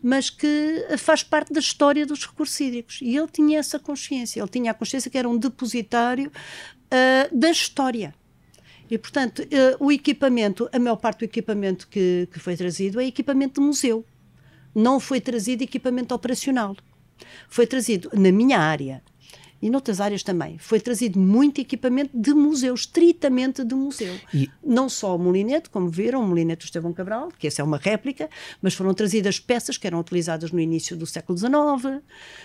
mas 0.02 0.30
que 0.30 0.84
faz 0.98 1.22
parte 1.22 1.52
da 1.52 1.60
história 1.60 2.04
dos 2.04 2.26
recursos 2.26 2.58
hídricos. 2.58 2.98
E 3.00 3.16
ele 3.16 3.28
tinha 3.28 3.60
essa 3.60 3.78
consciência, 3.78 4.40
ele 4.40 4.48
tinha 4.48 4.72
a 4.72 4.74
consciência 4.74 5.08
que 5.08 5.16
era 5.16 5.28
um 5.28 5.38
depositário 5.38 6.28
uh, 6.28 7.36
da 7.36 7.50
história. 7.50 8.12
E, 8.90 8.98
portanto, 8.98 9.42
uh, 9.42 9.84
o 9.84 9.92
equipamento, 9.92 10.68
a 10.72 10.78
maior 10.80 10.96
parte 10.96 11.20
do 11.20 11.24
equipamento 11.24 11.86
que, 11.86 12.28
que 12.32 12.40
foi 12.40 12.56
trazido 12.56 13.00
é 13.00 13.06
equipamento 13.06 13.60
de 13.60 13.66
museu. 13.66 14.04
Não 14.74 14.98
foi 14.98 15.20
trazido 15.20 15.62
equipamento 15.62 16.12
operacional. 16.12 16.76
Foi 17.48 17.66
trazido 17.66 18.10
na 18.12 18.30
minha 18.32 18.58
área, 18.58 19.02
e 19.66 19.70
noutras 19.70 20.00
áreas 20.00 20.22
também. 20.22 20.58
Foi 20.58 20.78
trazido 20.78 21.18
muito 21.18 21.60
equipamento 21.60 22.16
de 22.16 22.32
museu, 22.32 22.72
estritamente 22.72 23.64
de 23.64 23.74
museu. 23.74 24.14
E... 24.32 24.48
Não 24.64 24.88
só 24.88 25.16
o 25.16 25.18
molinete, 25.18 25.68
como 25.70 25.88
viram, 25.88 26.22
o 26.22 26.26
molinete 26.26 26.60
do 26.60 26.66
Estevão 26.66 26.92
Cabral, 26.92 27.30
que 27.36 27.48
essa 27.48 27.62
é 27.62 27.64
uma 27.64 27.76
réplica, 27.76 28.30
mas 28.62 28.74
foram 28.74 28.94
trazidas 28.94 29.40
peças 29.40 29.76
que 29.76 29.84
eram 29.84 29.98
utilizadas 29.98 30.52
no 30.52 30.60
início 30.60 30.96
do 30.96 31.04
século 31.04 31.36
XIX. 31.36 32.00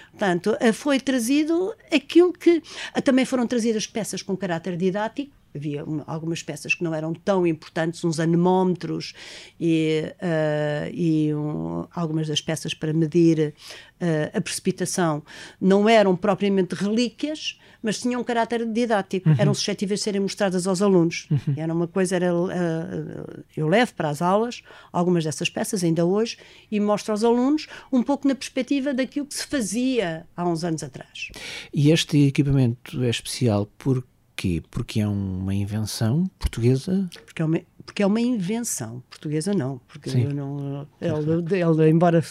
Portanto, 0.09 0.57
eh, 0.59 0.71
foi 0.71 0.99
trazido 0.99 1.75
aquilo 1.91 2.33
que. 2.33 2.63
Eh, 2.95 3.01
também 3.01 3.23
foram 3.23 3.45
trazidas 3.45 3.85
peças 3.85 4.23
com 4.23 4.35
caráter 4.35 4.75
didático, 4.75 5.31
havia 5.55 5.83
algumas 6.07 6.41
peças 6.43 6.73
que 6.73 6.83
não 6.83 6.93
eram 6.93 7.13
tão 7.13 7.45
importantes, 7.45 8.03
uns 8.03 8.19
anemómetros 8.19 9.13
e, 9.59 10.03
uh, 10.21 10.89
e 10.93 11.33
um, 11.33 11.87
algumas 11.93 12.27
das 12.27 12.41
peças 12.41 12.73
para 12.73 12.93
medir 12.93 13.53
uh, 14.01 14.37
a 14.37 14.41
precipitação 14.41 15.23
não 15.59 15.87
eram 15.87 16.15
propriamente 16.15 16.75
relíquias, 16.75 17.59
mas 17.81 17.99
tinham 17.99 18.21
um 18.21 18.23
caráter 18.23 18.65
didático, 18.65 19.29
uhum. 19.29 19.35
eram 19.37 19.53
suscetíveis 19.53 19.99
de 19.99 20.03
serem 20.03 20.21
mostradas 20.21 20.67
aos 20.67 20.81
alunos. 20.81 21.27
Uhum. 21.31 21.55
Era 21.57 21.73
uma 21.73 21.87
coisa, 21.87 22.15
era, 22.15 22.33
uh, 22.33 23.43
eu 23.55 23.67
levo 23.67 23.93
para 23.95 24.09
as 24.09 24.21
aulas 24.21 24.61
algumas 24.91 25.23
dessas 25.23 25.49
peças 25.49 25.83
ainda 25.83 26.05
hoje 26.05 26.37
e 26.71 26.79
mostro 26.79 27.11
aos 27.11 27.23
alunos 27.23 27.67
um 27.91 28.03
pouco 28.03 28.27
na 28.27 28.35
perspectiva 28.35 28.93
daquilo 28.93 29.25
que 29.25 29.33
se 29.33 29.45
fazia 29.45 30.25
há 30.35 30.47
uns 30.47 30.63
anos 30.63 30.83
atrás. 30.83 31.29
E 31.73 31.91
este 31.91 32.27
equipamento 32.27 33.03
é 33.03 33.09
especial 33.09 33.67
porque 33.77 34.10
Porquê? 34.41 34.63
Porque 34.71 35.01
é 35.01 35.07
uma 35.07 35.53
invenção 35.53 36.25
portuguesa? 36.39 37.07
Porque 37.25 37.43
é 37.43 37.45
uma, 37.45 37.61
porque 37.85 38.01
é 38.01 38.07
uma 38.07 38.19
invenção 38.19 39.03
portuguesa, 39.07 39.53
não. 39.53 39.79
Porque 39.87 40.09
não, 40.09 40.87
ele, 40.99 41.61
ele, 41.61 41.89
embora 41.91 42.23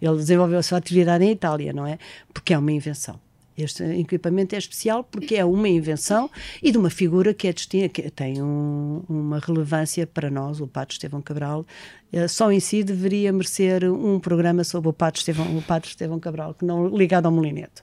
ele 0.00 0.16
desenvolveu 0.16 0.60
a 0.60 0.62
sua 0.62 0.78
atividade 0.78 1.24
em 1.24 1.32
Itália, 1.32 1.72
não 1.72 1.84
é? 1.84 1.98
Porque 2.32 2.54
é 2.54 2.58
uma 2.58 2.70
invenção. 2.70 3.18
Este 3.58 3.82
equipamento 3.82 4.54
é 4.54 4.58
especial 4.58 5.02
porque 5.02 5.34
é 5.34 5.44
uma 5.44 5.68
invenção 5.68 6.30
e 6.62 6.70
de 6.70 6.78
uma 6.78 6.88
figura 6.88 7.34
que 7.34 7.48
é 7.48 7.52
que 7.88 8.10
tem 8.12 8.40
um, 8.40 9.02
uma 9.08 9.40
relevância 9.40 10.06
para 10.06 10.30
nós, 10.30 10.60
o 10.60 10.68
Padre 10.68 10.92
Estevão 10.92 11.20
Cabral. 11.20 11.66
Eh, 12.12 12.28
só 12.28 12.52
em 12.52 12.60
si 12.60 12.84
deveria 12.84 13.32
merecer 13.32 13.82
um 13.92 14.20
programa 14.20 14.62
sobre 14.62 14.88
o 14.88 14.92
Padre 14.92 15.18
Estevão, 15.18 15.58
o 15.58 15.62
Padre 15.62 15.88
Estevão 15.88 16.20
Cabral, 16.20 16.54
que 16.54 16.64
não 16.64 16.96
ligado 16.96 17.26
ao 17.26 17.32
molinete, 17.32 17.82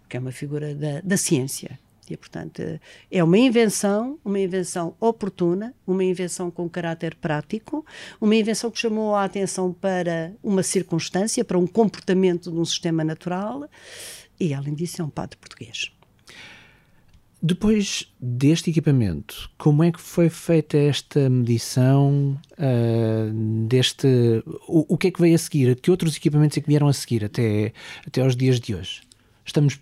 porque 0.00 0.16
é 0.16 0.20
uma 0.20 0.32
figura 0.32 0.74
da, 0.74 1.00
da 1.00 1.16
ciência 1.16 1.78
e, 2.10 2.16
portanto, 2.16 2.62
é 3.10 3.24
uma 3.24 3.38
invenção, 3.38 4.18
uma 4.24 4.38
invenção 4.38 4.94
oportuna, 5.00 5.74
uma 5.86 6.04
invenção 6.04 6.50
com 6.50 6.68
caráter 6.68 7.14
prático, 7.14 7.84
uma 8.20 8.34
invenção 8.34 8.70
que 8.70 8.78
chamou 8.78 9.14
a 9.14 9.24
atenção 9.24 9.72
para 9.72 10.32
uma 10.42 10.62
circunstância, 10.62 11.44
para 11.44 11.58
um 11.58 11.66
comportamento 11.66 12.50
de 12.50 12.58
um 12.58 12.64
sistema 12.64 13.04
natural, 13.04 13.68
e, 14.38 14.52
além 14.52 14.74
disso, 14.74 15.00
é 15.00 15.04
um 15.04 15.10
padre 15.10 15.36
português. 15.36 15.90
Depois 17.46 18.10
deste 18.18 18.70
equipamento, 18.70 19.50
como 19.58 19.84
é 19.84 19.92
que 19.92 20.00
foi 20.00 20.30
feita 20.30 20.78
esta 20.78 21.28
medição 21.28 22.40
uh, 22.52 23.66
deste... 23.68 24.06
O, 24.66 24.94
o, 24.94 24.96
que 24.96 25.08
é 25.08 25.10
que 25.10 25.20
veio 25.20 25.34
a 25.34 25.38
seguir? 25.38 25.78
Que 25.78 25.90
outros 25.90 26.16
equipamentos 26.16 26.56
é 26.56 26.62
que 26.62 26.66
vieram 26.66 26.88
a 26.88 26.92
seguir 26.94 27.22
até, 27.22 27.74
até 28.06 28.22
aos 28.22 28.34
dias 28.34 28.58
de 28.58 28.74
hoje? 28.74 29.02
Estamos 29.44 29.78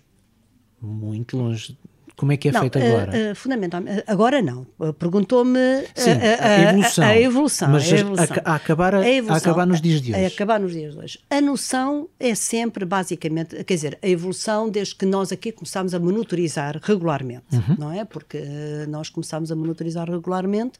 muito 0.81 1.37
longe 1.37 1.77
como 2.15 2.31
é 2.31 2.37
que 2.37 2.49
é 2.49 2.51
não, 2.51 2.61
feito 2.61 2.77
agora? 2.77 3.11
Uh, 3.11 3.31
uh, 3.31 3.35
fundamentalmente, 3.35 4.03
agora 4.05 4.41
não. 4.41 4.65
Perguntou-me 4.99 5.59
a, 5.59 6.45
a, 6.45 6.61
evolução. 6.61 7.03
A, 7.03 7.17
evolução. 7.17 7.69
Mas 7.69 7.91
a, 7.91 7.97
evolução. 7.97 8.37
a, 8.45 8.55
acabar, 8.55 8.95
a, 8.95 9.09
evolução, 9.09 9.51
acabar 9.51 9.65
nos 9.65 9.81
dias 9.81 10.01
de 10.01 10.13
hoje. 10.13 10.23
A, 10.23 10.27
acabar 10.27 10.59
nos 10.59 10.71
dias 10.73 10.93
de 10.93 10.99
hoje. 10.99 11.19
A 11.29 11.41
noção 11.41 12.07
é 12.19 12.35
sempre, 12.35 12.85
basicamente, 12.85 13.63
quer 13.63 13.73
dizer, 13.73 13.97
a 14.01 14.07
evolução 14.07 14.69
desde 14.69 14.95
que 14.95 15.05
nós 15.05 15.31
aqui 15.31 15.51
começámos 15.51 15.93
a 15.95 15.99
monitorizar 15.99 16.79
regularmente, 16.83 17.45
uhum. 17.51 17.75
não 17.79 17.91
é? 17.91 18.05
Porque 18.05 18.37
uh, 18.37 18.89
nós 18.89 19.09
começámos 19.09 19.51
a 19.51 19.55
monitorizar 19.55 20.09
regularmente, 20.09 20.79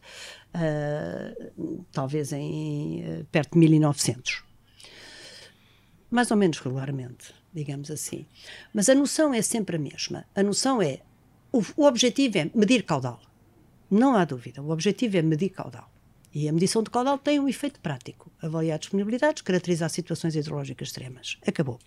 talvez 1.91 2.31
em 2.31 3.25
perto 3.31 3.53
de 3.53 3.59
1900. 3.59 4.43
Mais 6.11 6.29
ou 6.29 6.37
menos 6.37 6.59
regularmente 6.59 7.33
digamos 7.53 7.91
assim. 7.91 8.25
Mas 8.73 8.89
a 8.89 8.95
noção 8.95 9.33
é 9.33 9.41
sempre 9.41 9.75
a 9.75 9.79
mesma. 9.79 10.25
A 10.35 10.41
noção 10.41 10.81
é 10.81 11.01
o, 11.53 11.63
o 11.77 11.85
objetivo 11.85 12.39
é 12.39 12.49
medir 12.53 12.83
caudal. 12.83 13.21
Não 13.89 14.15
há 14.15 14.25
dúvida. 14.25 14.61
O 14.61 14.71
objetivo 14.71 15.17
é 15.17 15.21
medir 15.21 15.49
caudal. 15.49 15.89
E 16.33 16.49
a 16.49 16.51
medição 16.51 16.81
de 16.81 16.89
caudal 16.89 17.17
tem 17.19 17.39
um 17.39 17.47
efeito 17.47 17.79
prático: 17.79 18.31
avaliar 18.41 18.79
disponibilidades, 18.79 19.43
caracterizar 19.43 19.89
situações 19.89 20.35
hidrológicas 20.35 20.87
extremas. 20.87 21.37
Acabou. 21.47 21.79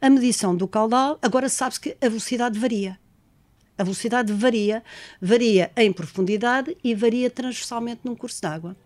A 0.00 0.10
medição 0.10 0.56
do 0.56 0.66
caudal, 0.66 1.18
agora 1.22 1.48
sabe-se 1.48 1.80
que 1.80 1.96
a 2.00 2.08
velocidade 2.08 2.58
varia. 2.58 2.98
A 3.78 3.82
velocidade 3.82 4.32
varia, 4.32 4.82
varia 5.20 5.70
em 5.76 5.92
profundidade 5.92 6.76
e 6.82 6.94
varia 6.94 7.28
transversalmente 7.28 8.00
num 8.04 8.14
curso 8.14 8.40
de 8.40 8.46
água. 8.46 8.76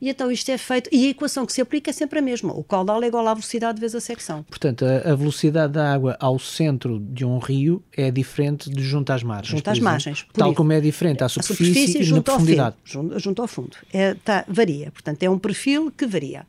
E 0.00 0.08
então 0.08 0.30
isto 0.30 0.50
é 0.50 0.58
feito, 0.58 0.90
e 0.92 1.06
a 1.06 1.10
equação 1.10 1.46
que 1.46 1.52
se 1.52 1.60
aplica 1.60 1.90
é 1.90 1.92
sempre 1.92 2.18
a 2.18 2.22
mesma. 2.22 2.52
O 2.52 2.62
caudal 2.62 3.02
é 3.02 3.06
igual 3.06 3.26
à 3.26 3.34
velocidade 3.34 3.80
vezes 3.80 3.94
a 3.94 4.00
secção. 4.00 4.42
Portanto, 4.44 4.84
a, 4.84 5.12
a 5.12 5.14
velocidade 5.14 5.72
da 5.72 5.92
água 5.92 6.16
ao 6.20 6.38
centro 6.38 6.98
de 7.00 7.24
um 7.24 7.38
rio 7.38 7.82
é 7.96 8.10
diferente 8.10 8.70
de 8.70 8.82
junto 8.82 9.12
às 9.12 9.22
margens. 9.22 9.50
Junto 9.50 9.70
às 9.70 9.78
margens. 9.78 10.26
Tal 10.32 10.48
isso. 10.48 10.56
como 10.56 10.72
é 10.72 10.80
diferente 10.80 11.24
à 11.24 11.28
superfície, 11.28 11.86
superfície 11.86 12.10
e 12.10 12.14
na 12.14 12.22
profundidade. 12.22 12.76
Ao 12.76 12.92
junto, 12.92 13.18
junto 13.18 13.42
ao 13.42 13.48
fundo. 13.48 13.76
É, 13.92 14.14
tá, 14.14 14.44
varia. 14.48 14.90
Portanto, 14.90 15.22
é 15.22 15.30
um 15.30 15.38
perfil 15.38 15.90
que 15.90 16.06
varia. 16.06 16.46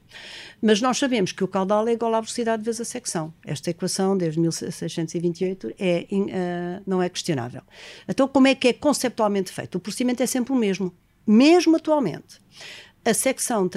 Mas 0.67 0.81
nós 0.81 0.97
sabemos 0.97 1.31
que 1.31 1.43
o 1.43 1.47
caudal 1.47 1.87
é 1.87 1.93
igual 1.93 2.15
à 2.15 2.19
velocidade 2.19 2.63
vezes 2.63 2.81
a 2.81 2.85
secção. 2.85 3.31
Esta 3.45 3.69
equação, 3.69 4.17
desde 4.17 4.39
1628, 4.39 5.75
é, 5.77 6.07
uh, 6.11 6.83
não 6.87 7.03
é 7.03 7.07
questionável. 7.07 7.61
Então, 8.09 8.27
como 8.27 8.47
é 8.47 8.55
que 8.55 8.69
é 8.69 8.73
conceptualmente 8.73 9.51
feito? 9.51 9.75
O 9.75 9.79
procedimento 9.79 10.23
é 10.23 10.25
sempre 10.25 10.53
o 10.53 10.55
mesmo, 10.55 10.91
mesmo 11.27 11.75
atualmente 11.75 12.41
a 13.05 13.13
secção, 13.13 13.69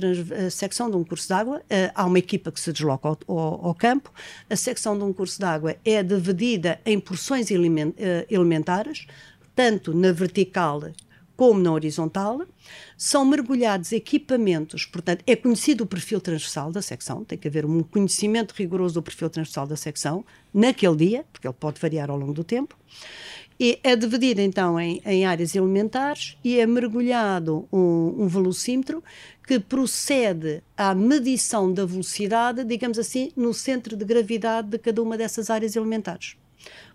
a 0.47 0.49
secção 0.49 0.91
de 0.91 0.97
um 0.97 1.05
curso 1.05 1.29
d'água, 1.29 1.59
uh, 1.59 1.93
há 1.95 2.07
uma 2.07 2.19
equipa 2.19 2.51
que 2.51 2.59
se 2.59 2.73
desloca 2.73 3.07
ao, 3.07 3.19
ao, 3.29 3.67
ao, 3.67 3.75
campo, 3.75 4.11
a 4.49 4.57
secção 4.57 4.97
de 4.97 5.05
um 5.05 5.13
curso 5.13 5.39
d'água 5.39 5.77
é 5.85 6.03
dividida 6.03 6.81
em 6.87 6.99
porções 6.99 7.51
element, 7.51 7.91
uh, 7.91 8.25
elementares, 8.31 9.07
tanto 9.55 9.93
na 9.93 10.11
vertical 10.11 10.81
como 11.39 11.61
na 11.61 11.71
horizontal, 11.71 12.41
são 12.97 13.25
mergulhados 13.25 13.93
equipamentos, 13.93 14.85
portanto, 14.85 15.23
é 15.25 15.37
conhecido 15.37 15.85
o 15.85 15.87
perfil 15.87 16.21
transversal 16.21 16.73
da 16.73 16.83
secção, 16.83 17.25
tem 17.25 17.39
que 17.39 17.47
haver 17.47 17.65
um 17.65 17.81
conhecimento 17.81 18.53
rigoroso 18.57 18.95
do 18.95 19.03
perfil 19.05 19.31
transversal 19.31 19.65
da 19.65 19.77
secção, 19.77 20.25
naquele 20.53 20.97
dia, 20.97 21.25
porque 21.33 21.47
ele 21.47 21.55
pode 21.55 21.81
variar 21.81 22.11
ao 22.11 22.19
longo 22.19 22.33
do 22.33 22.43
tempo, 22.43 22.77
e 23.61 23.79
é 23.85 23.95
dividido 23.95 24.41
então 24.41 24.81
em, 24.81 25.01
em 25.07 25.27
áreas 25.27 25.55
elementares 25.55 26.37
e 26.43 26.59
é 26.59 26.67
mergulhado 26.67 27.69
um, 27.73 28.25
um 28.25 28.27
velocímetro 28.27 29.03
que 29.47 29.61
procede 29.61 30.61
à 30.77 30.93
medição 30.93 31.73
da 31.73 31.85
velocidade, 31.85 32.65
digamos 32.65 32.99
assim, 32.99 33.31
no 33.37 33.55
centro 33.55 33.97
de 33.97 34.05
gravidade 34.05 34.71
de 34.71 34.79
cada 34.79 35.01
uma 35.01 35.17
dessas 35.17 35.51
áreas 35.51 35.77
elementares. 35.77 36.37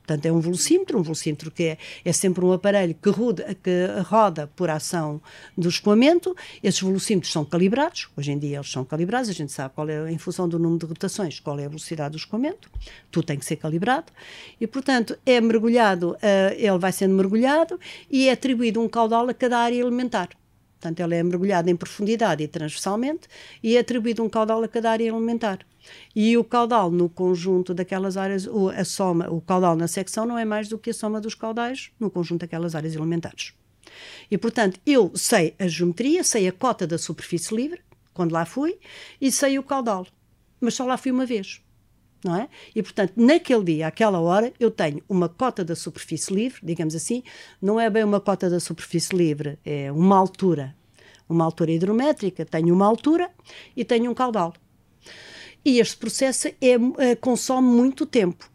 Portanto, 0.06 0.26
é 0.26 0.32
um 0.32 0.42
velocímetro, 0.42 1.00
um 1.00 1.02
velocímetro 1.02 1.50
que 1.50 1.64
é, 1.64 1.78
é 2.04 2.12
sempre 2.12 2.44
um 2.44 2.52
aparelho 2.52 2.94
que 2.94 3.10
roda, 3.10 3.56
que 3.64 3.88
roda 4.06 4.48
por 4.54 4.70
ação 4.70 5.22
do 5.58 5.70
escoamento. 5.70 6.36
Esses 6.62 6.82
velocímetros 6.82 7.32
são 7.32 7.46
calibrados, 7.46 8.10
hoje 8.18 8.34
em 8.34 8.38
dia 8.38 8.58
eles 8.58 8.70
são 8.70 8.84
calibrados, 8.84 9.30
a 9.30 9.34
gente 9.34 9.54
sabe 9.54 9.74
qual 9.74 9.88
é, 9.88 10.12
em 10.12 10.18
função 10.18 10.48
do 10.48 10.60
número 10.60 10.80
de 10.80 10.86
rotações, 10.88 11.40
qual 11.40 11.58
é 11.58 11.66
a 11.66 11.70
velocidade 11.70 12.12
do 12.12 12.18
escoamento, 12.18 12.70
tudo 13.10 13.26
tem 13.26 13.40
que 13.40 13.46
ser 13.46 13.56
calibrado, 13.56 14.12
e 14.60 14.68
portanto 14.68 15.18
é 15.26 15.40
mergulhado, 15.40 16.12
uh, 16.12 16.54
ele 16.58 16.78
vai 16.78 16.92
sendo 16.92 17.16
mergulhado 17.16 17.80
e 18.12 18.28
é 18.28 18.34
atribuído 18.34 18.82
um 18.82 18.90
caudal 18.90 19.30
a 19.30 19.34
cada 19.34 19.58
área 19.60 19.76
elementar. 19.76 20.30
Portanto, 20.80 21.00
ele 21.00 21.16
é 21.16 21.24
mergulhado 21.24 21.70
em 21.70 21.78
profundidade 21.78 22.44
e 22.44 22.48
transversalmente 22.48 23.30
e 23.64 23.78
é 23.78 23.80
atribuído 23.80 24.22
um 24.22 24.28
caudal 24.28 24.62
a 24.62 24.68
cada 24.68 24.92
área 24.92 25.06
elementar. 25.06 25.60
E 26.16 26.38
o 26.38 26.44
caudal 26.44 26.90
no 26.92 27.10
conjunto 27.10 27.74
daquelas 27.74 28.18
áreas, 28.18 28.48
a 28.76 28.86
soma, 28.86 29.30
o 29.30 29.42
caudal 29.42 29.76
na 29.76 29.88
secção 29.88 30.26
não 30.26 30.38
é 30.38 30.46
mais 30.46 30.68
do 30.68 30.78
que 30.78 30.90
a 30.90 30.94
soma 30.94 31.20
dos 31.20 31.36
caudais 31.36 31.92
no 32.00 32.10
conjunto 32.10 32.42
daquelas 32.42 32.76
áreas 32.76 32.96
elementares. 32.96 33.54
E, 34.30 34.38
portanto, 34.38 34.80
eu 34.86 35.12
sei 35.16 35.56
a 35.60 35.68
geometria, 35.68 36.24
sei 36.24 36.48
a 36.48 36.52
cota 36.52 36.88
da 36.88 36.98
superfície 36.98 37.56
livre, 37.56 37.82
quando 38.14 38.32
lá 38.32 38.46
fui, 38.46 38.78
e 39.20 39.32
sei 39.32 39.60
o 39.60 39.64
caudal. 39.64 40.08
Mas 40.60 40.76
só 40.76 40.86
lá 40.86 40.98
fui 40.98 41.12
uma 41.12 41.26
vez. 41.26 41.62
Não 42.24 42.38
é? 42.38 42.48
E, 42.74 42.82
portanto, 42.82 43.14
naquele 43.18 43.64
dia, 43.66 43.88
àquela 43.88 44.20
hora, 44.22 44.54
eu 44.58 44.72
tenho 44.72 45.04
uma 45.10 45.28
cota 45.28 45.66
da 45.66 45.76
superfície 45.76 46.34
livre, 46.34 46.62
digamos 46.64 46.96
assim, 46.96 47.22
não 47.62 47.78
é 47.80 47.90
bem 47.90 48.04
uma 48.04 48.22
cota 48.22 48.50
da 48.50 48.62
superfície 48.62 49.14
livre, 49.14 49.60
é 49.66 49.92
uma 49.92 50.18
altura. 50.18 50.74
Uma 51.28 51.44
altura 51.44 51.72
hidrométrica, 51.72 52.46
tenho 52.46 52.74
uma 52.74 52.86
altura 52.86 53.30
e 53.76 53.84
tenho 53.84 54.10
um 54.10 54.14
caudal. 54.14 54.54
E 55.66 55.80
este 55.80 55.96
processo 55.96 56.50
é, 56.50 56.56
é, 56.98 57.16
consome 57.16 57.68
muito 57.68 58.06
tempo. 58.06 58.52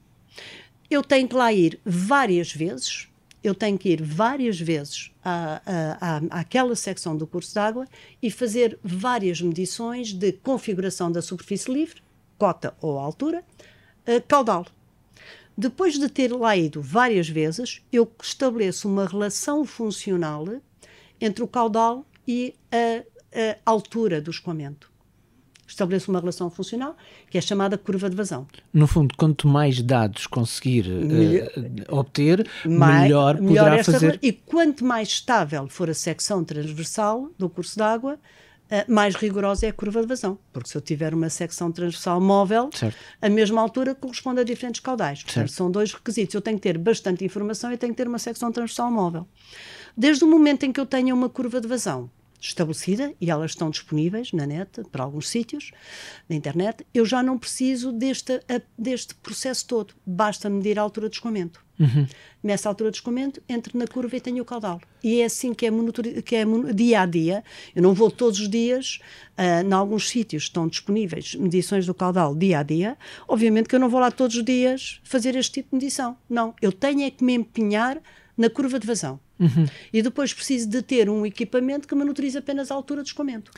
Eu 0.90 1.02
tenho 1.02 1.26
que 1.26 1.34
lá 1.34 1.52
ir 1.52 1.80
várias 1.84 2.52
vezes, 2.52 3.09
eu 3.42 3.54
tenho 3.54 3.78
que 3.78 3.88
ir 3.88 4.02
várias 4.02 4.61
vezes 4.61 5.11
à, 5.24 5.62
à, 5.64 6.16
à, 6.16 6.40
àquela 6.40 6.74
secção 6.76 7.16
do 7.16 7.26
curso 7.26 7.54
d'água 7.54 7.86
e 8.22 8.30
fazer 8.30 8.78
várias 8.82 9.40
medições 9.40 10.12
de 10.12 10.32
configuração 10.32 11.11
da 11.11 11.22
superfície 11.22 11.72
livre, 11.72 12.02
cota 12.36 12.74
ou 12.80 12.98
altura, 12.98 13.42
uh, 14.06 14.22
caudal. 14.26 14.66
Depois 15.56 15.98
de 15.98 16.09
ter 16.09 16.32
lá 16.32 16.56
ido 16.56 16.80
várias 16.82 17.28
vezes, 17.28 17.82
eu 17.92 18.11
estabeleço 18.22 18.88
uma 18.88 19.06
relação 19.06 19.64
funcional 19.64 20.46
entre 21.20 21.42
o 21.42 21.48
caudal 21.48 22.06
e 22.26 22.54
a, 22.70 23.02
a 23.64 23.70
altura 23.70 24.20
do 24.20 24.30
escoamento 24.30 24.88
estabeleço 25.68 26.10
uma 26.10 26.20
relação 26.20 26.50
funcional 26.50 26.96
que 27.30 27.38
é 27.38 27.40
chamada 27.40 27.76
curva 27.76 28.08
de 28.08 28.16
vazão. 28.16 28.46
No 28.72 28.86
fundo, 28.86 29.14
quanto 29.16 29.46
mais 29.46 29.82
dados 29.82 30.26
conseguir 30.26 30.86
uh, 30.86 31.96
obter, 31.96 32.46
mais, 32.64 33.02
melhor 33.02 33.36
poderá 33.36 33.70
melhor 33.70 33.84
fazer. 33.84 34.18
E 34.22 34.32
quanto 34.32 34.84
mais 34.84 35.08
estável 35.08 35.68
for 35.68 35.90
a 35.90 35.94
secção 35.94 36.42
transversal 36.42 37.30
do 37.38 37.48
curso 37.48 37.78
d'água, 37.78 38.14
uh, 38.14 38.92
mais 38.92 39.14
rigorosa 39.14 39.66
é 39.66 39.68
a 39.68 39.72
curva 39.72 40.00
de 40.00 40.06
vazão. 40.06 40.38
Porque 40.52 40.68
se 40.70 40.76
eu 40.76 40.80
tiver 40.80 41.12
uma 41.12 41.28
secção 41.28 41.70
transversal 41.70 42.20
móvel, 42.20 42.70
certo. 42.74 42.96
a 43.20 43.28
mesma 43.28 43.60
altura 43.60 43.94
corresponde 43.94 44.40
a 44.40 44.44
diferentes 44.44 44.80
caudais. 44.80 45.22
Portanto, 45.22 45.52
são 45.52 45.70
dois 45.70 45.92
requisitos. 45.92 46.34
Eu 46.34 46.40
tenho 46.40 46.56
que 46.56 46.62
ter 46.62 46.78
bastante 46.78 47.24
informação 47.24 47.72
e 47.72 47.76
tenho 47.76 47.92
que 47.92 47.98
ter 47.98 48.08
uma 48.08 48.18
secção 48.18 48.50
transversal 48.50 48.90
móvel. 48.90 49.26
Desde 49.96 50.24
o 50.24 50.28
momento 50.28 50.64
em 50.64 50.72
que 50.72 50.80
eu 50.80 50.86
tenho 50.86 51.14
uma 51.14 51.28
curva 51.28 51.60
de 51.60 51.68
vazão 51.68 52.10
estabelecida 52.41 53.12
e 53.20 53.30
elas 53.30 53.53
estão 53.53 53.70
disponíveis 53.70 54.32
na 54.32 54.47
net, 54.47 54.82
para 54.91 55.03
alguns 55.03 55.28
sítios, 55.28 55.72
na 56.28 56.36
internet, 56.36 56.86
eu 56.95 57.05
já 57.05 57.22
não 57.22 57.39
preciso 57.39 57.93
deste, 57.93 58.41
deste 58.76 59.14
processo 59.14 59.66
todo. 59.66 59.95
Basta 60.07 60.49
medir 60.49 60.78
a 60.78 60.82
altura 60.82 61.09
de 61.09 61.16
escoamento. 61.16 61.66
Uhum. 61.78 62.07
Nessa 62.43 62.68
altura 62.68 62.91
de 62.91 62.97
escoamento, 62.97 63.41
entro 63.49 63.78
na 63.78 63.86
curva 63.86 64.16
e 64.16 64.20
tenho 64.20 64.43
o 64.43 64.45
caudal. 64.45 64.80
E 65.03 65.20
é 65.20 65.24
assim 65.24 65.55
que 65.55 65.66
é, 65.66 65.70
que 66.24 66.36
é 66.36 66.45
dia 66.74 67.03
a 67.03 67.07
dia. 67.07 67.45
Eu 67.74 67.82
não 67.82 67.95
vou 67.95 68.11
todos 68.11 68.41
os 68.41 68.49
dias, 68.49 68.99
uh, 69.39 69.64
em 69.64 69.72
alguns 69.72 70.09
sítios 70.09 70.45
estão 70.45 70.66
disponíveis 70.66 71.34
medições 71.36 71.86
do 71.86 71.95
caudal 71.95 72.34
dia 72.34 72.59
a 72.59 72.62
dia. 72.62 72.97
Obviamente 73.28 73.68
que 73.68 73.76
eu 73.76 73.80
não 73.80 73.89
vou 73.89 74.01
lá 74.01 74.11
todos 74.11 74.36
os 74.36 74.45
dias 74.45 75.01
fazer 75.05 75.36
este 75.36 75.55
tipo 75.55 75.70
de 75.70 75.76
medição. 75.76 76.16
Não, 76.28 76.55
eu 76.61 76.72
tenho 76.72 77.03
é 77.03 77.11
que 77.11 77.22
me 77.22 77.34
empenhar 77.34 78.01
na 78.39 78.49
curva 78.49 78.78
de 78.78 78.86
vazão. 78.86 79.18
Uhum. 79.39 79.66
E 79.93 80.01
depois 80.01 80.32
preciso 80.32 80.68
de 80.68 80.80
ter 80.80 81.11
um 81.11 81.26
equipamento 81.26 81.86
que 81.86 81.95
monitorize 81.95 82.39
apenas 82.39 82.70
a 82.70 82.74
altura 82.74 83.03
de 83.03 83.09
escoamento. 83.09 83.51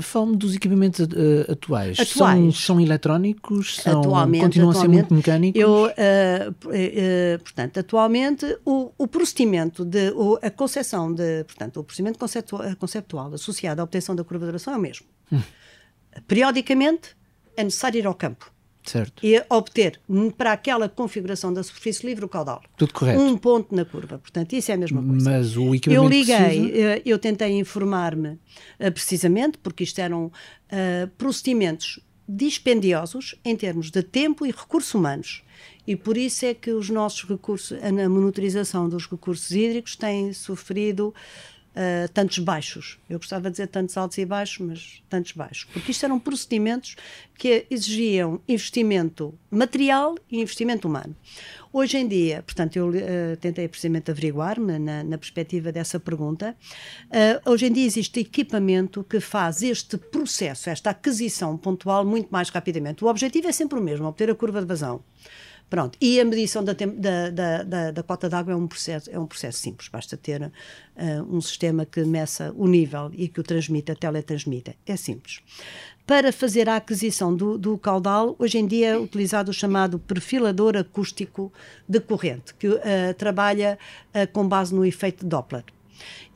Fale-me 0.00 0.36
dos 0.36 0.54
equipamentos 0.54 1.00
uh, 1.00 1.52
atuais. 1.52 1.98
atuais. 1.98 2.08
São, 2.08 2.52
são 2.52 2.80
eletrónicos? 2.80 3.76
São, 3.76 4.00
atualmente, 4.00 4.44
continuam 4.44 4.70
atualmente, 4.70 5.00
a 5.00 5.08
ser 5.08 5.12
muito 5.12 5.14
mecânicos? 5.14 5.60
Eu, 5.60 5.86
uh, 5.86 6.50
uh, 6.50 7.38
portanto, 7.42 7.80
atualmente 7.80 8.58
o, 8.64 8.92
o 8.96 9.08
procedimento 9.08 9.84
de 9.84 10.10
o, 10.10 10.38
a 10.40 10.50
concepção 10.50 11.12
de, 11.12 11.44
portanto, 11.44 11.80
o 11.80 11.84
procedimento 11.84 12.18
conceptual, 12.18 12.76
conceptual 12.76 13.34
associado 13.34 13.80
à 13.80 13.84
obtenção 13.84 14.14
da 14.14 14.22
curva 14.22 14.44
de 14.44 14.52
duração 14.52 14.74
é 14.74 14.76
o 14.76 14.80
mesmo. 14.80 15.06
Hum. 15.32 15.40
Periodicamente 16.28 17.16
é 17.56 17.64
necessário 17.64 17.98
ir 17.98 18.06
ao 18.06 18.14
campo 18.14 18.53
Certo. 18.84 19.24
e 19.24 19.42
obter 19.48 19.98
para 20.36 20.52
aquela 20.52 20.88
configuração 20.88 21.52
da 21.52 21.62
superfície 21.62 22.06
livre 22.06 22.24
o 22.24 22.28
caudal. 22.28 22.62
Tudo 22.76 22.92
correto. 22.92 23.20
Um 23.20 23.36
ponto 23.36 23.74
na 23.74 23.84
curva. 23.84 24.18
Portanto, 24.18 24.52
isso 24.52 24.70
é 24.70 24.74
a 24.74 24.76
mesma 24.76 25.02
coisa. 25.02 25.30
Mas 25.30 25.56
o 25.56 25.74
equipamento 25.74 26.04
Eu 26.04 26.08
liguei, 26.08 26.36
precisa... 26.36 26.78
Eh, 26.78 27.02
eu 27.04 27.18
tentei 27.18 27.58
informar-me 27.58 28.28
uh, 28.28 28.92
precisamente, 28.92 29.58
porque 29.58 29.84
isto 29.84 29.98
eram 30.00 30.26
uh, 30.26 31.08
procedimentos 31.16 31.98
dispendiosos 32.28 33.34
em 33.44 33.56
termos 33.56 33.90
de 33.90 34.02
tempo 34.02 34.46
e 34.46 34.50
recursos 34.50 34.94
humanos. 34.94 35.42
E 35.86 35.94
por 35.94 36.16
isso 36.16 36.46
é 36.46 36.54
que 36.54 36.70
os 36.70 36.88
nossos 36.88 37.28
recursos, 37.28 37.76
a 37.82 38.08
monitorização 38.08 38.88
dos 38.88 39.06
recursos 39.06 39.50
hídricos 39.50 39.96
tem 39.96 40.32
sofrido 40.32 41.14
uh, 41.74 42.08
tantos 42.12 42.38
baixos. 42.38 42.98
Eu 43.08 43.18
gostava 43.18 43.44
de 43.44 43.52
dizer 43.52 43.66
tantos 43.68 43.96
altos 43.96 44.18
e 44.18 44.24
baixos, 44.24 44.66
mas 44.66 45.02
tantos 45.08 45.32
baixos. 45.32 45.64
Porque 45.72 45.90
isto 45.90 46.04
eram 46.04 46.18
procedimentos 46.18 46.96
que 47.36 47.66
exigiam 47.70 48.40
investimento 48.48 49.34
material 49.50 50.14
e 50.30 50.40
investimento 50.40 50.88
humano. 50.88 51.14
Hoje 51.72 51.98
em 51.98 52.06
dia, 52.06 52.42
portanto, 52.42 52.76
eu 52.76 52.88
uh, 52.88 53.36
tentei 53.40 53.66
precisamente 53.66 54.10
averiguar-me 54.10 54.78
na, 54.78 55.02
na, 55.02 55.18
perspectiva 55.18 55.72
dessa 55.72 55.98
pergunta, 55.98 56.56
uh, 57.06 57.50
hoje 57.50 57.66
em 57.66 57.72
dia 57.72 57.84
existe 57.84 58.20
equipamento 58.20 59.02
que 59.02 59.18
faz 59.18 59.62
este 59.62 59.98
processo, 59.98 60.70
esta 60.70 60.90
aquisição 60.90 61.56
pontual 61.56 62.04
muito 62.04 62.28
mais 62.30 62.48
rapidamente. 62.48 63.04
O 63.04 63.08
objetivo 63.08 63.48
é 63.48 63.52
sempre 63.52 63.78
o 63.78 63.82
mesmo, 63.82 64.06
obter 64.06 64.30
a 64.30 64.34
curva 64.34 64.60
de 64.60 64.66
vazão. 64.66 65.02
Pronto. 65.68 65.98
E 66.00 66.20
a 66.20 66.24
medição 66.24 66.62
da, 66.62 66.72
da, 66.72 67.30
da, 67.30 67.62
da, 67.62 67.90
da 67.90 68.02
cota 68.02 68.28
d'água 68.28 68.52
é 68.52 68.56
um 68.56 68.66
processo, 68.66 69.10
é 69.10 69.18
um 69.18 69.26
processo 69.26 69.58
simples. 69.58 69.88
Basta 69.88 70.16
ter 70.16 70.42
uh, 70.42 70.50
um 71.28 71.40
sistema 71.40 71.84
que 71.84 72.04
meça 72.04 72.52
o 72.56 72.68
nível 72.68 73.10
e 73.14 73.28
que 73.28 73.40
o 73.40 73.42
transmita, 73.42 73.94
teletransmita. 73.94 74.74
É 74.86 74.96
simples. 74.96 75.40
Para 76.06 76.32
fazer 76.32 76.68
a 76.68 76.76
aquisição 76.76 77.34
do, 77.34 77.56
do 77.56 77.78
caudal, 77.78 78.36
hoje 78.38 78.58
em 78.58 78.66
dia 78.66 78.88
é 78.88 78.98
utilizado 78.98 79.50
o 79.50 79.54
chamado 79.54 79.98
perfilador 79.98 80.76
acústico 80.76 81.50
de 81.88 81.98
corrente, 81.98 82.54
que 82.54 82.68
uh, 82.68 82.80
trabalha 83.16 83.78
uh, 84.14 84.30
com 84.32 84.46
base 84.46 84.74
no 84.74 84.84
efeito 84.84 85.24
Doppler. 85.24 85.64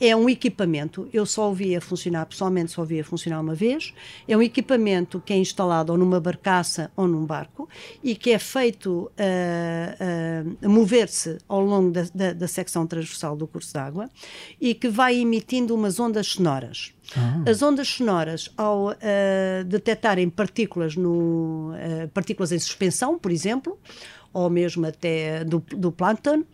É 0.01 0.14
um 0.14 0.29
equipamento, 0.29 1.09
eu 1.12 1.27
só 1.27 1.49
ouvia 1.49 1.81
funcionar, 1.81 2.25
pessoalmente 2.27 2.73
só 2.73 2.83
ouvia 2.83 3.05
funcionar 3.05 3.41
uma 3.41 3.55
vez. 3.55 3.93
É 4.27 4.37
um 4.37 4.43
equipamento 4.43 5.21
que 5.21 5.33
é 5.33 5.37
instalado 5.37 5.93
ou 5.93 5.99
numa 5.99 6.21
barcaça 6.21 6.91
ou 6.97 7.09
num 7.09 7.25
barco 7.25 7.69
e 8.03 8.14
que 8.14 8.31
é 8.31 8.39
feito 8.39 9.11
uh, 9.11 10.64
uh, 10.64 10.69
mover-se 10.69 11.39
ao 11.49 11.61
longo 11.61 11.91
da, 11.91 12.03
da, 12.14 12.33
da, 12.33 12.49
secção 12.49 12.87
transversal 12.87 13.37
do 13.37 13.47
curso 13.47 13.75
d'água 13.75 14.09
e 14.61 14.75
que 14.75 14.89
vai 14.89 15.16
emitindo 15.16 15.75
umas 15.75 15.99
ondas 15.99 16.29
sonoras. 16.29 16.93
Ah. 17.16 17.51
As 17.51 17.62
ondas 17.62 17.89
sonoras, 17.89 18.51
ao 18.57 18.91
uh, 18.91 18.95
detectarem 19.66 20.29
partículas, 20.29 20.95
no, 20.95 21.73
uh, 21.73 22.09
partículas 22.12 22.53
em 22.53 22.59
suspensão, 22.59 23.19
por 23.19 23.33
exemplo, 23.33 23.79
ou 24.33 24.51
mesmo 24.51 24.87
até 24.87 25.45
do, 25.45 25.59
do 25.71 25.91
plâncton, 25.91 26.41
uh, 26.41 26.45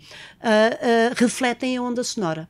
refletem 1.17 1.77
a 1.77 1.83
onda 1.83 2.05
sonora. 2.05 2.49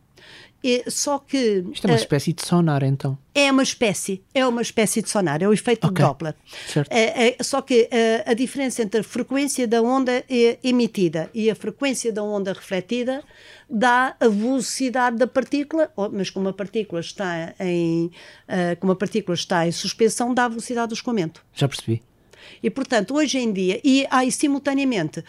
E, 0.64 0.82
só 0.90 1.18
que. 1.18 1.62
Isto 1.70 1.86
é 1.86 1.90
uma 1.90 1.96
uh, 1.96 2.00
espécie 2.00 2.32
de 2.32 2.46
sonar, 2.46 2.82
então. 2.82 3.18
É 3.34 3.52
uma 3.52 3.62
espécie, 3.62 4.24
é 4.32 4.46
uma 4.46 4.62
espécie 4.62 5.02
de 5.02 5.10
sonar, 5.10 5.42
é 5.42 5.46
o 5.46 5.52
efeito 5.52 5.86
okay. 5.86 6.02
de 6.02 6.08
Doppler. 6.08 6.34
Certo. 6.66 6.90
É, 6.90 7.28
é, 7.28 7.36
só 7.42 7.60
que 7.60 7.82
uh, 7.82 8.30
a 8.30 8.32
diferença 8.32 8.82
entre 8.82 9.00
a 9.00 9.04
frequência 9.04 9.68
da 9.68 9.82
onda 9.82 10.24
emitida 10.62 11.28
e 11.34 11.50
a 11.50 11.54
frequência 11.54 12.10
da 12.10 12.22
onda 12.22 12.54
refletida 12.54 13.22
dá 13.68 14.16
a 14.18 14.26
velocidade 14.26 15.18
da 15.18 15.26
partícula, 15.26 15.92
mas 16.12 16.30
como 16.30 16.48
a 16.48 16.52
partícula 16.52 17.00
está 17.00 17.54
em, 17.60 18.10
como 18.78 18.92
a 18.92 18.96
partícula 18.96 19.34
está 19.34 19.66
em 19.66 19.72
suspensão, 19.72 20.32
dá 20.32 20.44
a 20.44 20.48
velocidade 20.48 20.88
do 20.88 20.94
escoamento. 20.94 21.44
Já 21.54 21.66
percebi. 21.66 22.02
E, 22.62 22.70
portanto, 22.70 23.14
hoje 23.14 23.38
em 23.38 23.52
dia, 23.52 23.80
e 23.84 24.06
aí 24.10 24.30
simultaneamente, 24.30 25.20
uh, 25.20 25.24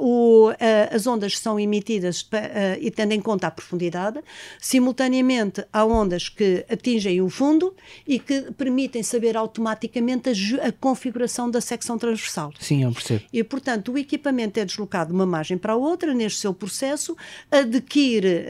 o, 0.00 0.50
uh, 0.50 0.54
as 0.90 1.06
ondas 1.06 1.38
são 1.38 1.58
emitidas 1.58 2.22
uh, 2.22 2.78
e 2.80 2.90
tendo 2.90 3.12
em 3.12 3.20
conta 3.20 3.46
a 3.46 3.50
profundidade, 3.50 4.20
simultaneamente 4.58 5.64
há 5.72 5.84
ondas 5.84 6.28
que 6.28 6.64
atingem 6.70 7.20
o 7.20 7.28
fundo 7.28 7.74
e 8.06 8.18
que 8.18 8.52
permitem 8.52 9.02
saber 9.02 9.36
automaticamente 9.36 10.30
a, 10.30 10.68
a 10.68 10.72
configuração 10.72 11.50
da 11.50 11.60
secção 11.60 11.98
transversal. 11.98 12.52
Sim, 12.58 12.84
eu 12.84 12.92
percebo. 12.92 13.24
E, 13.32 13.42
portanto, 13.44 13.92
o 13.92 13.98
equipamento 13.98 14.60
é 14.60 14.64
deslocado 14.64 15.10
de 15.10 15.14
uma 15.14 15.26
margem 15.26 15.58
para 15.58 15.72
a 15.72 15.76
outra, 15.76 16.14
neste 16.14 16.40
seu 16.40 16.54
processo, 16.54 17.16
adquire 17.50 18.44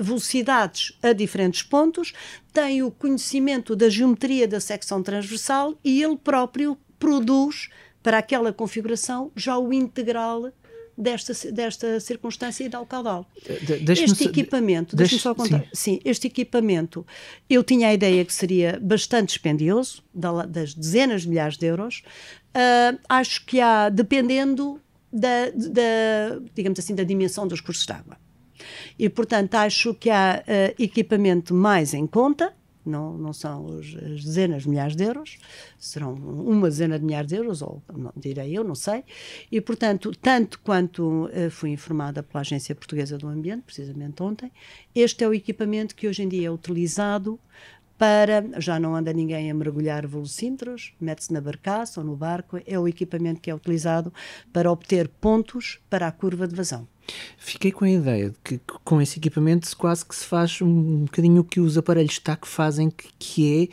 velocidades 0.00 0.96
a 1.02 1.12
diferentes 1.12 1.62
pontos, 1.62 2.12
tem 2.52 2.82
o 2.84 2.90
conhecimento 2.90 3.74
da 3.74 3.88
geometria 3.88 4.46
da 4.46 4.60
secção 4.60 5.02
transversal 5.02 5.74
e 5.84 6.02
ele 6.02 6.16
próprio 6.16 6.78
produz 6.98 7.68
para 8.02 8.18
aquela 8.18 8.52
configuração 8.52 9.32
já 9.34 9.58
o 9.58 9.72
integral 9.72 10.52
desta, 10.96 11.32
desta 11.52 12.00
circunstância 12.00 12.64
e 12.64 12.68
da 12.68 12.84
caudal. 12.84 13.26
De, 13.82 13.92
este 13.92 14.24
equipamento, 14.24 14.96
deixa-me 14.96 15.20
só 15.20 15.34
contar, 15.34 15.60
sim. 15.72 15.94
sim. 15.94 16.00
este 16.04 16.26
equipamento, 16.26 17.06
eu 17.48 17.62
tinha 17.62 17.88
a 17.88 17.94
ideia 17.94 18.24
que 18.24 18.32
seria 18.32 18.78
bastante 18.80 19.28
dispendioso, 19.28 20.02
das 20.48 20.74
dezenas 20.74 21.22
de 21.22 21.28
milhares 21.28 21.56
de 21.56 21.66
euros, 21.66 22.02
uh, 22.54 22.98
acho 23.08 23.44
que 23.44 23.60
há, 23.60 23.88
dependendo 23.88 24.80
da, 25.12 25.50
da, 25.50 26.40
digamos 26.54 26.78
assim, 26.78 26.94
da 26.94 27.04
dimensão 27.04 27.46
dos 27.46 27.60
cursos 27.60 27.86
de 27.86 27.92
água. 27.92 28.16
E, 28.98 29.08
portanto, 29.08 29.54
acho 29.56 29.94
que 29.94 30.10
há 30.10 30.42
uh, 30.42 30.82
equipamento 30.82 31.52
mais 31.52 31.92
em 31.94 32.06
conta, 32.06 32.52
não, 32.84 33.16
não 33.16 33.32
são 33.32 33.78
as 33.78 34.24
dezenas 34.24 34.62
de 34.62 34.68
milhares 34.68 34.96
de 34.96 35.04
euros, 35.04 35.38
serão 35.78 36.14
uma 36.14 36.68
dezena 36.68 36.98
de 36.98 37.04
milhares 37.04 37.28
de 37.28 37.36
euros, 37.36 37.62
ou 37.62 37.82
não, 37.92 38.12
direi 38.16 38.56
eu, 38.56 38.64
não 38.64 38.74
sei. 38.74 39.04
E, 39.50 39.60
portanto, 39.60 40.12
tanto 40.20 40.60
quanto 40.60 41.26
uh, 41.26 41.50
fui 41.50 41.70
informada 41.70 42.22
pela 42.22 42.40
Agência 42.40 42.74
Portuguesa 42.74 43.18
do 43.18 43.28
Ambiente, 43.28 43.62
precisamente 43.62 44.22
ontem, 44.22 44.52
este 44.94 45.24
é 45.24 45.28
o 45.28 45.34
equipamento 45.34 45.94
que 45.94 46.08
hoje 46.08 46.22
em 46.22 46.28
dia 46.28 46.48
é 46.48 46.50
utilizado 46.50 47.38
para. 47.96 48.44
Já 48.58 48.78
não 48.78 48.94
anda 48.94 49.12
ninguém 49.12 49.50
a 49.50 49.54
mergulhar 49.54 50.06
velocímetros, 50.06 50.94
mete-se 51.00 51.32
na 51.32 51.40
barcaça 51.40 52.00
ou 52.00 52.06
no 52.06 52.16
barco, 52.16 52.60
é 52.66 52.78
o 52.78 52.88
equipamento 52.88 53.40
que 53.40 53.50
é 53.50 53.54
utilizado 53.54 54.12
para 54.52 54.70
obter 54.70 55.08
pontos 55.08 55.80
para 55.88 56.06
a 56.06 56.12
curva 56.12 56.46
de 56.46 56.54
vazão. 56.54 56.86
Fiquei 57.38 57.70
com 57.70 57.84
a 57.84 57.90
ideia 57.90 58.30
de 58.30 58.36
que 58.42 58.60
com 58.84 59.00
esse 59.00 59.18
equipamento 59.18 59.74
quase 59.76 60.04
que 60.04 60.14
se 60.14 60.24
faz 60.24 60.60
um 60.62 61.04
bocadinho 61.04 61.42
o 61.42 61.44
que 61.44 61.60
os 61.60 61.76
aparelhos 61.76 62.18
TAC 62.18 62.46
fazem, 62.46 62.90
que, 62.90 63.08
que 63.18 63.70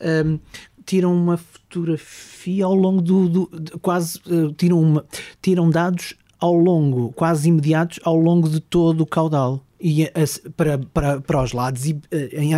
é 0.00 0.24
um, 0.24 0.38
tiram 0.84 1.14
uma 1.14 1.36
fotografia 1.36 2.64
ao 2.64 2.74
longo 2.74 3.00
do, 3.00 3.28
do 3.28 3.60
de, 3.60 3.72
quase 3.72 4.18
uh, 4.26 4.52
tiram, 4.52 4.80
uma, 4.80 5.04
tiram 5.40 5.70
dados 5.70 6.14
ao 6.38 6.54
longo, 6.54 7.12
quase 7.12 7.48
imediatos, 7.48 7.98
ao 8.04 8.16
longo 8.16 8.48
de 8.48 8.60
todo 8.60 9.00
o 9.00 9.06
caudal 9.06 9.63
e 9.86 10.10
para, 10.56 10.78
para, 10.78 11.20
para 11.20 11.42
os 11.42 11.52
lados 11.52 11.84
e 11.84 12.00
eh, 12.10 12.30
em, 12.32 12.52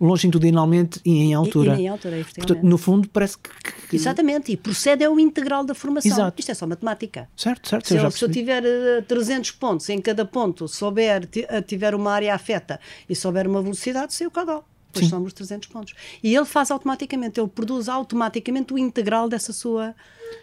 longitudinalmente 0.00 0.98
e 1.04 1.18
em 1.18 1.34
altura. 1.34 1.74
E, 1.76 1.80
e 1.80 1.82
em 1.82 1.88
altura, 1.88 2.24
Portanto, 2.36 2.62
no 2.62 2.78
fundo, 2.78 3.06
parece 3.10 3.36
que, 3.36 3.50
que, 3.90 3.96
Exatamente, 3.96 4.50
e 4.50 4.56
procede 4.56 5.04
ao 5.04 5.20
integral 5.20 5.62
da 5.62 5.74
formação. 5.74 6.10
Exato. 6.10 6.40
Isto 6.40 6.50
é 6.50 6.54
só 6.54 6.66
matemática. 6.66 7.28
Certo, 7.36 7.68
certo. 7.68 7.88
Se 7.88 7.96
eu, 7.96 8.10
se 8.10 8.24
eu 8.24 8.30
tiver 8.30 8.62
300 9.06 9.50
eh, 9.50 9.52
pontos, 9.60 9.88
em 9.90 10.00
cada 10.00 10.24
ponto 10.24 10.66
souber, 10.66 11.28
eh, 11.36 11.60
tiver 11.60 11.94
uma 11.94 12.12
área 12.12 12.34
afeta 12.34 12.80
e 13.06 13.14
souber 13.14 13.46
uma 13.46 13.60
velocidade, 13.60 14.14
sei 14.14 14.26
o 14.26 14.30
caudal. 14.30 14.66
Depois 14.86 15.04
Sim. 15.04 15.10
somos 15.10 15.34
300 15.34 15.68
pontos. 15.68 15.94
E 16.22 16.34
ele 16.34 16.46
faz 16.46 16.70
automaticamente, 16.70 17.38
ele 17.38 17.48
produz 17.48 17.90
automaticamente 17.90 18.72
o 18.72 18.78
integral 18.78 19.28
dessa 19.28 19.52
sua. 19.52 19.94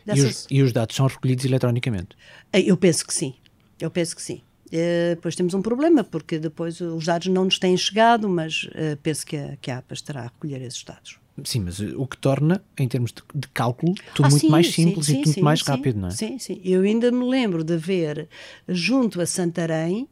Dessa... 0.06 0.20
E, 0.20 0.26
os, 0.26 0.48
e 0.52 0.62
os 0.62 0.72
dados 0.72 0.96
são 0.96 1.08
recolhidos 1.08 1.46
eletronicamente? 1.46 2.10
Eu 2.54 2.78
penso 2.78 3.08
que 3.08 3.14
sim. 3.14 3.34
Eu 3.80 3.90
penso 3.90 4.16
que 4.16 4.22
sim. 4.22 4.44
Uh, 4.76 5.16
depois 5.16 5.36
temos 5.36 5.54
um 5.54 5.62
problema, 5.62 6.04
porque 6.04 6.38
depois 6.38 6.82
os 6.82 7.06
dados 7.06 7.28
não 7.28 7.46
nos 7.46 7.58
têm 7.58 7.78
chegado, 7.78 8.28
mas 8.28 8.64
uh, 8.64 8.98
penso 9.02 9.26
que 9.26 9.38
a, 9.38 9.56
que 9.62 9.72
a 9.72 9.78
APA 9.78 9.94
estará 9.94 10.20
a 10.22 10.24
recolher 10.24 10.62
esses 10.62 10.84
dados. 10.84 11.18
Sim, 11.46 11.62
mas 11.62 11.80
o 11.80 12.06
que 12.06 12.18
torna, 12.18 12.62
em 12.78 12.88
termos 12.88 13.12
de, 13.12 13.22
de 13.34 13.48
cálculo, 13.50 13.94
tudo 14.14 14.26
ah, 14.26 14.30
muito 14.30 14.42
sim, 14.42 14.50
mais 14.50 14.74
simples 14.74 15.06
sim, 15.06 15.14
e 15.14 15.16
sim, 15.16 15.24
muito 15.26 15.44
mais 15.44 15.62
rápido, 15.62 16.00
não 16.00 16.08
é? 16.10 16.12
Sim, 16.12 16.38
sim. 16.40 16.62
Eu 16.64 16.82
ainda 16.82 17.12
me 17.12 17.26
lembro 17.26 17.64
de 17.64 17.78
ver 17.78 18.28
junto 18.68 19.22
a 19.22 19.26
Santarém, 19.26 20.08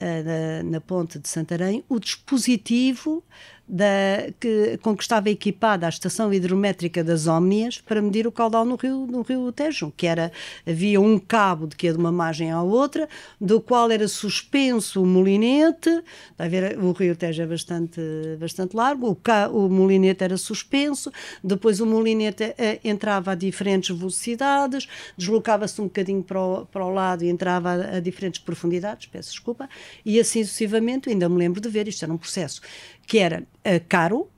na, 0.00 0.62
na 0.62 0.80
ponte 0.80 1.18
de 1.18 1.28
Santarém, 1.28 1.84
o 1.88 1.98
dispositivo 1.98 3.24
da, 3.66 4.30
que, 4.38 4.78
estava 5.00 5.30
equipada 5.30 5.86
a 5.86 5.88
estação 5.88 6.32
hidrométrica 6.32 7.02
das 7.02 7.26
Ómnias 7.26 7.80
para 7.80 8.00
medir 8.02 8.26
o 8.26 8.32
caudal 8.32 8.64
no 8.64 8.76
rio, 8.76 9.06
no 9.06 9.22
rio 9.22 9.50
Tejo, 9.52 9.92
que 9.96 10.06
era, 10.06 10.30
havia 10.66 11.00
um 11.00 11.18
cabo 11.18 11.66
de 11.66 11.74
que 11.74 11.90
de 11.90 11.98
uma 11.98 12.12
margem 12.12 12.50
à 12.50 12.62
outra, 12.62 13.08
do 13.40 13.60
qual 13.60 13.90
era 13.90 14.06
suspenso 14.06 15.02
o 15.02 15.06
molinete, 15.06 16.02
a 16.38 16.46
ver, 16.46 16.78
o 16.78 16.92
rio 16.92 17.16
Tejo 17.16 17.42
é 17.42 17.46
bastante, 17.46 18.00
bastante 18.38 18.76
largo, 18.76 19.08
o, 19.08 19.14
ca, 19.14 19.48
o 19.48 19.68
molinete 19.68 20.22
era 20.22 20.36
suspenso, 20.36 21.10
depois 21.42 21.80
o 21.80 21.86
molinete 21.86 22.54
eh, 22.58 22.80
entrava 22.84 23.32
a 23.32 23.34
diferentes 23.34 23.96
velocidades, 23.96 24.86
deslocava-se 25.16 25.80
um 25.80 25.84
bocadinho 25.84 26.22
para 26.22 26.40
o, 26.40 26.66
para 26.66 26.84
o 26.84 26.90
lado 26.90 27.24
e 27.24 27.28
entrava 27.28 27.70
a, 27.70 27.96
a 27.96 28.00
diferentes 28.00 28.40
profundidades, 28.40 29.06
peço 29.06 29.30
desculpa, 29.30 29.68
e 30.04 30.20
assim 30.20 30.44
sucessivamente, 30.44 31.08
ainda 31.08 31.28
me 31.28 31.38
lembro 31.38 31.60
de 31.60 31.68
ver, 31.68 31.88
isto 31.88 32.04
era 32.04 32.12
um 32.12 32.18
processo 32.18 32.60
que 33.06 33.18
era 33.18 33.40
uh, 33.42 33.84
caro, 33.88 34.28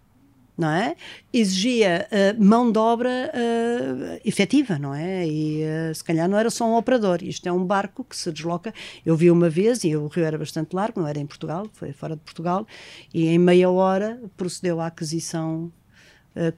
não 0.57 0.71
é? 0.71 0.97
Exigia 1.33 2.09
uh, 2.11 2.43
mão 2.43 2.73
de 2.73 2.79
obra 2.79 3.31
uh, 3.31 4.21
efetiva, 4.25 4.79
não 4.79 4.95
é? 4.95 5.27
E 5.27 5.63
uh, 5.63 5.95
se 5.95 6.03
calhar 6.03 6.29
não 6.29 6.39
era 6.39 6.49
só 6.49 6.65
um 6.65 6.77
operador. 6.77 7.23
Isto 7.23 7.47
é 7.47 7.53
um 7.53 7.65
barco 7.65 8.03
que 8.03 8.17
se 8.17 8.33
desloca. 8.33 8.73
Eu 9.05 9.15
vi 9.17 9.31
uma 9.31 9.51
vez, 9.51 9.85
e 9.85 9.95
o 9.95 10.07
rio 10.07 10.25
era 10.25 10.39
bastante 10.39 10.75
largo, 10.75 11.01
não 11.01 11.07
era 11.07 11.19
em 11.19 11.27
Portugal, 11.27 11.69
foi 11.75 11.93
fora 11.93 12.17
de 12.17 12.23
Portugal, 12.23 12.67
e 13.13 13.27
em 13.27 13.39
meia 13.39 13.71
hora 13.71 14.19
procedeu 14.37 14.81
à 14.81 14.87
aquisição 14.87 15.71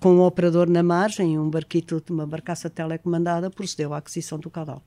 com 0.01 0.11
um 0.15 0.23
operador 0.23 0.69
na 0.69 0.83
margem, 0.83 1.39
um 1.39 1.49
barquito, 1.49 2.03
uma 2.11 2.27
barcaça 2.27 2.69
telecomandada, 2.69 3.49
procedeu 3.49 3.95
à 3.95 3.99
aquisição 3.99 4.37
do 4.37 4.51
caudal. 4.51 4.83